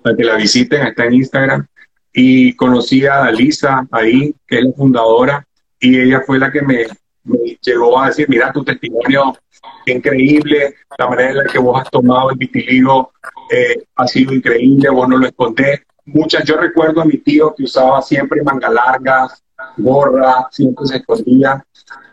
a 0.05 0.17
que 0.17 0.25
la 0.25 0.37
visiten, 0.37 0.87
está 0.87 1.05
en 1.05 1.15
Instagram. 1.17 1.67
Y 2.15 2.57
conocí 2.57 3.05
a 3.05 3.31
Lisa 3.31 3.87
ahí, 3.91 4.35
que 4.47 4.61
es 4.61 4.65
la 4.65 4.73
fundadora, 4.73 5.47
y 5.79 6.01
ella 6.01 6.23
fue 6.27 6.39
la 6.39 6.51
que 6.51 6.63
me, 6.63 6.87
llegó 7.61 8.01
a 8.01 8.09
decir, 8.09 8.27
mira, 8.29 8.53
tu 8.53 8.65
testimonio 8.65 9.37
increíble, 9.87 10.75
la 10.99 11.09
manera 11.09 11.31
en 11.31 11.37
la 11.39 11.45
que 11.45 11.59
vos 11.59 11.81
has 11.81 11.91
tomado 11.91 12.31
el 12.31 12.37
vitiligo 12.37 13.13
eh, 13.51 13.85
ha 13.97 14.07
sido 14.07 14.35
increíble, 14.35 14.89
vos 14.91 15.09
no 15.09 15.19
lo 15.19 15.27
escondés. 15.27 15.83
Muchas, 16.07 16.45
yo 16.45 16.57
recuerdo 16.57 17.01
a 17.01 17.05
mi 17.05 17.19
tío 17.19 17.55
que 17.55 17.65
usaba 17.65 18.01
siempre 18.03 18.43
manga 18.43 18.69
largas, 18.69 19.43
gorra, 19.77 20.49
siempre 20.51 20.87
se 20.87 20.97
escondía. 20.99 21.65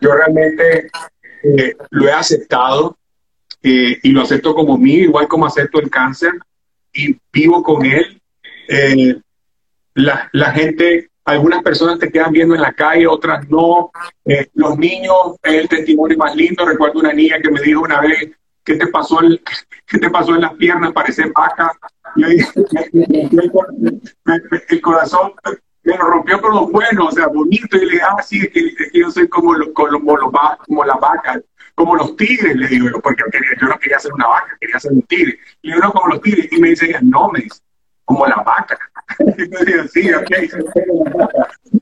Yo 0.01 0.13
realmente 0.13 0.89
eh, 1.43 1.75
lo 1.91 2.07
he 2.07 2.11
aceptado, 2.11 2.97
eh, 3.65 3.97
y 4.03 4.11
lo 4.11 4.21
acepto 4.21 4.53
como 4.53 4.77
mío, 4.77 5.05
igual 5.05 5.27
como 5.29 5.45
acepto 5.45 5.79
el 5.79 5.89
cáncer 5.89 6.33
y 6.91 7.17
vivo 7.31 7.63
con 7.63 7.85
él. 7.85 8.21
Eh, 8.67 9.15
la, 9.95 10.29
la, 10.33 10.51
gente, 10.51 11.09
algunas 11.25 11.63
personas 11.63 11.99
te 11.99 12.11
quedan 12.11 12.31
viendo 12.31 12.55
en 12.55 12.61
la 12.61 12.73
calle, 12.73 13.07
otras 13.07 13.47
no. 13.49 13.91
Eh, 14.25 14.49
los 14.55 14.77
niños 14.77 15.37
es 15.43 15.53
el 15.53 15.69
testimonio 15.69 16.17
más 16.17 16.35
lindo. 16.35 16.65
Recuerdo 16.65 16.99
una 16.99 17.13
niña 17.13 17.39
que 17.41 17.51
me 17.51 17.61
dijo 17.61 17.81
una 17.81 18.01
vez, 18.01 18.31
¿qué 18.63 18.75
te 18.75 18.87
pasó, 18.87 19.21
en 20.35 20.41
las 20.41 20.53
piernas? 20.55 20.91
Parece 20.93 21.31
vaca. 21.33 21.71
Yo 22.15 22.27
dije, 22.27 22.49
el 24.69 24.81
corazón 24.81 25.33
me 25.83 25.97
lo 25.97 26.03
rompió 26.03 26.41
con 26.41 26.53
lo 26.53 26.67
bueno, 26.67 27.05
o 27.05 27.11
sea, 27.11 27.27
bonito. 27.27 27.77
Y 27.77 27.85
le 27.85 27.91
dije, 27.93 28.03
ah, 28.03 28.21
sí, 28.21 28.39
yo 28.93 29.09
soy 29.11 29.27
como, 29.27 29.53
como, 29.73 29.99
como, 29.99 30.31
como 30.65 30.85
la 30.85 30.95
vaca 30.95 31.41
como 31.75 31.95
los 31.95 32.15
tigres, 32.15 32.55
le 32.55 32.67
digo 32.67 32.89
yo, 32.89 32.99
porque 32.99 33.23
yo 33.59 33.67
no 33.67 33.79
quería 33.79 33.99
ser 33.99 34.13
una 34.13 34.27
vaca, 34.27 34.57
quería 34.59 34.79
ser 34.79 34.91
un 34.91 35.01
tigre. 35.03 35.39
Y 35.61 35.73
uno 35.73 35.91
como 35.91 36.13
los 36.13 36.21
tigres, 36.21 36.47
y 36.51 36.59
me 36.59 36.69
dice, 36.69 36.95
no, 37.01 37.29
me 37.29 37.39
dice, 37.41 37.61
como 38.05 38.25
la 38.25 38.35
vaca. 38.37 38.77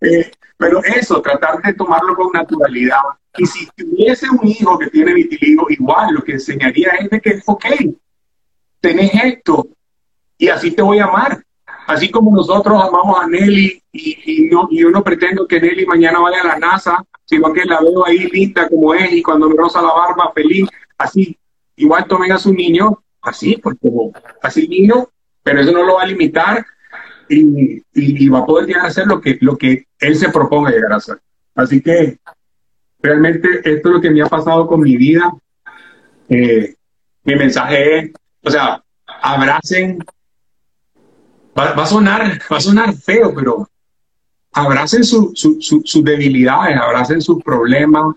eh, 0.01 0.31
pero 0.57 0.83
eso, 0.83 1.21
tratar 1.21 1.61
de 1.61 1.73
tomarlo 1.73 2.15
con 2.15 2.31
naturalidad. 2.31 3.01
Y 3.37 3.45
si 3.45 3.67
tuviese 3.75 4.29
un 4.29 4.45
hijo 4.47 4.77
que 4.77 4.87
tiene 4.87 5.13
vitiligo, 5.13 5.67
igual 5.69 6.13
lo 6.13 6.23
que 6.23 6.33
enseñaría 6.33 6.91
es 6.99 7.09
de 7.09 7.21
que, 7.21 7.41
ok, 7.45 7.65
tenés 8.79 9.11
esto, 9.23 9.67
y 10.37 10.49
así 10.49 10.71
te 10.71 10.81
voy 10.81 10.99
a 10.99 11.05
amar. 11.05 11.43
Así 11.87 12.09
como 12.09 12.35
nosotros 12.35 12.81
amamos 12.81 13.19
a 13.19 13.27
Nelly 13.27 13.81
y, 13.91 14.49
no, 14.51 14.67
yo 14.71 14.89
no 14.89 15.03
pretendo 15.03 15.47
que 15.47 15.59
Nelly 15.59 15.85
mañana 15.85 16.19
vaya 16.19 16.41
a 16.41 16.47
la 16.47 16.59
NASA, 16.59 17.03
sino 17.25 17.51
que 17.53 17.65
la 17.65 17.79
veo 17.81 18.05
ahí 18.05 18.27
linda 18.29 18.67
como 18.69 18.93
es 18.93 19.11
y 19.11 19.21
cuando 19.21 19.49
me 19.49 19.55
roza 19.55 19.81
la 19.81 19.93
barba 19.93 20.31
feliz, 20.33 20.67
así. 20.97 21.37
Igual 21.75 22.05
tomen 22.05 22.31
a 22.31 22.37
su 22.37 22.53
niño, 22.53 23.01
así, 23.21 23.57
porque 23.57 23.89
así 24.41 24.67
niño, 24.67 25.09
pero 25.43 25.61
eso 25.61 25.71
no 25.71 25.83
lo 25.83 25.95
va 25.95 26.03
a 26.03 26.07
limitar 26.07 26.65
y, 27.29 28.29
va 28.29 28.39
a 28.39 28.45
poder 28.45 28.67
llegar 28.67 28.85
a 28.85 28.89
hacer 28.89 29.07
lo 29.07 29.21
que, 29.21 29.37
lo 29.41 29.57
que 29.57 29.85
él 29.99 30.15
se 30.15 30.29
proponga 30.29 30.71
llegar 30.71 30.93
a 30.93 30.97
hacer. 30.97 31.19
Así 31.55 31.81
que 31.81 32.19
realmente 33.01 33.47
esto 33.63 33.89
es 33.89 33.95
lo 33.95 34.01
que 34.01 34.09
me 34.09 34.21
ha 34.21 34.27
pasado 34.27 34.67
con 34.67 34.81
mi 34.81 34.97
vida. 34.97 35.33
Eh, 36.29 36.75
mi 37.23 37.35
mensaje 37.35 37.97
es, 37.97 38.11
o 38.43 38.49
sea, 38.49 38.83
abracen, 39.21 39.99
va, 41.57 41.71
a 41.71 41.85
sonar, 41.85 42.39
va 42.51 42.57
a 42.57 42.61
sonar 42.61 42.93
feo, 42.93 43.33
pero 43.33 43.67
abracen 44.53 45.03
sus 45.03 46.03
debilidades, 46.03 46.77
abracen 46.77 47.21
sus 47.21 47.41
problemas, 47.43 48.15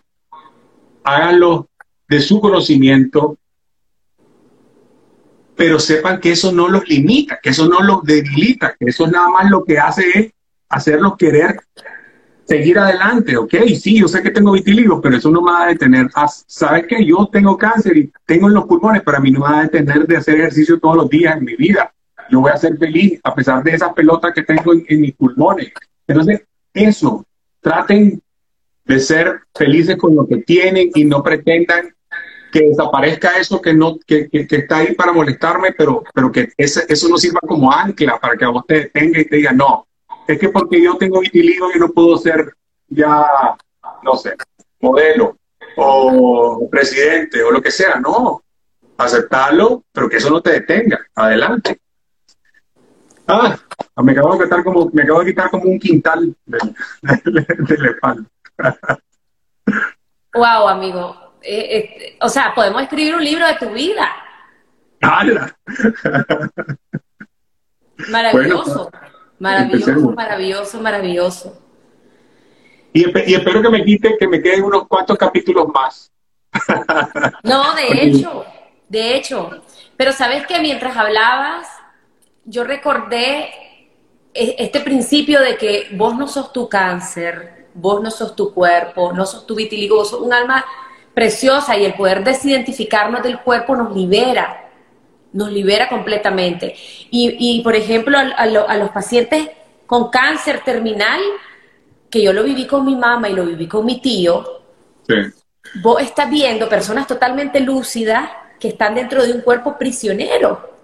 háganlo 1.05 1.69
de 2.09 2.21
su 2.21 2.41
conocimiento, 2.41 3.39
pero 5.57 5.79
sepan 5.79 6.21
que 6.21 6.33
eso 6.33 6.53
no 6.53 6.69
los 6.69 6.89
limita, 6.89 7.39
que 7.43 7.51
eso 7.51 7.69
no 7.69 7.81
los 7.81 8.03
debilita, 8.03 8.75
que 8.79 8.87
eso 8.87 9.07
nada 9.07 9.29
más 9.29 9.51
lo 9.51 9.65
que 9.65 9.79
hace 9.79 10.05
es 10.15 10.33
hacerlos 10.69 11.17
querer 11.17 11.61
seguir 12.45 12.79
adelante, 12.79 13.37
¿ok? 13.37 13.55
Sí, 13.81 13.99
yo 13.99 14.09
sé 14.09 14.23
que 14.23 14.31
tengo 14.31 14.53
vitiligo, 14.53 15.01
pero 15.01 15.17
eso 15.17 15.31
no 15.31 15.41
me 15.41 15.53
va 15.53 15.65
a 15.65 15.69
detener. 15.69 16.09
Ah, 16.15 16.29
Sabes 16.29 16.87
que 16.87 17.05
yo 17.05 17.29
tengo 17.33 17.57
cáncer 17.57 17.97
y 17.97 18.13
tengo 18.27 18.49
en 18.49 18.55
los 18.55 18.67
pulmones, 18.67 19.03
pero 19.05 19.17
a 19.17 19.21
mí 19.21 19.31
no 19.31 19.41
me 19.41 19.47
va 19.47 19.61
a 19.61 19.63
detener 19.63 20.07
de 20.07 20.17
hacer 20.17 20.37
ejercicio 20.37 20.79
todos 20.79 20.97
los 20.97 21.09
días 21.09 21.37
en 21.37 21.45
mi 21.45 21.57
vida. 21.57 21.93
Yo 22.31 22.41
voy 22.41 22.51
a 22.53 22.57
ser 22.57 22.77
feliz 22.77 23.21
a 23.23 23.35
pesar 23.35 23.63
de 23.63 23.75
esas 23.75 23.93
pelotas 23.93 24.33
que 24.35 24.43
tengo 24.43 24.73
en 24.73 25.01
mis 25.01 25.15
pulmones. 25.15 25.73
Entonces, 26.07 26.43
eso, 26.73 27.25
traten 27.61 28.21
de 28.85 28.99
ser 28.99 29.41
felices 29.55 29.97
con 29.97 30.15
lo 30.15 30.27
que 30.27 30.39
tienen 30.39 30.91
y 30.95 31.05
no 31.05 31.23
pretendan 31.23 31.95
que 32.55 32.69
desaparezca 32.69 33.33
eso 33.33 33.61
que 33.61 33.75
no 33.75 33.99
que, 34.07 34.29
está 34.33 34.77
ahí 34.77 34.95
para 34.95 35.13
molestarme, 35.13 35.73
pero, 35.73 36.05
pero 36.15 36.31
que 36.31 36.53
ese, 36.57 36.85
eso 36.89 37.09
no 37.09 37.17
sirva 37.19 37.41
como 37.41 37.73
ancla 37.73 38.17
para 38.21 38.37
que 38.37 38.45
a 38.45 38.51
vos 38.51 38.65
te 38.65 38.75
detenga 38.75 39.21
y 39.21 39.25
te 39.25 39.37
diga, 39.39 39.51
no, 39.51 39.89
es 40.29 40.39
que 40.39 40.51
porque 40.51 40.81
yo 40.81 40.97
tengo 40.97 41.19
vitiligo 41.19 41.73
yo 41.73 41.81
no 41.81 41.89
puedo 41.89 42.17
ser 42.17 42.55
ya, 42.87 43.57
no 44.05 44.15
sé, 44.15 44.37
modelo 44.81 45.37
o 45.77 46.69
presidente 46.71 47.43
o 47.43 47.51
lo 47.51 47.61
que 47.61 47.73
sea, 47.73 47.97
no, 47.97 48.41
aceptarlo, 48.99 49.83
pero 49.91 50.09
que 50.09 50.19
eso 50.19 50.31
no 50.31 50.41
te 50.41 50.53
detenga, 50.53 51.01
adelante. 51.13 51.81
Ah, 53.27 53.59
me 54.01 54.13
acabo 54.13 54.37
de 54.37 54.45
quitar 54.45 54.63
como, 54.63 54.91
me 54.93 55.03
acabo 55.03 55.19
de 55.19 55.27
quitar 55.27 55.51
como 55.51 55.65
un 55.65 55.81
quintal 55.81 56.37
de, 56.47 56.59
de, 57.03 57.97
Wow, 60.35 60.69
amigo. 60.69 61.24
Eh, 61.47 61.77
eh, 61.77 62.17
o 62.21 62.29
sea, 62.29 62.55
podemos 62.55 62.81
escribir 62.83 63.15
un 63.15 63.25
libro 63.25 63.47
de 63.47 63.55
tu 63.55 63.71
vida. 63.71 64.11
¡Hala! 65.03 65.55
Maravilloso, 68.09 68.91
maravilloso, 69.39 70.11
maravilloso, 70.13 70.81
maravilloso. 70.81 71.63
Y, 72.93 73.07
y, 73.31 73.35
espero 73.35 73.61
que 73.61 73.69
me 73.69 73.85
quite, 73.85 74.17
que 74.19 74.27
me 74.27 74.41
queden 74.41 74.65
unos 74.65 74.89
cuantos 74.89 75.19
capítulos 75.19 75.67
más 75.69 76.13
No, 77.43 77.75
de 77.75 77.89
hecho, 78.03 78.45
de 78.89 79.17
hecho. 79.17 79.63
Pero 79.97 80.13
sabes 80.13 80.47
que 80.47 80.59
mientras 80.61 80.97
hablabas, 80.97 81.69
yo 82.45 82.65
recordé 82.65 83.51
e-, 84.33 84.57
este 84.59 84.81
principio 84.81 85.41
de 85.41 85.57
que 85.57 85.89
vos 85.93 86.17
no 86.17 86.27
sos 86.27 86.53
tu 86.53 86.69
cáncer, 86.69 87.67
vos 87.75 88.03
no 88.03 88.11
sos 88.11 88.35
tu 88.35 88.53
cuerpo, 88.55 89.13
no 89.13 89.27
sos 89.27 89.47
tu 89.47 89.55
vitiligo, 89.55 89.97
vos 89.97 90.11
sos 90.11 90.21
un 90.21 90.33
alma 90.33 90.65
preciosa 91.15 91.77
y 91.77 91.85
el 91.85 91.95
poder 91.95 92.25
desidentificarnos 92.25 93.23
del 93.23 93.39
cuerpo 93.41 93.77
nos 93.77 93.95
libera, 93.95 94.69
nos 95.33 95.51
libera 95.51 95.89
completamente. 95.89 96.75
Y, 97.11 97.61
por 97.63 97.77
ejemplo, 97.77 98.19
a, 98.19 98.47
los 98.47 98.91
pacientes 98.91 99.49
con 99.87 100.11
cáncer 100.11 100.63
terminal, 100.65 101.21
que 102.11 102.23
yo 102.23 102.33
lo 102.33 102.43
viví 102.43 102.67
con 102.67 102.85
mi 102.85 102.97
mamá 102.97 103.29
y 103.29 103.35
lo 103.35 103.45
viví 103.47 103.67
con 103.67 103.85
mi 103.87 104.01
tío, 104.01 104.63
vos 105.83 106.03
estás 106.03 106.29
viendo 106.31 106.69
personas 106.69 107.07
totalmente 107.07 107.61
lúcidas 107.61 108.29
que 108.59 108.69
están 108.69 108.95
dentro 108.95 109.25
de 109.25 109.33
un 109.33 109.41
cuerpo 109.41 109.77
prisionero. 109.79 110.75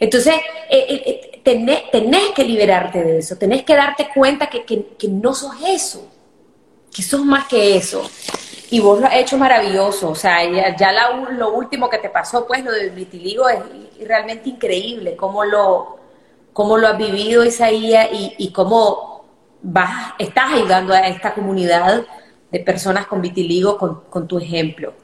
Entonces, 0.00 0.34
eh, 0.68 0.86
eh, 0.88 1.02
eh, 1.06 1.40
tenés, 1.44 2.30
que 2.34 2.44
liberarte 2.44 3.04
de 3.04 3.18
eso, 3.18 3.36
tenés 3.36 3.62
que 3.62 3.76
darte 3.76 4.08
cuenta 4.12 4.48
que, 4.48 5.08
no 5.08 5.34
sos 5.34 5.54
eso, 5.66 6.10
que 6.92 7.02
sos 7.02 7.24
más 7.24 7.46
que 7.46 7.76
eso. 7.76 8.10
Y 8.72 8.80
vos 8.80 8.98
lo 8.98 9.06
has 9.06 9.16
hecho 9.16 9.36
maravilloso, 9.36 10.08
o 10.08 10.14
sea, 10.14 10.38
ya, 10.74 10.94
lo 11.32 11.52
último 11.52 11.90
que 11.90 11.98
te 11.98 12.08
pasó, 12.08 12.46
pues 12.46 12.64
lo 12.64 12.72
del 12.72 12.88
vitiligo 12.88 13.46
es 13.46 13.60
realmente 14.08 14.48
increíble, 14.48 15.14
cómo 15.14 15.44
lo, 15.44 15.98
cómo 16.54 16.78
lo 16.78 16.88
has 16.88 16.96
vivido, 16.96 17.44
Isaías, 17.44 18.08
y, 18.10 18.34
y 18.38 18.50
cómo 18.50 19.26
vas, 19.60 20.14
estás 20.18 20.54
ayudando 20.54 20.94
a 20.94 21.00
esta 21.00 21.34
comunidad 21.34 22.02
de 22.50 22.60
personas 22.60 23.06
con 23.06 23.20
vitiligo 23.20 23.76
con, 23.76 24.04
con 24.08 24.26
tu 24.26 24.38
ejemplo. 24.38 24.94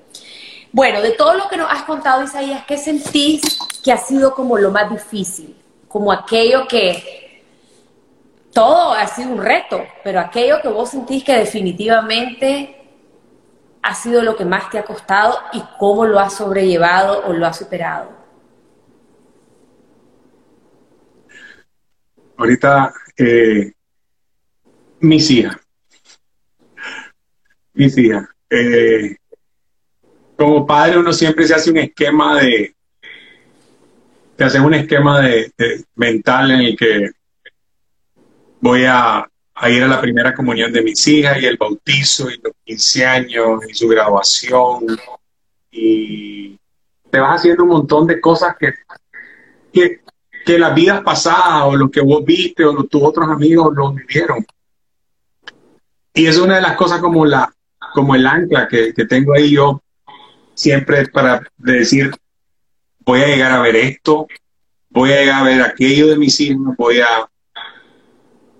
Bueno, 0.72 1.02
de 1.02 1.10
todo 1.10 1.34
lo 1.34 1.46
que 1.46 1.58
nos 1.58 1.70
has 1.70 1.82
contado, 1.82 2.22
Isaías, 2.22 2.64
¿qué 2.66 2.78
sentís 2.78 3.58
que 3.84 3.92
ha 3.92 3.98
sido 3.98 4.34
como 4.34 4.56
lo 4.56 4.70
más 4.70 4.88
difícil? 4.88 5.54
Como 5.88 6.10
aquello 6.10 6.66
que 6.66 7.42
todo 8.50 8.94
ha 8.94 9.06
sido 9.08 9.28
un 9.28 9.42
reto, 9.42 9.84
pero 10.02 10.20
aquello 10.20 10.62
que 10.62 10.68
vos 10.68 10.88
sentís 10.88 11.22
que 11.22 11.36
definitivamente 11.36 12.77
ha 13.82 13.94
sido 13.94 14.22
lo 14.22 14.36
que 14.36 14.44
más 14.44 14.70
te 14.70 14.78
ha 14.78 14.84
costado 14.84 15.38
y 15.52 15.62
cómo 15.78 16.06
lo 16.06 16.18
has 16.18 16.34
sobrellevado 16.34 17.24
o 17.26 17.32
lo 17.32 17.46
has 17.46 17.56
superado. 17.56 18.16
Ahorita, 22.36 22.92
eh, 23.16 23.72
mis 25.00 25.30
hijas, 25.30 25.56
mis 27.72 27.98
hijas, 27.98 28.28
eh, 28.50 29.16
como 30.36 30.64
padre 30.64 30.98
uno 30.98 31.12
siempre 31.12 31.46
se 31.46 31.54
hace 31.54 31.70
un 31.70 31.78
esquema 31.78 32.40
de, 32.40 32.74
te 34.36 34.44
hace 34.44 34.60
un 34.60 34.74
esquema 34.74 35.20
de, 35.20 35.52
mental 35.96 36.52
en 36.52 36.60
el 36.60 36.76
que 36.76 37.10
voy 38.60 38.84
a, 38.84 39.28
ir 39.66 39.82
a 39.82 39.88
la 39.88 40.00
primera 40.00 40.34
comunión 40.34 40.72
de 40.72 40.82
mis 40.82 41.06
hijas 41.08 41.40
y 41.40 41.46
el 41.46 41.56
bautizo 41.56 42.30
y 42.30 42.38
los 42.42 42.52
15 42.64 43.06
años 43.06 43.60
y 43.68 43.74
su 43.74 43.88
graduación 43.88 44.86
y 45.70 46.58
te 47.10 47.18
vas 47.18 47.40
haciendo 47.40 47.64
un 47.64 47.70
montón 47.70 48.06
de 48.06 48.20
cosas 48.20 48.56
que, 48.58 48.74
que, 49.72 50.00
que 50.44 50.58
las 50.58 50.74
vidas 50.74 51.02
pasadas 51.02 51.64
o 51.64 51.76
lo 51.76 51.90
que 51.90 52.00
vos 52.00 52.24
viste 52.24 52.64
o 52.64 52.84
tus 52.84 53.02
otros 53.02 53.28
amigos 53.28 53.74
lo 53.74 53.92
vivieron. 53.92 54.46
Y 56.14 56.26
es 56.26 56.38
una 56.38 56.56
de 56.56 56.62
las 56.62 56.76
cosas 56.76 57.00
como 57.00 57.24
la 57.24 57.52
como 57.94 58.14
el 58.14 58.26
ancla 58.26 58.68
que, 58.68 58.92
que 58.92 59.06
tengo 59.06 59.34
ahí 59.34 59.52
yo 59.52 59.82
siempre 60.58 61.06
para 61.08 61.40
decir, 61.56 62.10
voy 63.04 63.20
a 63.22 63.26
llegar 63.26 63.52
a 63.52 63.60
ver 63.60 63.76
esto, 63.76 64.26
voy 64.90 65.12
a 65.12 65.20
llegar 65.20 65.40
a 65.40 65.44
ver 65.44 65.62
aquello 65.62 66.08
de 66.08 66.16
mis 66.16 66.40
hijos, 66.40 66.76
voy 66.76 67.00
a... 67.00 67.28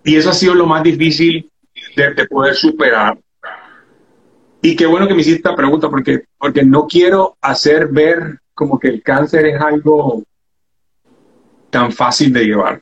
Y 0.09 0.17
eso 0.17 0.31
ha 0.31 0.33
sido 0.33 0.55
lo 0.55 0.65
más 0.65 0.83
difícil 0.83 1.51
de, 1.95 2.27
poder 2.29 2.55
superar. 2.55 3.19
Y 4.63 4.75
qué 4.75 4.87
bueno 4.87 5.07
que 5.07 5.13
me 5.13 5.21
hiciste 5.21 5.37
esta 5.37 5.55
pregunta, 5.55 5.91
porque, 5.91 6.25
porque 6.39 6.65
no 6.65 6.87
quiero 6.87 7.37
hacer 7.43 7.89
ver 7.89 8.39
como 8.55 8.79
que 8.79 8.89
el 8.89 9.03
cáncer 9.03 9.45
es 9.45 9.61
algo 9.61 10.25
tan 11.69 11.93
fácil 11.93 12.33
de 12.33 12.47
llevar, 12.47 12.81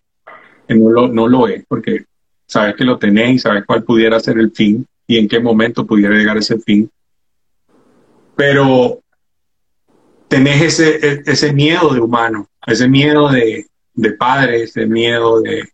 no 0.68 0.88
lo, 0.88 1.08
no 1.08 1.26
lo 1.26 1.48
es, 1.48 1.64
porque 1.66 2.04
sabes 2.46 2.76
que 2.76 2.84
lo 2.84 2.96
tenéis, 2.96 3.42
sabes 3.42 3.64
cuál 3.66 3.82
pudiera 3.82 4.20
ser 4.20 4.38
el 4.38 4.52
fin 4.52 4.86
y 5.08 5.18
en 5.18 5.26
qué 5.26 5.40
momento 5.40 5.84
pudiera 5.84 6.14
llegar 6.14 6.36
ese 6.36 6.60
fin. 6.60 6.88
Pero 8.36 9.00
tenés 10.28 10.62
ese, 10.62 11.04
e, 11.04 11.22
ese 11.26 11.52
miedo 11.52 11.92
de 11.92 11.98
humano, 11.98 12.46
ese 12.64 12.88
miedo 12.88 13.28
de, 13.28 13.66
de 13.94 14.12
padre, 14.12 14.62
ese 14.62 14.86
miedo 14.86 15.40
de, 15.40 15.64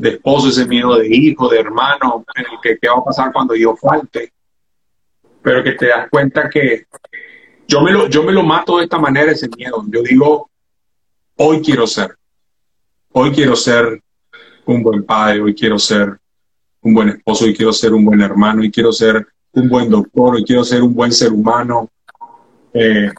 de, 0.00 0.08
esposo, 0.10 0.48
ese 0.48 0.66
miedo 0.66 0.96
de 0.96 1.08
hijo, 1.08 1.48
de 1.48 1.60
hermano, 1.60 2.24
que 2.62 2.78
qué 2.80 2.88
va 2.88 2.98
a 2.98 3.04
pasar 3.04 3.32
cuando 3.32 3.54
yo 3.54 3.76
falte. 3.76 4.32
Pero 5.42 5.62
que 5.62 5.72
te 5.72 5.88
das 5.88 6.08
cuenta 6.10 6.48
que 6.48 6.86
yo 7.66 7.82
me, 7.82 7.92
lo, 7.92 8.08
yo 8.08 8.22
me 8.22 8.32
lo 8.32 8.42
mato 8.42 8.78
de 8.78 8.84
esta 8.84 8.98
manera, 8.98 9.32
ese 9.32 9.48
miedo. 9.48 9.84
Yo 9.88 10.02
digo, 10.02 10.50
hoy 11.36 11.60
quiero 11.60 11.86
ser, 11.86 12.16
hoy 13.12 13.30
quiero 13.32 13.54
ser 13.54 14.02
un 14.64 14.82
buen 14.82 15.04
padre, 15.04 15.40
hoy 15.40 15.54
quiero 15.54 15.78
ser 15.78 16.18
un 16.80 16.94
buen 16.94 17.10
esposo, 17.10 17.44
hoy 17.44 17.54
quiero 17.54 17.72
ser 17.72 17.92
un 17.92 18.04
buen 18.04 18.20
hermano, 18.20 18.62
hoy 18.62 18.70
quiero 18.70 18.92
ser 18.92 19.26
un 19.52 19.68
buen 19.68 19.90
doctor, 19.90 20.34
hoy 20.34 20.44
quiero 20.44 20.64
ser 20.64 20.82
un 20.82 20.94
buen 20.94 21.12
ser 21.12 21.32
humano. 21.32 21.90
Eh, 22.72 23.10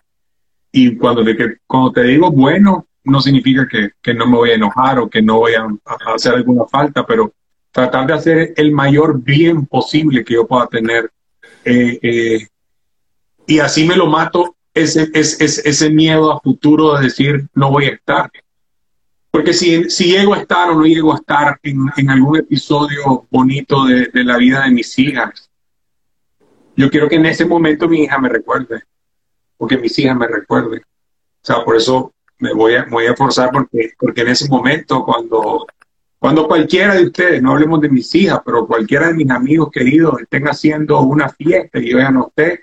y 0.71 0.95
cuando, 0.97 1.23
te, 1.23 1.59
cuando 1.65 1.91
te 1.91 2.03
digo 2.03 2.32
bueno, 2.32 2.88
no 3.03 3.21
significa 3.21 3.67
que, 3.67 4.13
no 4.13 4.25
me 4.25 4.37
voy 4.37 4.51
a 4.51 4.55
enojar 4.55 4.99
o 4.99 5.09
que 5.09 5.21
no 5.21 5.39
voy 5.39 5.53
a, 5.53 5.67
hacer 6.13 6.35
alguna 6.35 6.65
falta, 6.65 7.05
pero 7.05 7.33
tratar 7.71 8.07
de 8.07 8.13
hacer 8.13 8.53
el 8.57 8.71
mayor 8.71 9.21
bien 9.21 9.65
posible 9.65 10.23
que 10.23 10.35
yo 10.35 10.47
pueda 10.47 10.67
tener. 10.67 11.11
Eh, 11.65 11.99
eh, 12.01 12.47
y 13.47 13.59
así 13.59 13.85
me 13.85 13.95
lo 13.95 14.07
mato 14.07 14.55
ese, 14.73 15.09
ese, 15.13 15.43
ese, 15.45 15.89
miedo 15.89 16.31
a 16.31 16.39
futuro 16.39 16.95
de 16.95 17.03
decir 17.03 17.47
no 17.53 17.71
voy 17.71 17.85
a 17.85 17.93
estar. 17.93 18.31
Porque 19.31 19.53
si, 19.53 19.89
si 19.89 20.11
llego 20.11 20.33
a 20.33 20.39
estar 20.39 20.69
o 20.69 20.75
no 20.75 20.85
llego 20.85 21.13
a 21.13 21.17
estar 21.17 21.59
en, 21.63 22.09
algún 22.09 22.37
episodio 22.37 23.27
bonito 23.29 23.85
de, 23.85 24.07
de 24.07 24.23
la 24.23 24.37
vida 24.37 24.63
de 24.63 24.71
mis 24.71 24.97
hijas, 24.97 25.49
yo 26.75 26.89
quiero 26.89 27.09
que 27.09 27.15
en 27.15 27.25
ese 27.25 27.45
momento 27.45 27.87
mi 27.87 28.03
hija 28.03 28.17
me 28.19 28.29
recuerde 28.29 28.81
porque 29.59 29.77
mis 29.77 29.99
hijas 29.99 30.15
me 30.15 30.25
recuerden. 30.25 30.79
O 30.79 31.45
sea, 31.45 31.63
por 31.65 31.75
eso 31.75 32.13
me 32.39 32.53
voy 32.53 32.75
a, 32.75 32.85
voy 32.89 33.05
a 33.05 33.15
forzar 33.15 33.51
porque, 33.51 33.93
porque 33.97 34.21
en 34.21 34.29
ese 34.29 34.47
momento 34.47 35.03
cuando, 35.03 35.65
cuando 36.17 36.47
cualquiera 36.47 36.95
de 36.95 37.05
ustedes, 37.05 37.41
no 37.41 37.51
hablemos 37.51 37.81
de 37.81 37.89
mis 37.89 38.13
hijas, 38.15 38.41
pero 38.45 38.65
cualquiera 38.65 39.07
de 39.07 39.13
mis 39.13 39.29
amigos 39.29 39.69
queridos 39.71 40.21
estén 40.21 40.47
haciendo 40.47 41.01
una 41.01 41.29
fiesta 41.29 41.79
y 41.79 41.93
vean 41.93 42.17
a 42.17 42.23
usted, 42.23 42.59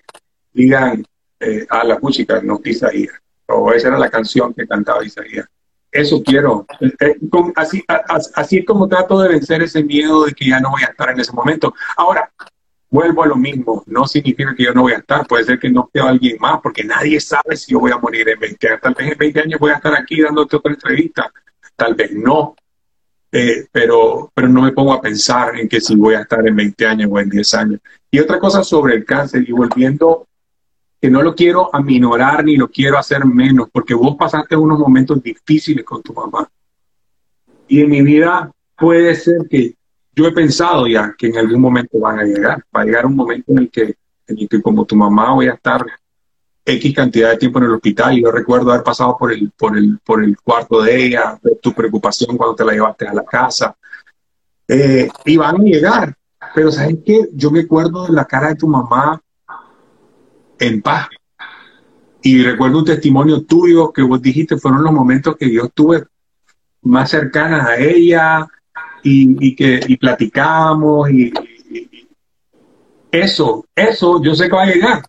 digan 0.53 1.05
eh, 1.41 1.67
a 1.69 1.85
la 1.85 1.99
música, 1.99 2.41
no 2.43 2.61
Isaías. 2.65 3.15
O 3.49 3.73
esa 3.73 3.89
era 3.89 3.99
la 3.99 4.11
canción 4.11 4.53
que 4.53 4.67
cantaba 4.67 5.05
Isaías. 5.05 5.47
Eso 5.93 6.23
quiero. 6.23 6.67
Eh, 6.81 6.93
eh, 7.01 7.17
así, 7.55 7.85
así 8.35 8.59
es 8.59 8.67
como 8.67 8.89
trato 8.89 9.21
de 9.21 9.29
vencer 9.29 9.63
ese 9.63 9.83
miedo 9.85 10.25
de 10.25 10.33
que 10.33 10.49
ya 10.49 10.61
no 10.61 10.71
voy 10.71 10.83
a 10.83 10.91
estar 10.91 11.11
en 11.11 11.21
ese 11.21 11.33
momento. 11.33 11.75
Ahora, 11.97 12.31
vuelvo 12.97 13.23
a 13.23 13.27
lo 13.27 13.37
mismo, 13.37 13.85
no 13.87 14.07
significa 14.07 14.55
que 14.55 14.65
yo 14.65 14.73
no 14.73 14.83
voy 14.83 14.95
a 14.95 14.99
estar, 14.99 15.27
puede 15.27 15.45
ser 15.45 15.59
que 15.59 15.69
no 15.69 15.85
esté 15.85 16.01
alguien 16.01 16.39
más, 16.41 16.61
porque 16.63 16.83
nadie 16.83 17.21
sabe 17.21 17.55
si 17.55 17.73
yo 17.73 17.81
voy 17.81 17.93
a 17.93 17.99
morir 17.99 18.27
en 18.27 18.41
20 18.41 18.69
años. 18.69 18.81
Tal 18.81 18.95
vez 18.95 19.13
en 19.13 19.19
20 19.19 19.41
años 19.41 19.61
voy 19.61 19.71
a 19.71 19.75
estar 19.75 19.95
aquí 19.95 20.23
dándote 20.23 20.57
otra 20.57 20.73
entrevista, 20.73 21.31
tal 21.77 21.95
vez 21.95 22.13
no, 22.13 22.57
eh, 23.31 23.67
pero, 23.71 24.33
pero 24.35 24.49
no 24.49 24.63
me 24.63 24.73
pongo 24.73 24.95
a 24.95 25.03
pensar 25.03 25.59
en 25.59 25.69
que 25.69 25.79
si 25.79 25.95
voy 25.95 26.15
a 26.15 26.23
estar 26.23 26.47
en 26.47 26.57
20 26.57 26.87
años 26.87 27.11
o 27.13 27.21
en 27.21 27.29
10 27.29 27.55
años. 27.55 27.81
Y 28.11 28.19
otra 28.19 28.39
cosa 28.39 28.65
sobre 28.65 28.95
el 28.95 29.05
cáncer, 29.05 29.45
y 29.47 29.53
volviendo, 29.53 30.27
que 30.99 31.11
no 31.11 31.21
lo 31.23 31.35
quiero 31.35 31.69
aminorar 31.75 32.47
ni 32.47 32.57
lo 32.57 32.69
quiero 32.69 32.97
hacer 32.97 33.27
menos, 33.27 33.69
porque 33.71 33.93
vos 33.93 34.17
pasaste 34.17 34.57
unos 34.57 34.79
momentos 34.79 35.23
difíciles 35.23 35.85
con 35.85 36.03
tu 36.03 36.15
mamá. 36.15 36.49
Y 37.69 37.83
en 37.83 37.91
mi 37.91 38.01
vida 38.01 38.51
puede 38.75 39.15
ser 39.17 39.47
que 39.51 39.75
yo 40.17 40.27
he 40.27 40.33
pensado 40.33 40.87
ya 40.87 41.15
que 41.17 41.27
en 41.27 41.37
algún 41.37 41.61
momento 41.61 42.01
van 42.01 42.19
a 42.19 42.25
llegar, 42.25 42.65
va 42.75 42.81
a 42.81 42.85
llegar 42.85 43.05
un 43.05 43.15
momento 43.15 43.53
en 43.53 43.59
el 43.59 43.71
que, 43.71 43.95
en 44.27 44.63
como 44.63 44.87
tu 44.87 44.97
mamá 44.97 45.35
voy 45.35 45.49
a 45.49 45.53
estar 45.53 45.85
X 46.65 46.95
cantidad 46.97 47.31
de 47.31 47.37
tiempo 47.37 47.59
en 47.59 47.67
el 47.67 47.75
hospital 47.75 48.19
y 48.19 48.23
yo 48.23 48.33
recuerdo 48.33 48.73
haber 48.73 48.83
pasado 48.83 49.17
por 49.19 49.31
el, 49.31 49.53
por 49.53 49.77
el, 49.77 49.99
por 49.99 50.25
el 50.25 50.37
cuarto 50.41 50.83
de 50.83 51.07
ella, 51.07 51.39
tu 51.61 51.73
preocupación 51.73 52.37
cuando 52.37 52.57
te 52.57 52.65
la 52.65 52.73
llevaste 52.73 53.07
a 53.07 53.15
la 53.15 53.25
casa. 53.25 53.77
Eh, 54.67 55.09
y 55.27 55.37
van 55.37 55.61
a 55.61 55.65
llegar, 55.65 56.17
pero 56.55 56.73
¿sabes 56.73 56.97
qué? 57.05 57.29
Yo 57.35 57.51
me 57.51 57.61
acuerdo 57.61 58.07
de 58.07 58.15
la 58.15 58.25
cara 58.25 58.49
de 58.49 58.57
tu 58.57 58.67
mamá 58.67 59.21
en 60.59 60.83
paz. 60.83 61.09
Y 62.23 62.43
recuerdo 62.43 62.79
un 62.79 62.85
testimonio 62.87 63.43
tuyo 63.43 63.93
que 63.93 64.03
vos 64.03 64.21
dijiste 64.21 64.57
fueron 64.57 64.83
los 64.83 64.93
momentos 64.93 65.37
que 65.37 65.53
yo 65.53 65.67
estuve 65.67 66.05
más 66.83 67.11
cercanas 67.11 67.69
a 67.69 67.77
ella, 67.77 68.49
y, 69.03 69.55
que 69.55 69.81
y 69.87 69.97
platicamos 69.97 71.11
y, 71.11 71.33
Eso, 73.11 73.67
eso 73.75 74.23
yo 74.23 74.35
sé 74.35 74.49
que 74.49 74.57
va 74.57 74.65
a 74.65 74.73
llegar, 74.73 75.03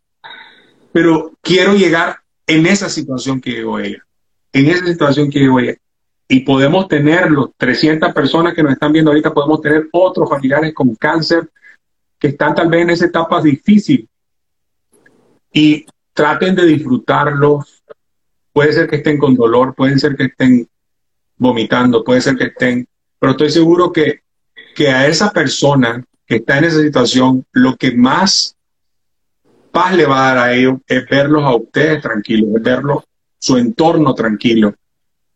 pero 0.92 1.34
quiero 1.42 1.74
llegar 1.74 2.20
en 2.46 2.66
esa 2.66 2.90
situación 2.90 3.42
que 3.42 3.52
llegó 3.52 3.80
ella, 3.80 4.06
en 4.54 4.68
esa 4.68 4.86
situación 4.86 5.30
que 5.30 5.40
llegó 5.40 5.60
ella. 5.60 5.76
Y 6.30 6.42
podemos 6.42 6.88
tener 6.90 7.32
los 7.32 7.52
300 7.56 8.14
personas 8.14 8.54
que 8.54 8.62
nos 8.62 8.74
están 8.74 8.92
viendo 8.92 9.12
ahorita, 9.12 9.34
podemos 9.34 9.62
tener 9.62 9.88
otros 9.94 10.30
familiares 10.30 10.74
con 10.74 10.94
cáncer 10.96 11.50
que 12.20 12.30
están 12.30 12.56
tal 12.56 12.70
vez 12.70 12.82
en 12.82 12.90
esa 12.90 13.06
etapa 13.06 13.42
difícil. 13.42 14.08
Y 15.54 15.86
traten 16.18 16.56
de 16.56 16.66
disfrutarlos. 16.66 17.84
Puede 18.52 18.74
ser 18.74 18.90
que 18.90 18.98
estén 18.98 19.20
con 19.20 19.36
dolor, 19.36 19.76
puede 19.76 20.00
ser 20.00 20.16
que 20.16 20.26
estén 20.26 20.68
vomitando, 21.38 22.04
puede 22.04 22.22
ser 22.22 22.36
que 22.36 22.46
estén, 22.46 22.88
pero 23.20 23.32
estoy 23.32 23.50
seguro 23.50 23.92
que, 23.92 24.22
que 24.76 24.90
a 24.90 25.08
esa 25.08 25.32
persona 25.32 26.04
que 26.26 26.38
está 26.38 26.58
en 26.58 26.66
esa 26.66 26.82
situación, 26.82 27.46
lo 27.54 27.76
que 27.76 27.94
más 27.94 28.56
paz 29.72 29.96
le 29.96 30.06
va 30.06 30.20
a 30.20 30.34
dar 30.34 30.38
a 30.38 30.54
ellos 30.54 30.80
es 30.88 31.08
verlos 31.08 31.44
a 31.44 31.56
ustedes 31.56 32.02
tranquilos, 32.02 32.50
es 32.64 32.80
su 33.40 33.58
entorno 33.58 34.14
tranquilo. 34.14 34.74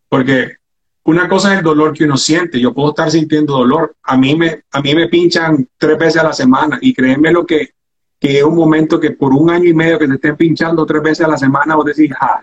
Porque 0.09 0.57
una 1.03 1.29
cosa 1.29 1.53
es 1.53 1.59
el 1.59 1.63
dolor 1.63 1.93
que 1.93 2.03
uno 2.03 2.17
siente, 2.17 2.59
yo 2.59 2.73
puedo 2.73 2.89
estar 2.89 3.09
sintiendo 3.09 3.53
dolor, 3.53 3.95
a 4.03 4.17
mí 4.17 4.35
me, 4.35 4.63
a 4.71 4.81
mí 4.81 4.93
me 4.93 5.07
pinchan 5.07 5.67
tres 5.77 5.97
veces 5.97 6.17
a 6.17 6.25
la 6.25 6.33
semana 6.33 6.77
y 6.81 6.93
créeme 6.93 7.31
lo 7.31 7.45
que, 7.45 7.71
que 8.19 8.37
es 8.37 8.43
un 8.43 8.55
momento 8.55 8.99
que 8.99 9.11
por 9.11 9.33
un 9.33 9.49
año 9.49 9.69
y 9.69 9.73
medio 9.73 9.97
que 9.97 10.07
te 10.07 10.15
estén 10.15 10.35
pinchando 10.35 10.85
tres 10.85 11.01
veces 11.01 11.25
a 11.25 11.29
la 11.29 11.37
semana, 11.37 11.75
vos 11.75 11.85
decís, 11.85 12.11
ah, 12.19 12.41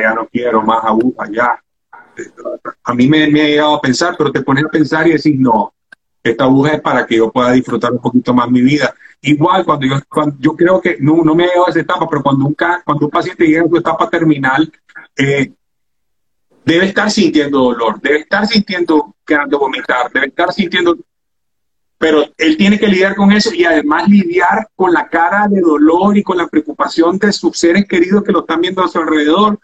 ya 0.00 0.14
no 0.14 0.26
quiero 0.26 0.62
más 0.62 0.84
agujas, 0.84 1.30
ya. 1.30 1.60
A 2.84 2.94
mí 2.94 3.08
me, 3.08 3.24
ha 3.24 3.28
llegado 3.28 3.74
a 3.74 3.80
pensar, 3.80 4.14
pero 4.16 4.30
te 4.30 4.42
pones 4.42 4.64
a 4.64 4.68
pensar 4.68 5.06
y 5.06 5.12
decís, 5.12 5.38
no, 5.38 5.74
esta 6.22 6.44
aguja 6.44 6.74
es 6.74 6.80
para 6.80 7.06
que 7.06 7.16
yo 7.16 7.30
pueda 7.30 7.52
disfrutar 7.52 7.92
un 7.92 8.00
poquito 8.00 8.32
más 8.32 8.50
mi 8.50 8.62
vida. 8.62 8.94
Igual, 9.22 9.64
cuando 9.64 9.86
yo, 9.86 9.96
cuando, 10.08 10.36
yo 10.38 10.54
creo 10.54 10.80
que 10.80 10.96
no, 11.00 11.22
no 11.24 11.34
me 11.34 11.44
ha 11.44 11.46
llegado 11.48 11.66
a 11.66 11.70
esa 11.70 11.80
etapa, 11.80 12.08
pero 12.08 12.22
cuando 12.22 12.46
un, 12.46 12.54
cuando 12.54 13.06
un 13.06 13.10
paciente 13.10 13.46
llega 13.46 13.64
a 13.64 13.68
su 13.68 13.76
etapa 13.76 14.08
terminal, 14.08 14.70
eh, 15.16 15.52
debe 16.64 16.86
estar 16.86 17.10
sintiendo 17.10 17.58
dolor, 17.60 18.00
debe 18.00 18.20
estar 18.20 18.46
sintiendo 18.46 19.14
quedando 19.24 19.58
vomitar, 19.58 20.10
debe 20.12 20.26
estar 20.26 20.52
sintiendo... 20.52 20.96
Pero 21.96 22.24
él 22.36 22.56
tiene 22.56 22.78
que 22.78 22.88
lidiar 22.88 23.14
con 23.14 23.32
eso 23.32 23.54
y 23.54 23.64
además 23.64 24.08
lidiar 24.08 24.68
con 24.74 24.92
la 24.92 25.08
cara 25.08 25.46
de 25.48 25.60
dolor 25.60 26.18
y 26.18 26.22
con 26.22 26.36
la 26.36 26.48
preocupación 26.48 27.18
de 27.18 27.32
sus 27.32 27.56
seres 27.56 27.86
queridos 27.86 28.24
que 28.24 28.32
lo 28.32 28.40
están 28.40 28.60
viendo 28.60 28.84
a 28.84 28.88
su 28.88 28.98
alrededor. 28.98 29.58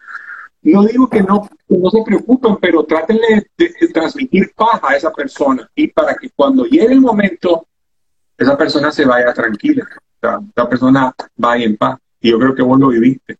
No 0.62 0.84
digo 0.84 1.08
que 1.08 1.22
no, 1.22 1.48
no 1.68 1.90
se 1.90 2.02
preocupen, 2.04 2.56
pero 2.56 2.84
traten 2.84 3.18
de, 3.18 3.88
transmitir 3.92 4.52
paz 4.54 4.80
a 4.82 4.94
esa 4.94 5.10
persona 5.12 5.68
y 5.74 5.88
para 5.88 6.14
que 6.14 6.30
cuando 6.30 6.64
llegue 6.64 6.92
el 6.92 7.00
momento, 7.00 7.66
esa 8.36 8.56
persona 8.56 8.92
se 8.92 9.04
vaya 9.04 9.32
tranquila, 9.32 9.86
esa 10.20 10.68
persona 10.68 11.14
vaya 11.36 11.64
en 11.64 11.76
paz. 11.76 11.98
Y 12.20 12.30
yo 12.30 12.38
creo 12.38 12.54
que 12.54 12.62
vos 12.62 12.78
lo 12.78 12.88
viviste. 12.88 13.38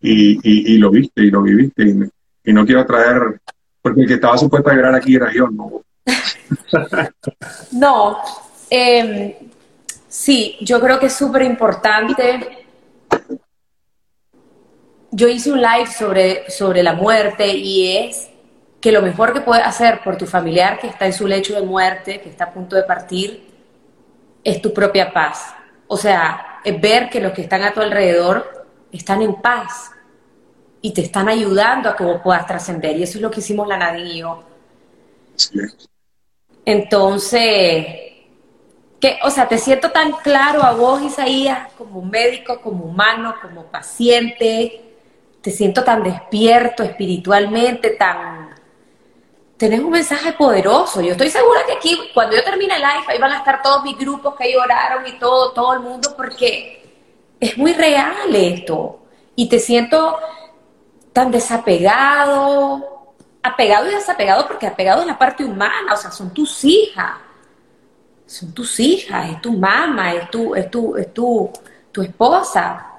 Y, 0.00 0.78
lo 0.78 0.90
viste 0.90 1.22
y 1.22 1.30
lo 1.30 1.42
viviste. 1.42 1.84
Y, 1.84 2.50
y 2.50 2.52
no 2.52 2.66
quiero 2.66 2.84
traer, 2.84 3.40
porque 3.80 4.02
estaba 4.02 4.36
supuesto 4.36 4.70
a 4.70 4.74
llorar 4.74 4.94
aquí 4.94 5.14
era 5.14 5.32
yo, 5.32 5.48
no. 5.48 5.82
no, 7.72 8.18
em, 8.68 9.34
sí, 10.08 10.56
yo 10.60 10.80
creo 10.80 10.98
que 10.98 11.06
es 11.06 11.12
súper 11.12 11.42
importante. 11.42 12.66
Yo 15.10 15.28
hice 15.28 15.52
un 15.52 15.60
live 15.60 15.86
sobre, 15.86 16.50
sobre 16.50 16.82
la 16.82 16.94
muerte 16.94 17.46
y 17.48 17.96
es 17.96 18.28
que 18.80 18.92
lo 18.92 19.02
mejor 19.02 19.32
que 19.32 19.40
puedes 19.40 19.64
hacer 19.64 20.00
por 20.02 20.16
tu 20.16 20.26
familiar 20.26 20.78
que 20.78 20.86
está 20.86 21.06
en 21.06 21.12
su 21.12 21.26
lecho 21.26 21.54
de 21.54 21.62
muerte, 21.62 22.20
que 22.20 22.30
está 22.30 22.44
a 22.44 22.52
punto 22.52 22.76
de 22.76 22.84
partir, 22.84 23.48
es 24.42 24.62
tu 24.62 24.72
propia 24.72 25.12
paz. 25.12 25.54
O 25.86 25.96
sea, 25.96 26.60
es 26.64 26.80
ver 26.80 27.10
que 27.10 27.20
los 27.20 27.32
que 27.32 27.42
están 27.42 27.62
a 27.62 27.72
tu 27.72 27.80
alrededor 27.80 28.66
están 28.92 29.22
en 29.22 29.34
paz, 29.34 29.92
y 30.82 30.92
te 30.92 31.02
están 31.02 31.28
ayudando 31.28 31.88
a 31.88 31.96
que 31.96 32.04
vos 32.04 32.20
puedas 32.22 32.46
trascender. 32.46 32.96
Y 32.96 33.02
eso 33.02 33.18
es 33.18 33.22
lo 33.22 33.30
que 33.30 33.40
hicimos 33.40 33.68
la 33.68 33.76
Nadine 33.76 34.10
y 34.10 34.18
yo. 34.18 34.42
Entonces, 36.64 37.86
que, 39.00 39.18
o 39.22 39.30
sea, 39.30 39.48
te 39.48 39.58
siento 39.58 39.90
tan 39.90 40.12
claro 40.12 40.62
a 40.62 40.72
vos, 40.72 41.02
Isaías, 41.02 41.72
como 41.76 42.02
médico, 42.02 42.60
como 42.60 42.84
humano, 42.84 43.34
como 43.42 43.64
paciente. 43.64 44.89
Te 45.40 45.50
siento 45.50 45.82
tan 45.84 46.02
despierto 46.02 46.82
espiritualmente, 46.82 47.90
tan... 47.90 48.50
Tenés 49.56 49.80
un 49.80 49.90
mensaje 49.90 50.32
poderoso. 50.32 51.00
Yo 51.00 51.12
estoy 51.12 51.30
segura 51.30 51.60
que 51.66 51.72
aquí, 51.72 51.98
cuando 52.14 52.34
yo 52.34 52.42
termine 52.42 52.74
el 52.74 52.80
live, 52.80 53.04
ahí 53.08 53.18
van 53.18 53.32
a 53.32 53.38
estar 53.38 53.62
todos 53.62 53.82
mis 53.84 53.98
grupos 53.98 54.34
que 54.36 54.52
lloraron 54.52 55.06
y 55.06 55.18
todo, 55.18 55.52
todo 55.52 55.74
el 55.74 55.80
mundo, 55.80 56.14
porque 56.16 56.82
es 57.38 57.56
muy 57.58 57.72
real 57.72 58.34
esto. 58.34 59.00
Y 59.36 59.48
te 59.48 59.58
siento 59.58 60.18
tan 61.12 61.30
desapegado, 61.30 63.14
apegado 63.42 63.90
y 63.90 63.94
desapegado, 63.94 64.46
porque 64.46 64.66
apegado 64.66 65.00
es 65.00 65.06
la 65.06 65.18
parte 65.18 65.44
humana, 65.44 65.94
o 65.94 65.96
sea, 65.96 66.10
son 66.10 66.32
tus 66.32 66.64
hijas, 66.64 67.12
son 68.26 68.52
tus 68.52 68.78
hijas, 68.78 69.30
es 69.30 69.40
tu 69.40 69.52
mamá, 69.52 70.12
es 70.12 70.30
tu, 70.30 70.54
es 70.54 70.70
tu, 70.70 70.96
es 70.96 71.12
tu, 71.12 71.50
tu 71.90 72.02
esposa. 72.02 72.89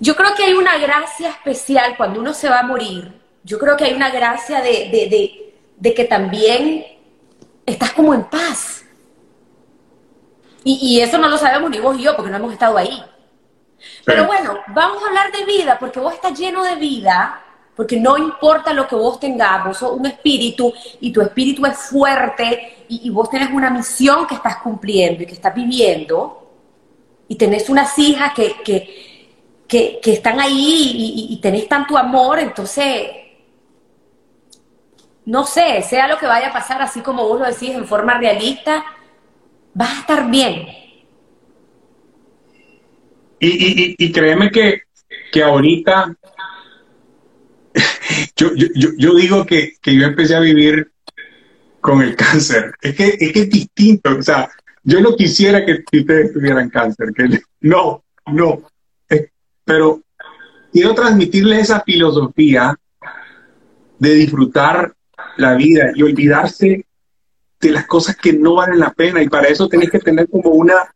Yo 0.00 0.14
creo 0.14 0.34
que 0.34 0.44
hay 0.44 0.54
una 0.54 0.78
gracia 0.78 1.30
especial 1.30 1.96
cuando 1.96 2.20
uno 2.20 2.32
se 2.32 2.48
va 2.48 2.60
a 2.60 2.62
morir. 2.62 3.20
Yo 3.42 3.58
creo 3.58 3.76
que 3.76 3.84
hay 3.84 3.94
una 3.94 4.10
gracia 4.10 4.60
de, 4.60 4.88
de, 4.90 5.08
de, 5.08 5.54
de 5.76 5.94
que 5.94 6.04
también 6.04 6.86
estás 7.66 7.92
como 7.92 8.14
en 8.14 8.24
paz. 8.24 8.84
Y, 10.64 10.78
y, 10.82 11.00
eso 11.00 11.18
no 11.18 11.28
lo 11.28 11.38
sabemos 11.38 11.70
ni 11.70 11.78
vos 11.78 11.98
y 11.98 12.02
yo, 12.02 12.14
porque 12.14 12.30
no 12.30 12.36
hemos 12.36 12.52
estado 12.52 12.76
ahí. 12.76 13.02
Pero 14.04 14.26
bueno, 14.26 14.58
vamos 14.68 15.02
a 15.02 15.06
hablar 15.06 15.32
de 15.32 15.44
vida, 15.44 15.78
porque 15.78 16.00
vos 16.00 16.14
estás 16.14 16.38
lleno 16.38 16.62
de 16.64 16.74
vida, 16.76 17.42
porque 17.78 17.96
no 17.96 18.18
importa 18.18 18.72
lo 18.72 18.88
que 18.88 18.96
vos 18.96 19.20
tengas, 19.20 19.64
vos 19.64 19.78
sos 19.78 19.92
un 19.92 20.06
espíritu 20.06 20.72
y 21.00 21.12
tu 21.12 21.20
espíritu 21.20 21.64
es 21.64 21.78
fuerte 21.78 22.84
y, 22.88 23.08
vos 23.10 23.30
tenés 23.30 23.50
una 23.52 23.70
misión 23.70 24.26
que 24.26 24.34
estás 24.34 24.56
cumpliendo 24.56 25.22
y 25.22 25.26
que 25.26 25.34
estás 25.34 25.54
viviendo 25.54 26.44
y 27.28 27.36
tenés 27.36 27.68
unas 27.68 27.96
hijas 27.98 28.32
que, 28.34 28.56
que, 28.64 29.07
que, 29.68 30.00
están 30.04 30.40
ahí 30.40 31.28
y, 31.30 31.40
tenés 31.40 31.68
tanto 31.68 31.96
amor, 31.96 32.38
entonces, 32.38 33.08
no 35.26 35.44
sé, 35.44 35.82
sea 35.82 36.08
lo 36.08 36.18
que 36.18 36.26
vaya 36.26 36.48
a 36.48 36.52
pasar, 36.52 36.80
así 36.82 37.00
como 37.00 37.28
vos 37.28 37.38
lo 37.38 37.46
decís 37.46 37.70
en 37.70 37.86
forma 37.86 38.18
realista, 38.18 38.84
vas 39.74 39.90
a 39.90 40.00
estar 40.00 40.30
bien 40.30 40.66
y, 43.40 44.12
créeme 44.12 44.50
que, 44.50 44.82
que 45.32 45.42
ahorita 45.42 46.16
yo, 48.36 48.54
yo, 48.54 48.90
yo, 48.96 49.14
digo 49.14 49.46
que, 49.46 49.74
que, 49.80 49.94
yo 49.94 50.06
empecé 50.06 50.34
a 50.34 50.40
vivir 50.40 50.90
con 51.80 52.02
el 52.02 52.16
cáncer. 52.16 52.72
Es 52.80 52.96
que, 52.96 53.16
es 53.18 53.32
que 53.32 53.40
es 53.40 53.50
distinto. 53.50 54.16
O 54.18 54.22
sea, 54.22 54.50
yo 54.82 55.00
no 55.00 55.14
quisiera 55.14 55.64
que 55.64 55.84
ustedes 55.92 56.32
tuvieran 56.32 56.70
cáncer. 56.70 57.12
Que, 57.14 57.40
no, 57.60 58.02
no. 58.26 58.62
Pero 59.68 60.00
quiero 60.72 60.94
transmitirles 60.94 61.64
esa 61.64 61.82
filosofía 61.82 62.74
de 63.98 64.14
disfrutar 64.14 64.94
la 65.36 65.54
vida 65.56 65.92
y 65.94 66.02
olvidarse 66.02 66.86
de 67.60 67.70
las 67.70 67.86
cosas 67.86 68.16
que 68.16 68.32
no 68.32 68.54
valen 68.54 68.80
la 68.80 68.94
pena. 68.94 69.22
Y 69.22 69.28
para 69.28 69.48
eso 69.48 69.68
tenés 69.68 69.90
que 69.90 69.98
tener 69.98 70.26
como 70.30 70.52
una 70.52 70.90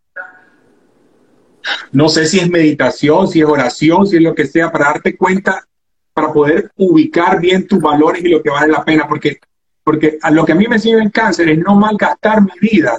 no 1.93 2.09
sé 2.09 2.25
si 2.25 2.41
es 2.41 2.49
meditación, 2.49 3.29
si 3.29 3.41
es 3.41 3.47
oración, 3.47 4.07
si 4.07 4.17
es 4.17 4.23
lo 4.23 4.35
que 4.35 4.47
sea, 4.47 4.73
para 4.73 4.87
darte 4.87 5.17
cuenta, 5.19 5.63
para 6.15 6.33
poder 6.33 6.73
ubicar 6.77 7.39
bien 7.39 7.67
tus 7.67 7.79
valores 7.79 8.25
y 8.25 8.29
lo 8.29 8.43
que 8.43 8.51
vale 8.51 8.73
la 8.73 8.85
pena, 8.85 9.07
porque, 9.07 9.39
porque 9.85 10.19
a 10.23 10.31
lo 10.31 10.47
que 10.47 10.53
a 10.53 10.55
mí 10.57 10.67
me 10.67 10.79
sirve 10.79 11.03
el 11.03 11.13
cáncer 11.13 11.51
es 11.51 11.59
no 11.59 11.75
malgastar 11.75 12.41
mi 12.41 12.59
vida 12.59 12.99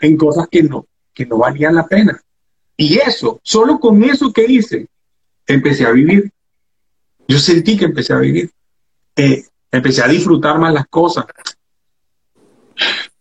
en 0.00 0.16
cosas 0.16 0.48
que 0.50 0.62
no, 0.62 0.86
que 1.12 1.26
no 1.26 1.36
valían 1.36 1.74
la 1.74 1.86
pena. 1.86 2.18
Y 2.74 2.98
eso, 2.98 3.38
solo 3.42 3.78
con 3.78 4.02
eso 4.02 4.32
que 4.32 4.46
hice, 4.46 4.88
empecé 5.52 5.86
a 5.86 5.90
vivir. 5.90 6.30
Yo 7.28 7.38
sentí 7.38 7.76
que 7.76 7.86
empecé 7.86 8.12
a 8.12 8.18
vivir. 8.18 8.50
Empecé 9.70 10.02
a 10.02 10.08
disfrutar 10.08 10.58
más 10.58 10.74
las 10.74 10.86
cosas. 10.88 11.26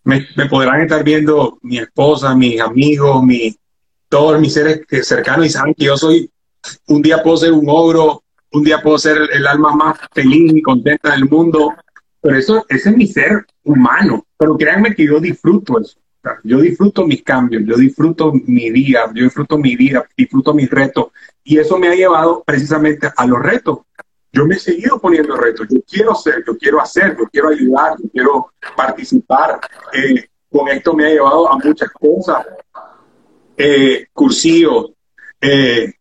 Me, 0.03 0.25
podrán 0.49 0.82
estar 0.82 1.03
viendo 1.03 1.59
mi 1.61 1.77
esposa, 1.77 2.34
mis 2.34 2.59
amigos, 2.59 3.23
mi, 3.23 3.55
todos 4.07 4.39
mis 4.39 4.53
seres 4.53 4.82
cercanos 5.03 5.45
y 5.45 5.49
saben 5.49 5.75
que 5.75 5.86
yo 5.86 5.97
soy, 5.97 6.32
un 6.88 7.01
día 7.01 7.21
puedo 7.21 7.38
ser 7.38 7.51
un 7.51 7.65
ogro, 7.67 8.23
un 8.51 8.63
día 8.63 8.82
puedo 8.82 8.97
ser 8.97 9.17
el 9.32 9.45
alma 9.45 9.75
más 9.75 9.99
feliz 10.11 10.53
y 10.55 10.61
contenta 10.61 11.11
del 11.11 11.30
mundo, 11.30 11.75
pero 12.21 12.38
eso, 12.38 12.65
ese 12.69 12.89
es 12.89 12.97
mi 12.97 13.05
ser 13.05 13.45
humano. 13.63 14.25
Pero 14.38 14.57
créanme 14.57 14.95
que 14.95 15.05
yo 15.05 15.19
disfruto 15.19 15.80
eso. 15.80 15.99
Yo 16.43 16.59
disfruto 16.59 17.05
mis 17.05 17.24
cambios, 17.24 17.63
yo 17.65 17.76
disfruto 17.76 18.34
mi 18.34 18.70
día, 18.70 19.05
yo 19.13 19.24
disfruto 19.24 19.57
mi 19.57 19.76
vida, 19.76 20.05
disfruto 20.17 20.53
mis 20.53 20.70
retos. 20.70 21.07
Y 21.43 21.57
eso 21.57 21.78
me 21.78 21.88
ha 21.88 21.95
llevado 21.95 22.43
precisamente 22.45 23.09
a 23.15 23.26
los 23.26 23.41
retos. 23.41 23.80
Yo 24.32 24.45
me 24.45 24.55
he 24.55 24.59
seguido 24.59 24.99
poniendo 24.99 25.36
retos. 25.36 25.67
Yo 25.70 25.82
quiero 25.82 26.13
ser, 26.15 26.43
yo 26.45 26.57
quiero 26.57 26.82
hacer, 26.82 27.17
yo 27.17 27.26
quiero 27.32 27.49
ayudar, 27.49 27.95
yo 28.01 28.09
quiero 28.11 28.53
participar. 28.76 29.59
Eh, 29.93 30.28
con 30.51 30.67
esto 30.67 30.93
me 30.93 31.05
ha 31.05 31.09
llevado 31.09 31.51
a 31.51 31.57
muchas 31.57 31.89
cosas 31.91 32.45
eh, 33.59 34.07
eh, 35.41 35.93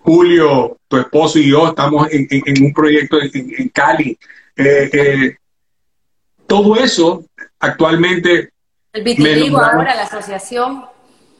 Julio, 0.00 0.78
tu 0.86 0.96
esposo 0.98 1.38
y 1.38 1.50
yo 1.50 1.68
estamos 1.68 2.06
en, 2.10 2.64
un 2.64 2.72
proyecto 2.72 3.18
en, 3.20 3.68
Cali. 3.70 4.16
Eh, 4.56 5.36
todo 6.46 6.76
eso 6.76 7.24
actualmente... 7.58 8.50
El 8.96 9.02
vitiligo 9.04 9.60
ahora, 9.60 9.94
la 9.94 10.04
asociación. 10.04 10.86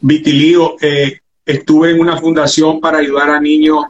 Vitiligo, 0.03 0.77
estuve 1.47 1.93
en 1.93 2.01
una 2.01 2.19
fundación 2.19 2.83
para 2.83 2.99
ayudar 2.99 3.31
a 3.31 3.41
niños, 3.41 3.87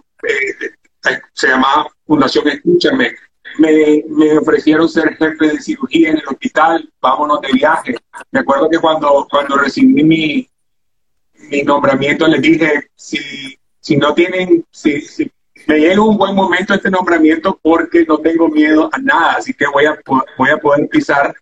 se 1.32 1.48
llamaba 1.48 1.88
Fundación 2.06 2.46
Escúchame, 2.46 3.16
me, 3.58 4.04
me, 4.08 4.38
ofrecieron 4.38 4.88
ser 4.88 5.16
jefe 5.16 5.48
de 5.48 5.60
cirugía 5.60 6.10
en 6.10 6.18
el 6.18 6.28
hospital, 6.28 6.88
vámonos 7.00 7.40
de 7.40 7.52
viaje. 7.54 7.96
Me 8.30 8.40
acuerdo 8.40 8.70
que 8.70 8.78
cuando, 8.78 9.26
cuando 9.28 9.56
recibí 9.56 10.04
mi, 10.04 10.48
mi 11.50 11.62
nombramiento 11.62 12.28
les 12.28 12.42
dije, 12.42 12.88
si, 12.94 13.18
si 13.80 13.96
no 13.96 14.14
tienen, 14.14 14.64
si, 14.70 15.00
si 15.00 15.28
me 15.66 15.80
llega 15.80 16.00
un 16.00 16.16
buen 16.16 16.36
momento 16.36 16.72
este 16.72 16.90
nombramiento 16.90 17.58
porque 17.60 18.04
no 18.06 18.18
tengo 18.18 18.48
miedo 18.48 18.88
a 18.92 18.98
nada, 18.98 19.32
así 19.38 19.52
que 19.52 19.66
voy 19.66 19.86
a, 19.86 19.98
voy 20.38 20.50
a 20.50 20.58
poder 20.58 20.88
pisar 20.88 21.34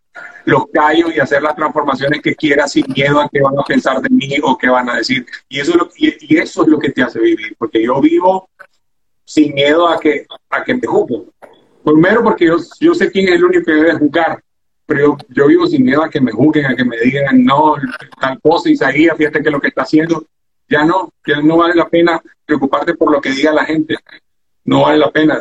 los 0.44 0.66
callos 0.72 1.14
y 1.14 1.20
hacer 1.20 1.42
las 1.42 1.56
transformaciones 1.56 2.20
que 2.20 2.34
quiera 2.34 2.68
sin 2.68 2.84
miedo 2.94 3.20
a 3.20 3.28
qué 3.28 3.40
van 3.40 3.58
a 3.58 3.62
pensar 3.62 4.00
de 4.00 4.10
mí 4.10 4.36
o 4.42 4.56
qué 4.56 4.68
van 4.68 4.88
a 4.90 4.96
decir. 4.96 5.26
Y 5.48 5.60
eso 5.60 5.72
es 5.72 5.76
lo, 5.76 5.88
y, 5.96 6.36
eso 6.38 6.62
es 6.62 6.68
lo 6.68 6.78
que 6.78 6.90
te 6.90 7.02
hace 7.02 7.18
vivir, 7.20 7.54
porque 7.58 7.82
yo 7.82 8.00
vivo 8.00 8.48
sin 9.24 9.54
miedo 9.54 9.88
a 9.88 9.98
que, 9.98 10.26
a 10.50 10.62
que 10.62 10.74
me 10.74 10.86
juzguen. 10.86 11.24
Primero 11.82 12.22
porque 12.22 12.46
yo, 12.46 12.56
yo 12.80 12.94
sé 12.94 13.10
quién 13.10 13.28
es 13.28 13.34
el 13.34 13.44
único 13.44 13.64
que 13.64 13.72
debe 13.72 13.94
juzgar, 13.94 14.42
pero 14.86 15.16
yo, 15.28 15.46
vivo 15.46 15.66
sin 15.66 15.84
miedo 15.84 16.02
a 16.02 16.10
que 16.10 16.20
me 16.20 16.32
juzguen, 16.32 16.66
a 16.66 16.76
que 16.76 16.84
me 16.84 16.98
digan, 16.98 17.44
no, 17.44 17.76
tal 18.20 18.38
cosa, 18.40 18.70
Isaías, 18.70 19.16
fíjate 19.16 19.42
que 19.42 19.50
lo 19.50 19.60
que 19.60 19.68
está 19.68 19.82
haciendo, 19.82 20.26
ya 20.68 20.84
no, 20.84 21.12
ya 21.26 21.40
no 21.40 21.58
vale 21.58 21.74
la 21.74 21.88
pena 21.88 22.20
preocuparte 22.44 22.94
por 22.94 23.10
lo 23.10 23.20
que 23.20 23.30
diga 23.30 23.52
la 23.52 23.64
gente, 23.64 23.96
no 24.64 24.82
vale 24.82 24.98
la 24.98 25.10
pena. 25.10 25.40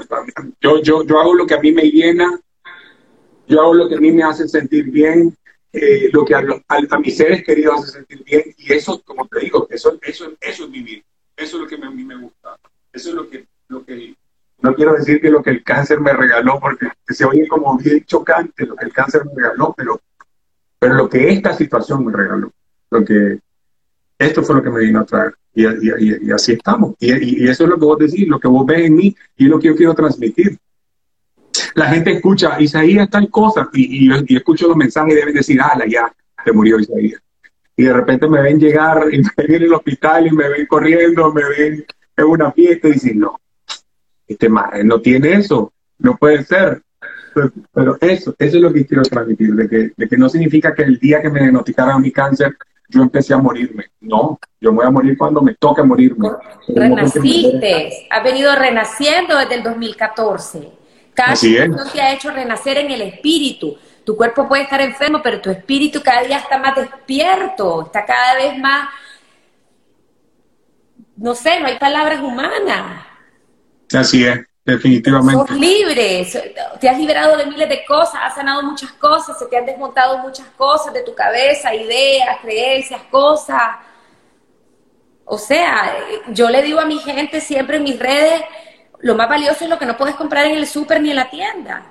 Yo, 0.61 0.81
yo, 0.81 1.03
yo 1.03 1.19
hago 1.19 1.33
lo 1.33 1.45
que 1.45 1.55
a 1.55 1.59
mí 1.59 1.71
me 1.71 1.83
llena, 1.83 2.39
yo 3.47 3.61
hago 3.61 3.73
lo 3.73 3.89
que 3.89 3.95
a 3.95 3.99
mí 3.99 4.11
me 4.11 4.23
hace 4.23 4.47
sentir 4.47 4.89
bien, 4.89 5.35
eh, 5.71 6.09
lo 6.11 6.23
que 6.23 6.35
a, 6.35 6.43
a, 6.67 6.99
mis 6.99 7.17
seres 7.17 7.43
queridos 7.43 7.79
hace 7.79 7.91
sentir 7.91 8.23
bien, 8.23 8.43
y 8.57 8.73
eso, 8.73 9.01
como 9.03 9.27
te 9.27 9.39
digo, 9.39 9.67
eso, 9.69 9.97
eso, 10.01 10.33
eso 10.39 10.63
es 10.65 10.71
vivir, 10.71 11.03
eso 11.35 11.57
es 11.57 11.63
lo 11.63 11.67
que 11.67 11.75
a 11.75 11.89
mí 11.89 12.03
me 12.03 12.15
gusta, 12.15 12.57
eso 12.91 13.09
es 13.09 13.15
lo 13.15 13.29
que, 13.29 13.45
lo 13.69 13.83
que 13.85 14.15
no 14.61 14.73
quiero 14.73 14.93
decir 14.93 15.19
que 15.19 15.29
lo 15.29 15.43
que 15.43 15.49
el 15.49 15.63
cáncer 15.63 15.99
me 15.99 16.13
regaló, 16.13 16.57
porque 16.59 16.87
se 17.07 17.25
oye 17.25 17.47
como 17.47 17.77
bien 17.77 18.05
chocante 18.05 18.65
lo 18.65 18.77
que 18.77 18.85
el 18.85 18.93
cáncer 18.93 19.25
me 19.25 19.33
regaló, 19.35 19.73
pero, 19.75 19.99
pero 20.79 20.93
lo 20.93 21.09
que 21.09 21.29
esta 21.31 21.53
situación 21.53 22.05
me 22.05 22.13
regaló, 22.13 22.49
lo 22.89 23.03
que 23.03 23.39
esto 24.17 24.41
fue 24.41 24.55
lo 24.55 24.63
que 24.63 24.69
me 24.69 24.79
vino 24.79 25.01
a 25.01 25.05
traer. 25.05 25.33
Y, 25.53 25.65
y, 25.65 26.31
así 26.31 26.53
estamos. 26.53 26.95
Y, 26.99 27.47
eso 27.47 27.65
es 27.65 27.69
lo 27.69 27.77
que 27.77 27.85
vos 27.85 27.99
decís, 27.99 28.27
lo 28.27 28.39
que 28.39 28.47
vos 28.47 28.65
ves 28.65 28.85
en 28.85 28.95
mí 28.95 29.15
y 29.37 29.45
lo 29.45 29.59
que 29.59 29.67
yo 29.67 29.75
quiero 29.75 29.93
transmitir. 29.93 30.57
La 31.75 31.87
gente 31.87 32.11
escucha, 32.11 32.59
Isaías 32.59 33.09
tal 33.09 33.29
cosa, 33.29 33.69
y, 33.73 34.09
y, 34.09 34.35
escucho 34.35 34.67
los 34.67 34.77
mensajes 34.77 35.13
y 35.13 35.17
deben 35.17 35.33
decir, 35.33 35.61
ala, 35.61 35.85
ya, 35.87 36.11
te 36.43 36.51
murió 36.51 36.79
Isaías. 36.79 37.21
Y 37.75 37.83
de 37.83 37.93
repente 37.93 38.27
me 38.27 38.41
ven 38.41 38.59
llegar 38.59 39.07
y 39.11 39.17
me 39.23 39.29
ven 39.37 39.55
en 39.55 39.63
el 39.63 39.73
hospital 39.73 40.27
y 40.27 40.31
me 40.31 40.49
ven 40.49 40.65
corriendo, 40.65 41.33
me 41.33 41.43
ven 41.43 41.85
en 42.17 42.25
una 42.25 42.51
fiesta 42.51 42.87
y 42.87 42.93
dicen, 42.93 43.19
no, 43.19 43.39
este 44.27 44.49
no 44.49 45.01
tiene 45.01 45.33
eso, 45.33 45.73
no 45.99 46.17
puede 46.17 46.43
ser. 46.43 46.81
Pero, 47.73 47.97
eso, 47.99 48.35
eso 48.37 48.57
es 48.57 48.61
lo 48.61 48.71
que 48.71 48.85
quiero 48.85 49.01
transmitir, 49.03 49.55
de 49.55 49.67
que, 49.67 49.91
de 49.97 50.07
que 50.07 50.17
no 50.17 50.29
significa 50.29 50.73
que 50.75 50.83
el 50.83 50.99
día 50.99 51.19
que 51.19 51.29
me 51.29 51.39
diagnosticaran 51.39 51.99
mi 51.99 52.11
cáncer, 52.11 52.55
yo 52.89 53.01
empecé 53.01 53.33
a 53.33 53.37
morirme. 53.37 53.85
No, 54.01 54.39
yo 54.61 54.71
voy 54.71 54.85
a 54.85 54.91
morir 54.91 55.17
cuando 55.17 55.41
me 55.41 55.55
toque 55.55 55.81
morirme. 55.81 56.29
Renaciste, 56.67 58.07
has 58.09 58.23
venido 58.23 58.55
renaciendo 58.55 59.37
desde 59.37 59.55
el 59.55 59.63
2014. 59.63 60.82
Cada 61.13 61.35
no 61.67 61.91
te 61.91 62.01
ha 62.01 62.13
hecho 62.13 62.31
renacer 62.31 62.77
en 62.77 62.91
el 62.91 63.01
espíritu. 63.01 63.77
Tu 64.03 64.17
cuerpo 64.17 64.47
puede 64.47 64.63
estar 64.63 64.81
enfermo, 64.81 65.21
pero 65.23 65.39
tu 65.39 65.49
espíritu 65.49 66.01
cada 66.01 66.23
día 66.23 66.37
está 66.37 66.57
más 66.57 66.75
despierto, 66.75 67.85
está 67.85 68.05
cada 68.05 68.35
vez 68.35 68.57
más, 68.57 68.89
no 71.15 71.35
sé, 71.35 71.59
no 71.59 71.67
hay 71.67 71.77
palabras 71.77 72.19
humanas. 72.21 73.05
Así 73.93 74.25
es, 74.25 74.39
definitivamente. 74.65 75.47
Sos 75.47 75.57
libre, 75.57 76.27
te 76.81 76.89
has 76.89 76.97
liberado 76.97 77.37
de 77.37 77.45
miles 77.45 77.69
de 77.69 77.85
cosas, 77.85 78.15
has 78.23 78.35
sanado 78.35 78.63
muchas 78.63 78.91
cosas, 78.93 79.37
se 79.39 79.45
te 79.45 79.57
han 79.57 79.65
desmontado 79.65 80.17
muchas 80.17 80.47
cosas 80.57 80.93
de 80.93 81.03
tu 81.03 81.15
cabeza, 81.15 81.73
ideas, 81.73 82.39
creencias, 82.41 83.01
cosas. 83.09 83.77
O 85.23 85.37
sea, 85.37 85.95
yo 86.27 86.49
le 86.49 86.61
digo 86.61 86.79
a 86.79 86.85
mi 86.85 86.97
gente 86.99 87.39
siempre 87.39 87.77
en 87.77 87.83
mis 87.83 87.97
redes, 87.97 88.41
lo 89.03 89.15
más 89.15 89.27
valioso 89.27 89.65
es 89.65 89.69
lo 89.69 89.77
que 89.77 89.85
no 89.85 89.97
puedes 89.97 90.15
comprar 90.15 90.45
en 90.45 90.57
el 90.57 90.65
súper 90.65 91.01
ni 91.01 91.09
en 91.09 91.17
la 91.17 91.29
tienda. 91.29 91.83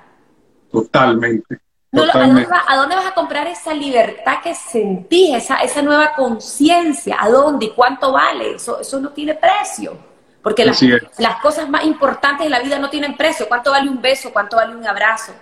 Totalmente. 0.71 1.59
¿a, 1.93 2.75
dónde 2.75 2.95
vas 2.95 3.05
a 3.05 3.13
comprar 3.13 3.45
esa 3.47 3.71
libertad 3.71 4.37
que 4.43 4.55
sentís, 4.55 5.35
esa, 5.35 5.57
esa 5.57 5.83
nueva 5.83 6.13
conciencia? 6.15 7.17
¿A 7.19 7.29
dónde 7.29 7.67
y 7.67 7.69
cuánto 7.69 8.11
vale? 8.11 8.55
Eso, 8.55 8.79
eso 8.79 8.99
no 8.99 9.09
tiene 9.09 9.35
precio. 9.35 9.95
Porque 10.41 10.65
las, 10.65 10.81
las, 11.19 11.39
cosas 11.39 11.69
más 11.69 11.85
importantes 11.85 12.45
de 12.45 12.49
la 12.49 12.59
vida 12.59 12.79
no 12.79 12.89
tienen 12.89 13.15
precio. 13.15 13.47
¿Cuánto 13.47 13.69
vale 13.69 13.89
un 13.89 14.01
beso? 14.01 14.33
¿Cuánto 14.33 14.57
vale 14.57 14.75
un 14.75 14.85
abrazo? 14.85 15.33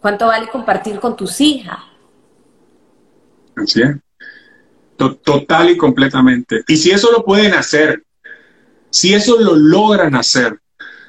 ¿Cuánto 0.00 0.28
vale 0.28 0.46
compartir 0.48 1.00
con 1.00 1.16
tus 1.16 1.40
hijas? 1.40 1.78
Así 3.56 3.82
es. 3.82 3.96
Total 4.96 5.70
y 5.70 5.76
completamente. 5.76 6.62
Y 6.68 6.76
si 6.76 6.92
eso 6.92 7.10
lo 7.10 7.24
pueden 7.24 7.54
hacer, 7.54 8.04
si 8.88 9.14
eso 9.14 9.38
lo 9.40 9.56
logran 9.56 10.14
hacer, 10.14 10.60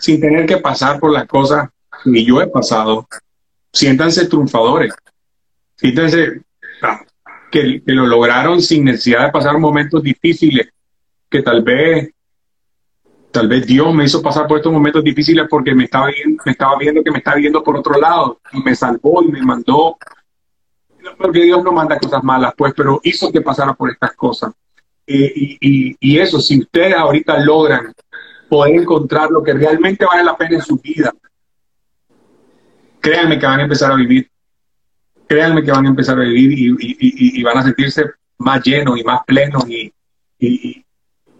sin 0.03 0.19
tener 0.19 0.45
que 0.45 0.57
pasar 0.57 0.99
por 0.99 1.13
las 1.13 1.25
cosas 1.25 1.69
que 2.03 2.25
yo 2.25 2.41
he 2.41 2.47
pasado, 2.47 3.07
siéntanse 3.71 4.27
triunfadores. 4.27 4.93
Siéntanse 5.77 6.41
ah, 6.81 7.05
que, 7.49 7.81
que 7.81 7.91
lo 7.93 8.05
lograron 8.05 8.61
sin 8.61 8.83
necesidad 8.83 9.27
de 9.27 9.31
pasar 9.31 9.57
momentos 9.57 10.03
difíciles, 10.03 10.67
que 11.29 11.41
tal 11.41 11.63
vez 11.63 12.11
tal 13.31 13.47
vez 13.47 13.65
Dios 13.65 13.93
me 13.95 14.03
hizo 14.03 14.21
pasar 14.21 14.45
por 14.45 14.57
estos 14.57 14.73
momentos 14.73 15.05
difíciles 15.05 15.47
porque 15.49 15.73
me 15.73 15.85
estaba 15.85 16.07
viendo, 16.07 16.43
me 16.45 16.51
estaba 16.51 16.77
viendo 16.77 17.01
que 17.01 17.09
me 17.11 17.19
estaba 17.19 17.37
viendo 17.37 17.63
por 17.63 17.77
otro 17.77 17.97
lado 17.97 18.41
y 18.51 18.61
me 18.61 18.75
salvó 18.75 19.23
y 19.23 19.29
me 19.29 19.41
mandó. 19.41 19.97
Porque 21.17 21.43
Dios 21.43 21.63
no 21.63 21.71
manda 21.71 21.97
cosas 21.97 22.21
malas, 22.25 22.53
pues, 22.57 22.73
pero 22.75 22.99
hizo 23.03 23.31
que 23.31 23.39
pasara 23.39 23.73
por 23.73 23.89
estas 23.89 24.11
cosas. 24.17 24.51
y, 25.07 25.57
y, 25.61 25.95
y, 25.97 26.19
eso, 26.19 26.41
si 26.41 26.59
ustedes 26.59 26.93
ahorita 26.93 27.39
logran 27.39 27.93
poder 28.53 28.81
encontrar 28.81 29.31
lo 29.31 29.41
que 29.41 29.51
realmente 29.51 30.05
vale 30.05 30.23
la 30.23 30.37
pena 30.37 30.57
en 30.57 30.61
su 30.61 30.77
vida, 30.77 31.11
créanme 32.99 33.39
que 33.39 33.47
van 33.47 33.61
a 33.61 33.63
empezar 33.63 33.91
a 33.91 33.95
vivir. 33.95 34.29
Créanme 35.25 35.63
que 35.63 35.71
van 35.71 35.87
a 35.87 35.89
empezar 35.89 36.19
a 36.19 36.21
vivir 36.21 36.77
y, 36.79 37.39
y 37.39 37.41
van 37.41 37.57
a 37.57 37.63
sentirse 37.63 38.03
más 38.37 38.61
llenos 38.63 38.99
y 38.99 39.03
más 39.03 39.21
plenos 39.25 39.67
y, 39.67 39.91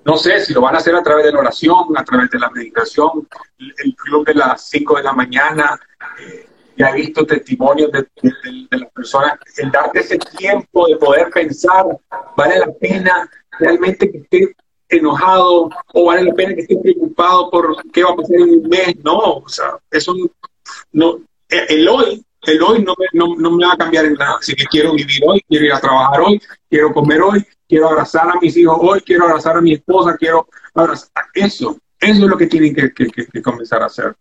no 0.06 0.18
sé 0.18 0.44
si 0.44 0.54
lo 0.54 0.62
van 0.62 0.74
a 0.74 0.80
hacer 0.80 0.96
a 0.96 1.04
través 1.04 1.26
de 1.26 1.32
la 1.32 1.40
oración, 1.40 1.96
a 1.96 2.04
través 2.04 2.32
de 2.32 2.40
la 2.40 2.50
meditación, 2.50 3.28
el 3.60 3.96
club 3.96 4.26
de 4.26 4.34
las 4.34 4.68
5 4.70 4.98
de 4.98 5.04
la 5.04 5.14
mañana. 5.14 5.80
Eh, 6.20 6.48
ya 6.76 6.90
he 6.90 6.96
visto 6.96 7.26
testimonios 7.26 7.92
de, 7.92 8.08
las 8.72 8.92
personas. 8.92 9.34
El 9.58 9.70
darte 9.70 10.00
ese 10.00 10.18
tiempo 10.18 10.88
de 10.88 10.98
poder 10.98 11.30
pensar, 11.30 11.86
¿vale 12.36 12.58
la 12.58 12.72
pena 12.74 13.30
realmente 13.60 14.12
que 14.12 14.18
esté 14.18 14.56
enojado 14.96 15.70
o 15.94 16.06
vale 16.06 16.24
la 16.24 16.34
pena 16.34 16.56
que 16.56 16.62
esté 16.62 16.78
preocupado 16.78 17.50
por 17.50 17.92
qué 17.92 18.04
va 18.04 18.12
a 18.12 18.16
pasar 18.16 18.36
en 18.38 18.50
un 18.50 18.70
mes? 18.70 18.96
No, 19.04 19.18
o 19.18 19.50
sea, 19.50 19.78
eso 19.92 20.16
no. 20.92 21.20
El 21.50 21.88
hoy 21.88 22.24
el 22.46 22.62
hoy 22.62 22.84
no, 22.84 22.94
no, 23.14 23.36
no, 23.38 23.52
me 23.52 23.66
va 23.66 23.74
a 23.74 23.78
cambiar 23.78 24.06
en 24.06 24.14
nada. 24.14 24.38
Así 24.40 24.54
que 24.54 24.66
quiero 24.66 24.94
vivir 24.94 25.22
hoy, 25.26 25.42
quiero 25.48 25.66
ir 25.66 25.74
a 25.74 25.80
trabajar 25.80 26.22
hoy, 26.22 26.42
quiero 26.70 26.94
comer 26.94 27.22
hoy, 27.22 27.46
quiero 27.68 27.90
abrazar 27.90 28.30
a 28.30 28.40
mis 28.40 28.56
hijos 28.58 28.78
hoy, 28.82 29.02
quiero 29.02 29.26
abrazar 29.26 29.58
a 29.58 29.62
mi 29.62 29.74
esposa, 29.74 30.18
quiero 30.18 30.48
abrazar. 30.74 31.26
Eso, 31.34 31.78
eso 32.00 32.24
es 32.24 32.30
lo 32.30 32.38
que 32.38 32.48
tienen 32.48 32.76
que, 32.76 33.42
comenzar 33.42 33.82
a 33.82 33.86
hacer. 33.86 34.16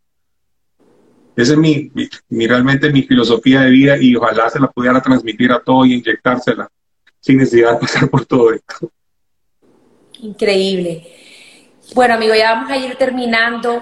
Esa 1.35 1.53
es 1.53 1.59
mi, 1.59 1.91
mi, 2.29 2.47
realmente 2.47 2.93
mi 2.93 3.03
filosofía 3.03 3.63
de 3.63 3.71
vida 3.71 3.97
y 3.99 4.15
ojalá 4.15 4.51
se 4.51 4.61
la 4.61 4.71
pudiera 4.71 5.01
transmitir 5.01 5.51
a 5.51 5.61
todos 5.61 5.87
y 5.87 5.95
inyectársela 5.95 6.69
sin 7.21 7.39
necesidad 7.39 7.75
de 7.75 7.81
pasar 7.81 8.09
por 8.11 8.27
todo 8.27 8.53
esto. 8.53 8.91
Increíble. 10.23 11.07
Bueno, 11.95 12.15
amigo, 12.15 12.35
ya 12.35 12.55
vamos 12.55 12.71
a 12.71 12.77
ir 12.77 12.97
terminando. 12.97 13.81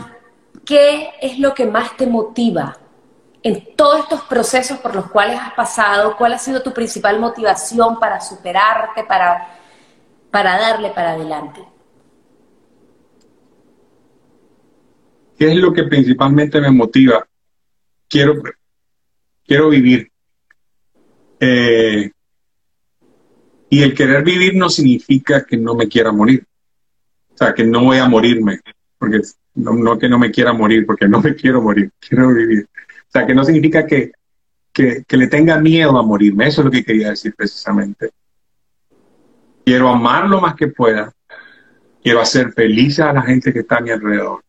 ¿Qué 0.64 1.10
es 1.22 1.38
lo 1.38 1.54
que 1.54 1.66
más 1.66 1.96
te 1.96 2.06
motiva 2.06 2.76
en 3.42 3.74
todos 3.76 4.00
estos 4.00 4.22
procesos 4.22 4.78
por 4.78 4.94
los 4.94 5.10
cuales 5.10 5.38
has 5.38 5.54
pasado? 5.54 6.16
¿Cuál 6.16 6.34
ha 6.34 6.38
sido 6.38 6.62
tu 6.62 6.72
principal 6.72 7.20
motivación 7.20 7.98
para 7.98 8.20
superarte, 8.20 9.04
para 9.04 9.60
para 10.30 10.58
darle 10.58 10.90
para 10.90 11.12
adelante? 11.12 11.60
¿Qué 15.38 15.50
es 15.50 15.56
lo 15.56 15.72
que 15.72 15.84
principalmente 15.84 16.60
me 16.60 16.70
motiva? 16.70 17.26
Quiero, 18.08 18.34
quiero 19.44 19.70
vivir. 19.70 20.10
Eh, 21.40 22.10
Y 23.70 23.82
el 23.82 23.94
querer 23.94 24.24
vivir 24.24 24.56
no 24.56 24.68
significa 24.68 25.44
que 25.44 25.56
no 25.56 25.76
me 25.76 25.88
quiera 25.88 26.10
morir. 26.10 26.44
O 27.32 27.36
sea, 27.36 27.54
que 27.54 27.64
no 27.64 27.84
voy 27.84 27.98
a 27.98 28.08
morirme, 28.08 28.60
porque 28.98 29.20
no, 29.54 29.96
que 29.96 30.08
no 30.08 30.18
me 30.18 30.32
quiera 30.32 30.52
morir, 30.52 30.84
porque 30.84 31.08
no 31.08 31.20
me 31.22 31.34
quiero 31.36 31.62
morir, 31.62 31.90
quiero 32.00 32.34
vivir. 32.34 32.66
O 32.74 33.10
sea, 33.10 33.24
que 33.24 33.34
no 33.34 33.44
significa 33.44 33.86
que, 33.86 34.12
que, 34.72 35.04
que 35.06 35.16
le 35.16 35.28
tenga 35.28 35.58
miedo 35.58 35.96
a 35.96 36.02
morirme. 36.02 36.48
Eso 36.48 36.60
es 36.60 36.64
lo 36.66 36.70
que 36.70 36.84
quería 36.84 37.10
decir 37.10 37.32
precisamente. 37.34 38.10
Quiero 39.64 39.88
amar 39.88 40.28
lo 40.28 40.40
más 40.40 40.56
que 40.56 40.68
pueda. 40.68 41.12
Quiero 42.02 42.20
hacer 42.20 42.52
feliz 42.52 42.98
a 42.98 43.12
la 43.12 43.22
gente 43.22 43.52
que 43.52 43.60
está 43.60 43.76
a 43.76 43.80
mi 43.80 43.90
alrededor. 43.90 44.42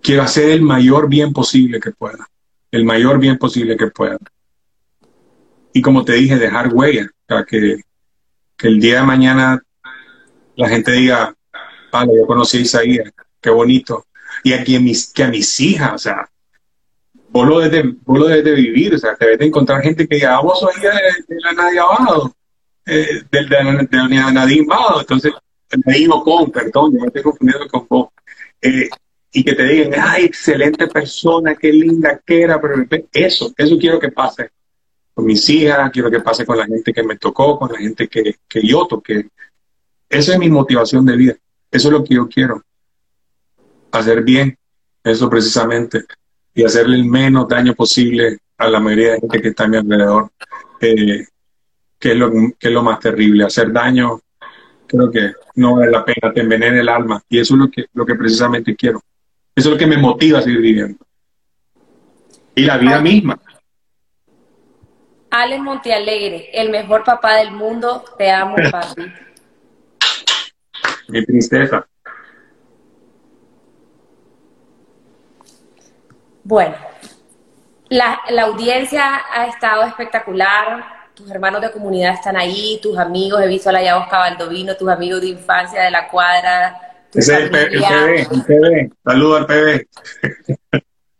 Quiero 0.00 0.22
hacer 0.22 0.50
el 0.50 0.62
mayor 0.62 1.08
bien 1.08 1.32
posible 1.32 1.80
que 1.80 1.90
pueda. 1.90 2.26
El 2.70 2.84
mayor 2.84 3.18
bien 3.18 3.36
posible 3.36 3.76
que 3.76 3.88
pueda. 3.88 4.16
Y 5.72 5.82
como 5.82 6.04
te 6.04 6.14
dije, 6.14 6.36
dejar 6.36 6.72
huella. 6.72 7.10
Para 7.26 7.44
que, 7.44 7.80
que 8.56 8.68
el 8.68 8.80
día 8.80 8.96
de 8.96 9.06
mañana 9.06 9.62
la 10.56 10.68
gente 10.68 10.92
diga, 10.92 11.34
vale, 11.92 12.12
yo 12.16 12.26
conocí 12.26 12.58
a 12.58 12.60
Isaías, 12.60 13.12
qué 13.40 13.50
bonito. 13.50 14.06
Y 14.42 14.52
aquí 14.52 14.76
a 14.76 14.80
mis, 14.80 15.12
que 15.12 15.22
a 15.22 15.28
mis 15.28 15.60
hijas, 15.60 15.94
o 15.94 15.98
sea, 15.98 16.28
vos 17.30 17.48
lo 17.48 17.60
debes 17.60 18.44
de, 18.44 18.52
vivir, 18.54 18.94
o 18.94 18.98
sea, 18.98 19.16
debes 19.18 19.38
de 19.38 19.46
encontrar 19.46 19.82
gente 19.82 20.06
que 20.06 20.16
diga, 20.16 20.36
ah, 20.36 20.40
vos 20.42 20.60
sos 20.60 20.76
hija 20.76 20.90
de, 20.90 21.36
la 21.40 21.52
Nadia 21.52 21.82
Abado, 21.82 22.34
eh, 22.86 23.22
de, 23.30 23.42
de, 23.44 23.86
de, 23.90 24.16
la 24.16 24.32
Nadine 24.32 24.66
Abado, 24.70 25.00
entonces, 25.00 25.32
Nadine 25.86 26.14
con, 26.24 26.50
perdón, 26.50 26.92
yo 26.92 27.00
me 27.00 27.06
estoy 27.06 27.22
confundiendo 27.22 27.68
con 27.68 27.86
vos. 27.88 28.08
Eh, 28.60 28.88
y 29.32 29.44
que 29.44 29.54
te 29.54 29.62
digan, 29.62 29.92
ay, 30.02 30.24
excelente 30.24 30.88
persona, 30.88 31.54
qué 31.54 31.72
linda 31.72 32.20
que 32.26 32.42
era, 32.42 32.60
pero 32.60 32.74
eso, 33.12 33.52
eso 33.56 33.78
quiero 33.78 34.00
que 34.00 34.10
pase 34.10 34.50
con 35.14 35.26
mis 35.26 35.48
hijas, 35.50 35.90
quiero 35.90 36.10
que 36.10 36.20
pase 36.20 36.46
con 36.46 36.58
la 36.58 36.66
gente 36.66 36.92
que 36.92 37.02
me 37.02 37.16
tocó, 37.16 37.58
con 37.58 37.72
la 37.72 37.78
gente 37.78 38.08
que, 38.08 38.36
que 38.48 38.66
yo 38.66 38.86
toqué. 38.86 39.28
Esa 40.08 40.32
es 40.32 40.38
mi 40.38 40.48
motivación 40.48 41.04
de 41.04 41.16
vida, 41.16 41.36
eso 41.70 41.88
es 41.88 41.92
lo 41.92 42.04
que 42.04 42.14
yo 42.14 42.28
quiero, 42.28 42.62
hacer 43.92 44.22
bien, 44.22 44.56
eso 45.04 45.30
precisamente, 45.30 46.04
y 46.54 46.64
hacerle 46.64 46.96
el 46.96 47.04
menos 47.04 47.48
daño 47.48 47.74
posible 47.74 48.38
a 48.58 48.68
la 48.68 48.80
mayoría 48.80 49.12
de 49.12 49.20
gente 49.20 49.42
que 49.42 49.48
está 49.48 49.64
a 49.64 49.68
mi 49.68 49.76
alrededor, 49.76 50.30
eh, 50.80 51.26
que, 51.98 52.12
es 52.12 52.16
lo, 52.16 52.30
que 52.30 52.68
es 52.68 52.72
lo 52.72 52.82
más 52.82 52.98
terrible, 52.98 53.44
hacer 53.44 53.72
daño 53.72 54.20
creo 54.90 55.10
que 55.10 55.32
no 55.56 55.76
vale 55.76 55.90
la 55.90 56.04
pena, 56.04 56.32
te 56.32 56.40
envenena 56.40 56.80
el 56.80 56.88
alma, 56.88 57.22
y 57.28 57.38
eso 57.38 57.54
es 57.54 57.60
lo 57.60 57.70
que, 57.70 57.86
lo 57.94 58.04
que 58.04 58.16
precisamente 58.16 58.74
quiero. 58.74 59.00
Eso 59.54 59.68
es 59.68 59.72
lo 59.74 59.78
que 59.78 59.86
me 59.86 59.96
motiva 59.96 60.38
a 60.38 60.42
seguir 60.42 60.60
viviendo. 60.60 60.98
Y 62.54 62.62
la 62.62 62.76
vida 62.76 63.00
misma. 63.00 63.40
Alex 65.30 65.62
Montealegre, 65.62 66.50
el 66.52 66.70
mejor 66.70 67.04
papá 67.04 67.36
del 67.36 67.52
mundo, 67.52 68.04
te 68.18 68.30
amo, 68.30 68.56
papi. 68.70 69.12
Mi 71.08 71.22
princesa. 71.24 71.86
Bueno, 76.42 76.74
la, 77.88 78.20
la, 78.30 78.42
audiencia 78.42 79.22
ha 79.32 79.46
estado 79.46 79.82
espectacular. 79.82 80.84
Tus 81.14 81.30
hermanos 81.30 81.60
de 81.60 81.70
comunidad 81.70 82.14
están 82.14 82.36
ahí, 82.36 82.78
tus 82.82 82.96
amigos, 82.98 83.42
he 83.42 83.46
visto 83.46 83.68
a 83.68 83.72
la 83.72 83.82
Yabosca 83.82 84.18
Baldovino, 84.18 84.76
tus 84.76 84.88
amigos 84.88 85.20
de 85.20 85.28
infancia 85.28 85.82
de 85.82 85.90
la 85.90 86.08
cuadra, 86.08 86.90
ese 87.14 87.32
es 87.32 87.40
el, 87.40 87.50
PB, 87.50 88.92
Saludos 89.04 89.40
al 89.40 89.46
PB. 89.46 90.58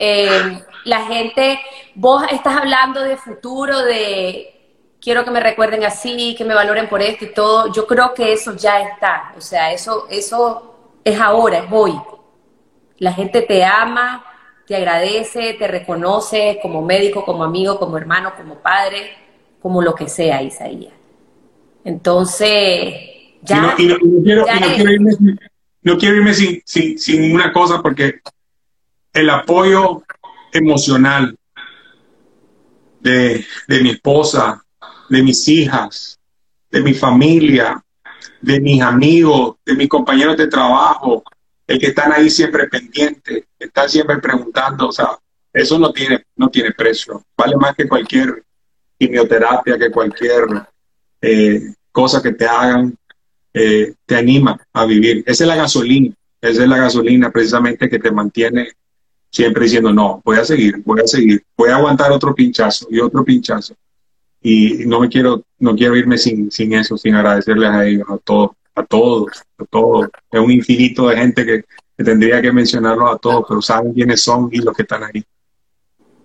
Eh, 0.03 0.63
la 0.87 1.05
gente, 1.05 1.61
vos 1.95 2.25
estás 2.33 2.57
hablando 2.57 3.03
de 3.03 3.19
futuro, 3.19 3.85
de 3.85 4.61
quiero 4.99 5.25
que 5.25 5.31
me 5.31 5.41
recuerden 5.41 5.85
así, 5.85 6.35
que 6.37 6.45
me 6.45 6.55
valoren 6.55 6.89
por 6.89 7.03
esto 7.03 7.27
y 7.27 7.35
todo. 7.35 7.71
Yo 7.71 7.87
creo 7.87 8.15
que 8.15 8.33
eso 8.33 8.57
ya 8.57 8.81
está. 8.81 9.35
O 9.37 9.43
sea, 9.43 9.73
eso, 9.73 10.07
eso 10.11 10.97
es 11.05 11.21
ahora, 11.21 11.59
es 11.59 11.67
hoy. 11.71 12.01
La 12.99 13.13
gente 13.13 13.43
te 13.43 13.63
ama, 13.63 14.25
te 14.67 14.75
agradece, 14.75 15.55
te 15.55 15.69
reconoce 15.69 16.59
como 16.63 16.81
médico, 16.81 17.23
como 17.23 17.45
amigo, 17.45 17.79
como 17.79 17.99
hermano, 17.99 18.33
como 18.35 18.55
padre, 18.57 19.11
como 19.61 19.83
lo 19.83 19.95
que 19.95 20.09
sea, 20.09 20.43
Isaías. 20.43 20.95
Entonces, 21.85 22.95
ya. 23.43 23.57
Y 23.57 23.87
no, 23.87 23.99
quiero, 24.23 24.47
no 25.83 25.99
quiero 25.99 26.17
irme 26.17 26.33
sin, 26.33 26.99
sin, 26.99 27.35
una 27.35 27.53
cosa 27.53 27.83
porque 27.83 28.21
el 29.13 29.31
apoyo 29.31 30.03
emocional 30.53 31.37
de, 33.01 33.45
mi 33.69 33.91
esposa, 33.91 34.63
de 35.09 35.23
mis 35.23 35.49
hijas, 35.49 36.19
de 36.71 36.81
mi 36.81 36.95
familia, 36.95 37.83
de 38.41 38.61
mis 38.61 38.83
amigos, 38.83 39.57
de 39.65 39.75
mis 39.75 39.89
compañeros 39.89 40.37
de 40.37 40.47
trabajo, 40.47 41.23
el 41.67 41.79
que 41.79 41.89
están 41.89 42.13
ahí 42.13 42.31
siempre 42.31 42.69
pendientes, 42.69 43.45
están 43.59 43.89
siempre 43.89 44.19
preguntando, 44.19 44.89
o 44.89 44.93
sea, 44.93 45.19
eso 45.53 45.79
no 45.79 45.93
tiene, 45.93 46.25
no 46.37 46.49
tiene 46.49 46.73
precio, 46.73 47.23
vale 47.37 47.57
más 47.57 47.75
que 47.75 47.89
cualquier 47.89 48.45
quimioterapia, 48.99 49.79
que 49.79 49.91
cualquier 49.91 50.45
eh, 51.21 51.75
cosa 51.91 52.23
que 52.23 52.33
te 52.33 52.47
hagan 52.47 52.97
eh, 53.53 53.95
te 54.07 54.17
anima 54.17 54.61
a 54.73 54.85
vivir. 54.85 55.25
Esa 55.27 55.45
es 55.45 55.49
la 55.49 55.57
gasolina, 55.57 56.15
esa 56.41 56.63
es 56.63 56.69
la 56.69 56.77
gasolina 56.77 57.31
precisamente 57.31 57.89
que 57.89 57.99
te 57.99 58.13
mantiene 58.13 58.73
siempre 59.31 59.65
diciendo, 59.65 59.93
no, 59.93 60.21
voy 60.25 60.39
a 60.39 60.45
seguir, 60.45 60.83
voy 60.85 61.01
a 61.01 61.07
seguir, 61.07 61.43
voy 61.57 61.71
a 61.71 61.77
aguantar 61.77 62.11
otro 62.11 62.35
pinchazo 62.35 62.87
y 62.91 63.01
otro 63.01 63.25
pinchazo. 63.25 63.75
Y 64.43 64.87
no 64.87 65.01
me 65.01 65.09
quiero, 65.09 65.45
no 65.59 65.77
quiero 65.77 65.97
irme 65.97 66.19
sin, 66.19 66.51
sin 66.51 66.75
eso, 66.75 66.97
sin 66.97 67.15
agradecerles 67.15 67.71
a 67.71 67.87
ellos, 67.87 68.07
a 68.09 68.19
todos, 68.19 68.51
a 68.75 68.85
todos, 68.85 69.43
a 69.59 69.65
todos. 69.65 70.09
Es 70.31 70.41
un 70.41 70.51
infinito 70.51 71.09
de 71.09 71.17
gente 71.17 71.47
que, 71.47 71.65
tendría 72.03 72.41
que 72.41 72.51
mencionarlos 72.51 73.15
a 73.15 73.19
todos, 73.19 73.45
pero 73.47 73.61
saben 73.61 73.93
quiénes 73.93 74.23
son 74.23 74.49
y 74.51 74.59
los 74.61 74.75
que 74.75 74.83
están 74.83 75.05
ahí. 75.05 75.23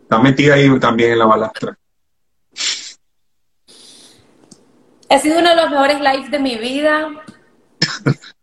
Están 0.03 0.23
metidos 0.23 0.55
ahí 0.55 0.79
también 0.79 1.11
en 1.11 1.19
la 1.19 1.25
balastra. 1.25 1.77
Ha 5.09 5.19
sido 5.19 5.39
uno 5.39 5.49
de 5.49 5.55
los 5.57 5.69
mejores 5.69 5.99
lives 5.99 6.31
de 6.31 6.39
mi 6.39 6.57
vida. 6.57 7.09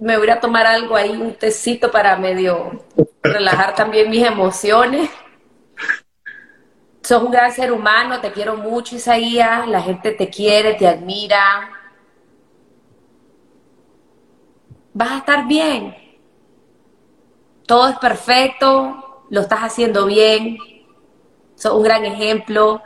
Me 0.00 0.18
voy 0.18 0.28
a 0.28 0.40
tomar 0.40 0.66
algo 0.66 0.94
ahí, 0.96 1.10
un 1.10 1.34
tecito 1.34 1.90
para 1.90 2.16
medio 2.16 2.84
relajar 3.22 3.74
también 3.74 4.10
mis 4.10 4.24
emociones. 4.24 5.10
Sos 7.02 7.22
un 7.22 7.30
gran 7.30 7.52
ser 7.52 7.72
humano, 7.72 8.20
te 8.20 8.32
quiero 8.32 8.56
mucho, 8.56 8.96
Isaías. 8.96 9.66
La 9.68 9.80
gente 9.80 10.12
te 10.12 10.28
quiere, 10.28 10.74
te 10.74 10.86
admira. 10.86 11.70
Vas 14.92 15.10
a 15.12 15.18
estar 15.18 15.46
bien. 15.46 15.94
Todo 17.66 17.88
es 17.88 17.98
perfecto, 17.98 19.24
lo 19.30 19.40
estás 19.40 19.60
haciendo 19.60 20.06
bien. 20.06 20.58
Sos 21.54 21.72
un 21.72 21.82
gran 21.82 22.04
ejemplo 22.04 22.82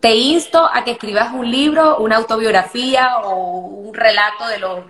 te 0.00 0.14
insto 0.14 0.64
a 0.64 0.82
que 0.82 0.92
escribas 0.92 1.32
un 1.32 1.50
libro, 1.50 1.98
una 1.98 2.16
autobiografía 2.16 3.18
o 3.18 3.60
un 3.66 3.94
relato 3.94 4.46
de 4.48 4.58
lo, 4.58 4.84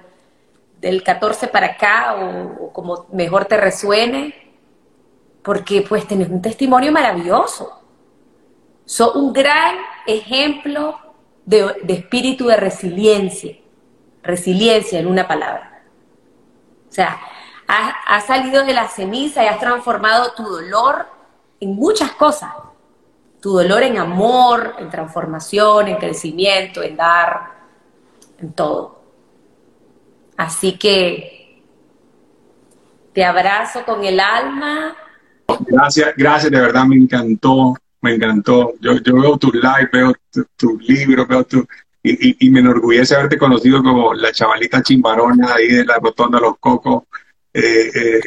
del 0.80 1.02
14 1.02 1.48
para 1.48 1.66
acá 1.66 2.16
o, 2.16 2.72
como 2.72 3.06
mejor 3.12 3.44
te 3.44 3.56
resuene, 3.56 4.34
porque 5.42 5.84
pues 5.88 6.06
tenés 6.06 6.28
un 6.28 6.42
testimonio 6.42 6.92
maravilloso. 6.92 7.80
Sos 8.84 9.14
un 9.14 9.32
gran 9.32 9.76
ejemplo 10.06 10.98
de, 11.44 11.76
espíritu 11.88 12.46
de 12.46 12.56
resiliencia, 12.56 13.56
resiliencia 14.22 14.98
en 14.98 15.06
una 15.06 15.28
palabra. 15.28 15.82
O 16.88 16.92
sea, 16.92 17.20
has, 17.68 17.94
has 18.06 18.24
salido 18.26 18.64
de 18.64 18.74
la 18.74 18.88
ceniza 18.88 19.44
y 19.44 19.46
has 19.46 19.60
transformado 19.60 20.32
tu 20.32 20.42
dolor 20.42 21.06
en 21.60 21.74
muchas 21.74 22.12
cosas 22.12 22.50
tu 23.40 23.52
dolor 23.52 23.82
en 23.82 23.98
amor, 23.98 24.74
en 24.78 24.90
transformación, 24.90 25.88
en 25.88 25.96
crecimiento, 25.96 26.82
en 26.82 26.96
dar, 26.96 27.52
en 28.38 28.52
todo. 28.52 28.99
Así 30.40 30.78
que 30.78 31.60
te 33.12 33.22
abrazo 33.22 33.84
con 33.84 34.02
el 34.02 34.18
alma. 34.18 34.96
Gracias, 35.66 36.14
gracias, 36.16 36.50
de 36.50 36.58
verdad 36.58 36.86
me 36.86 36.96
encantó, 36.96 37.74
me 38.00 38.14
encantó. 38.14 38.72
Yo, 38.80 38.94
yo 39.02 39.20
veo 39.20 39.36
tu 39.36 39.52
live, 39.52 39.90
veo 39.92 40.14
tu, 40.56 40.78
libro, 40.78 41.26
veo 41.26 41.44
tu... 41.44 41.66
Y, 42.02 42.48
me 42.48 42.60
enorgullece 42.60 43.16
haberte 43.16 43.36
conocido 43.36 43.82
como 43.82 44.14
la 44.14 44.32
chavalita 44.32 44.82
chimbarona 44.82 45.56
ahí 45.56 45.68
de 45.68 45.84
la 45.84 45.98
rotonda 45.98 46.38
de 46.38 46.46
los 46.46 46.58
cocos. 46.58 47.02
Eh, 47.52 47.90
eh, 47.94 48.20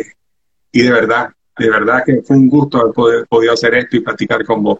y 0.72 0.84
de 0.84 0.92
verdad, 0.92 1.34
de 1.58 1.68
verdad 1.68 2.04
que 2.06 2.22
fue 2.22 2.36
un 2.36 2.48
gusto 2.48 2.80
haber 2.80 3.26
podido 3.26 3.54
hacer 3.54 3.74
esto 3.74 3.98
y 3.98 4.02
platicar 4.02 4.46
con 4.46 4.62
vos. 4.62 4.80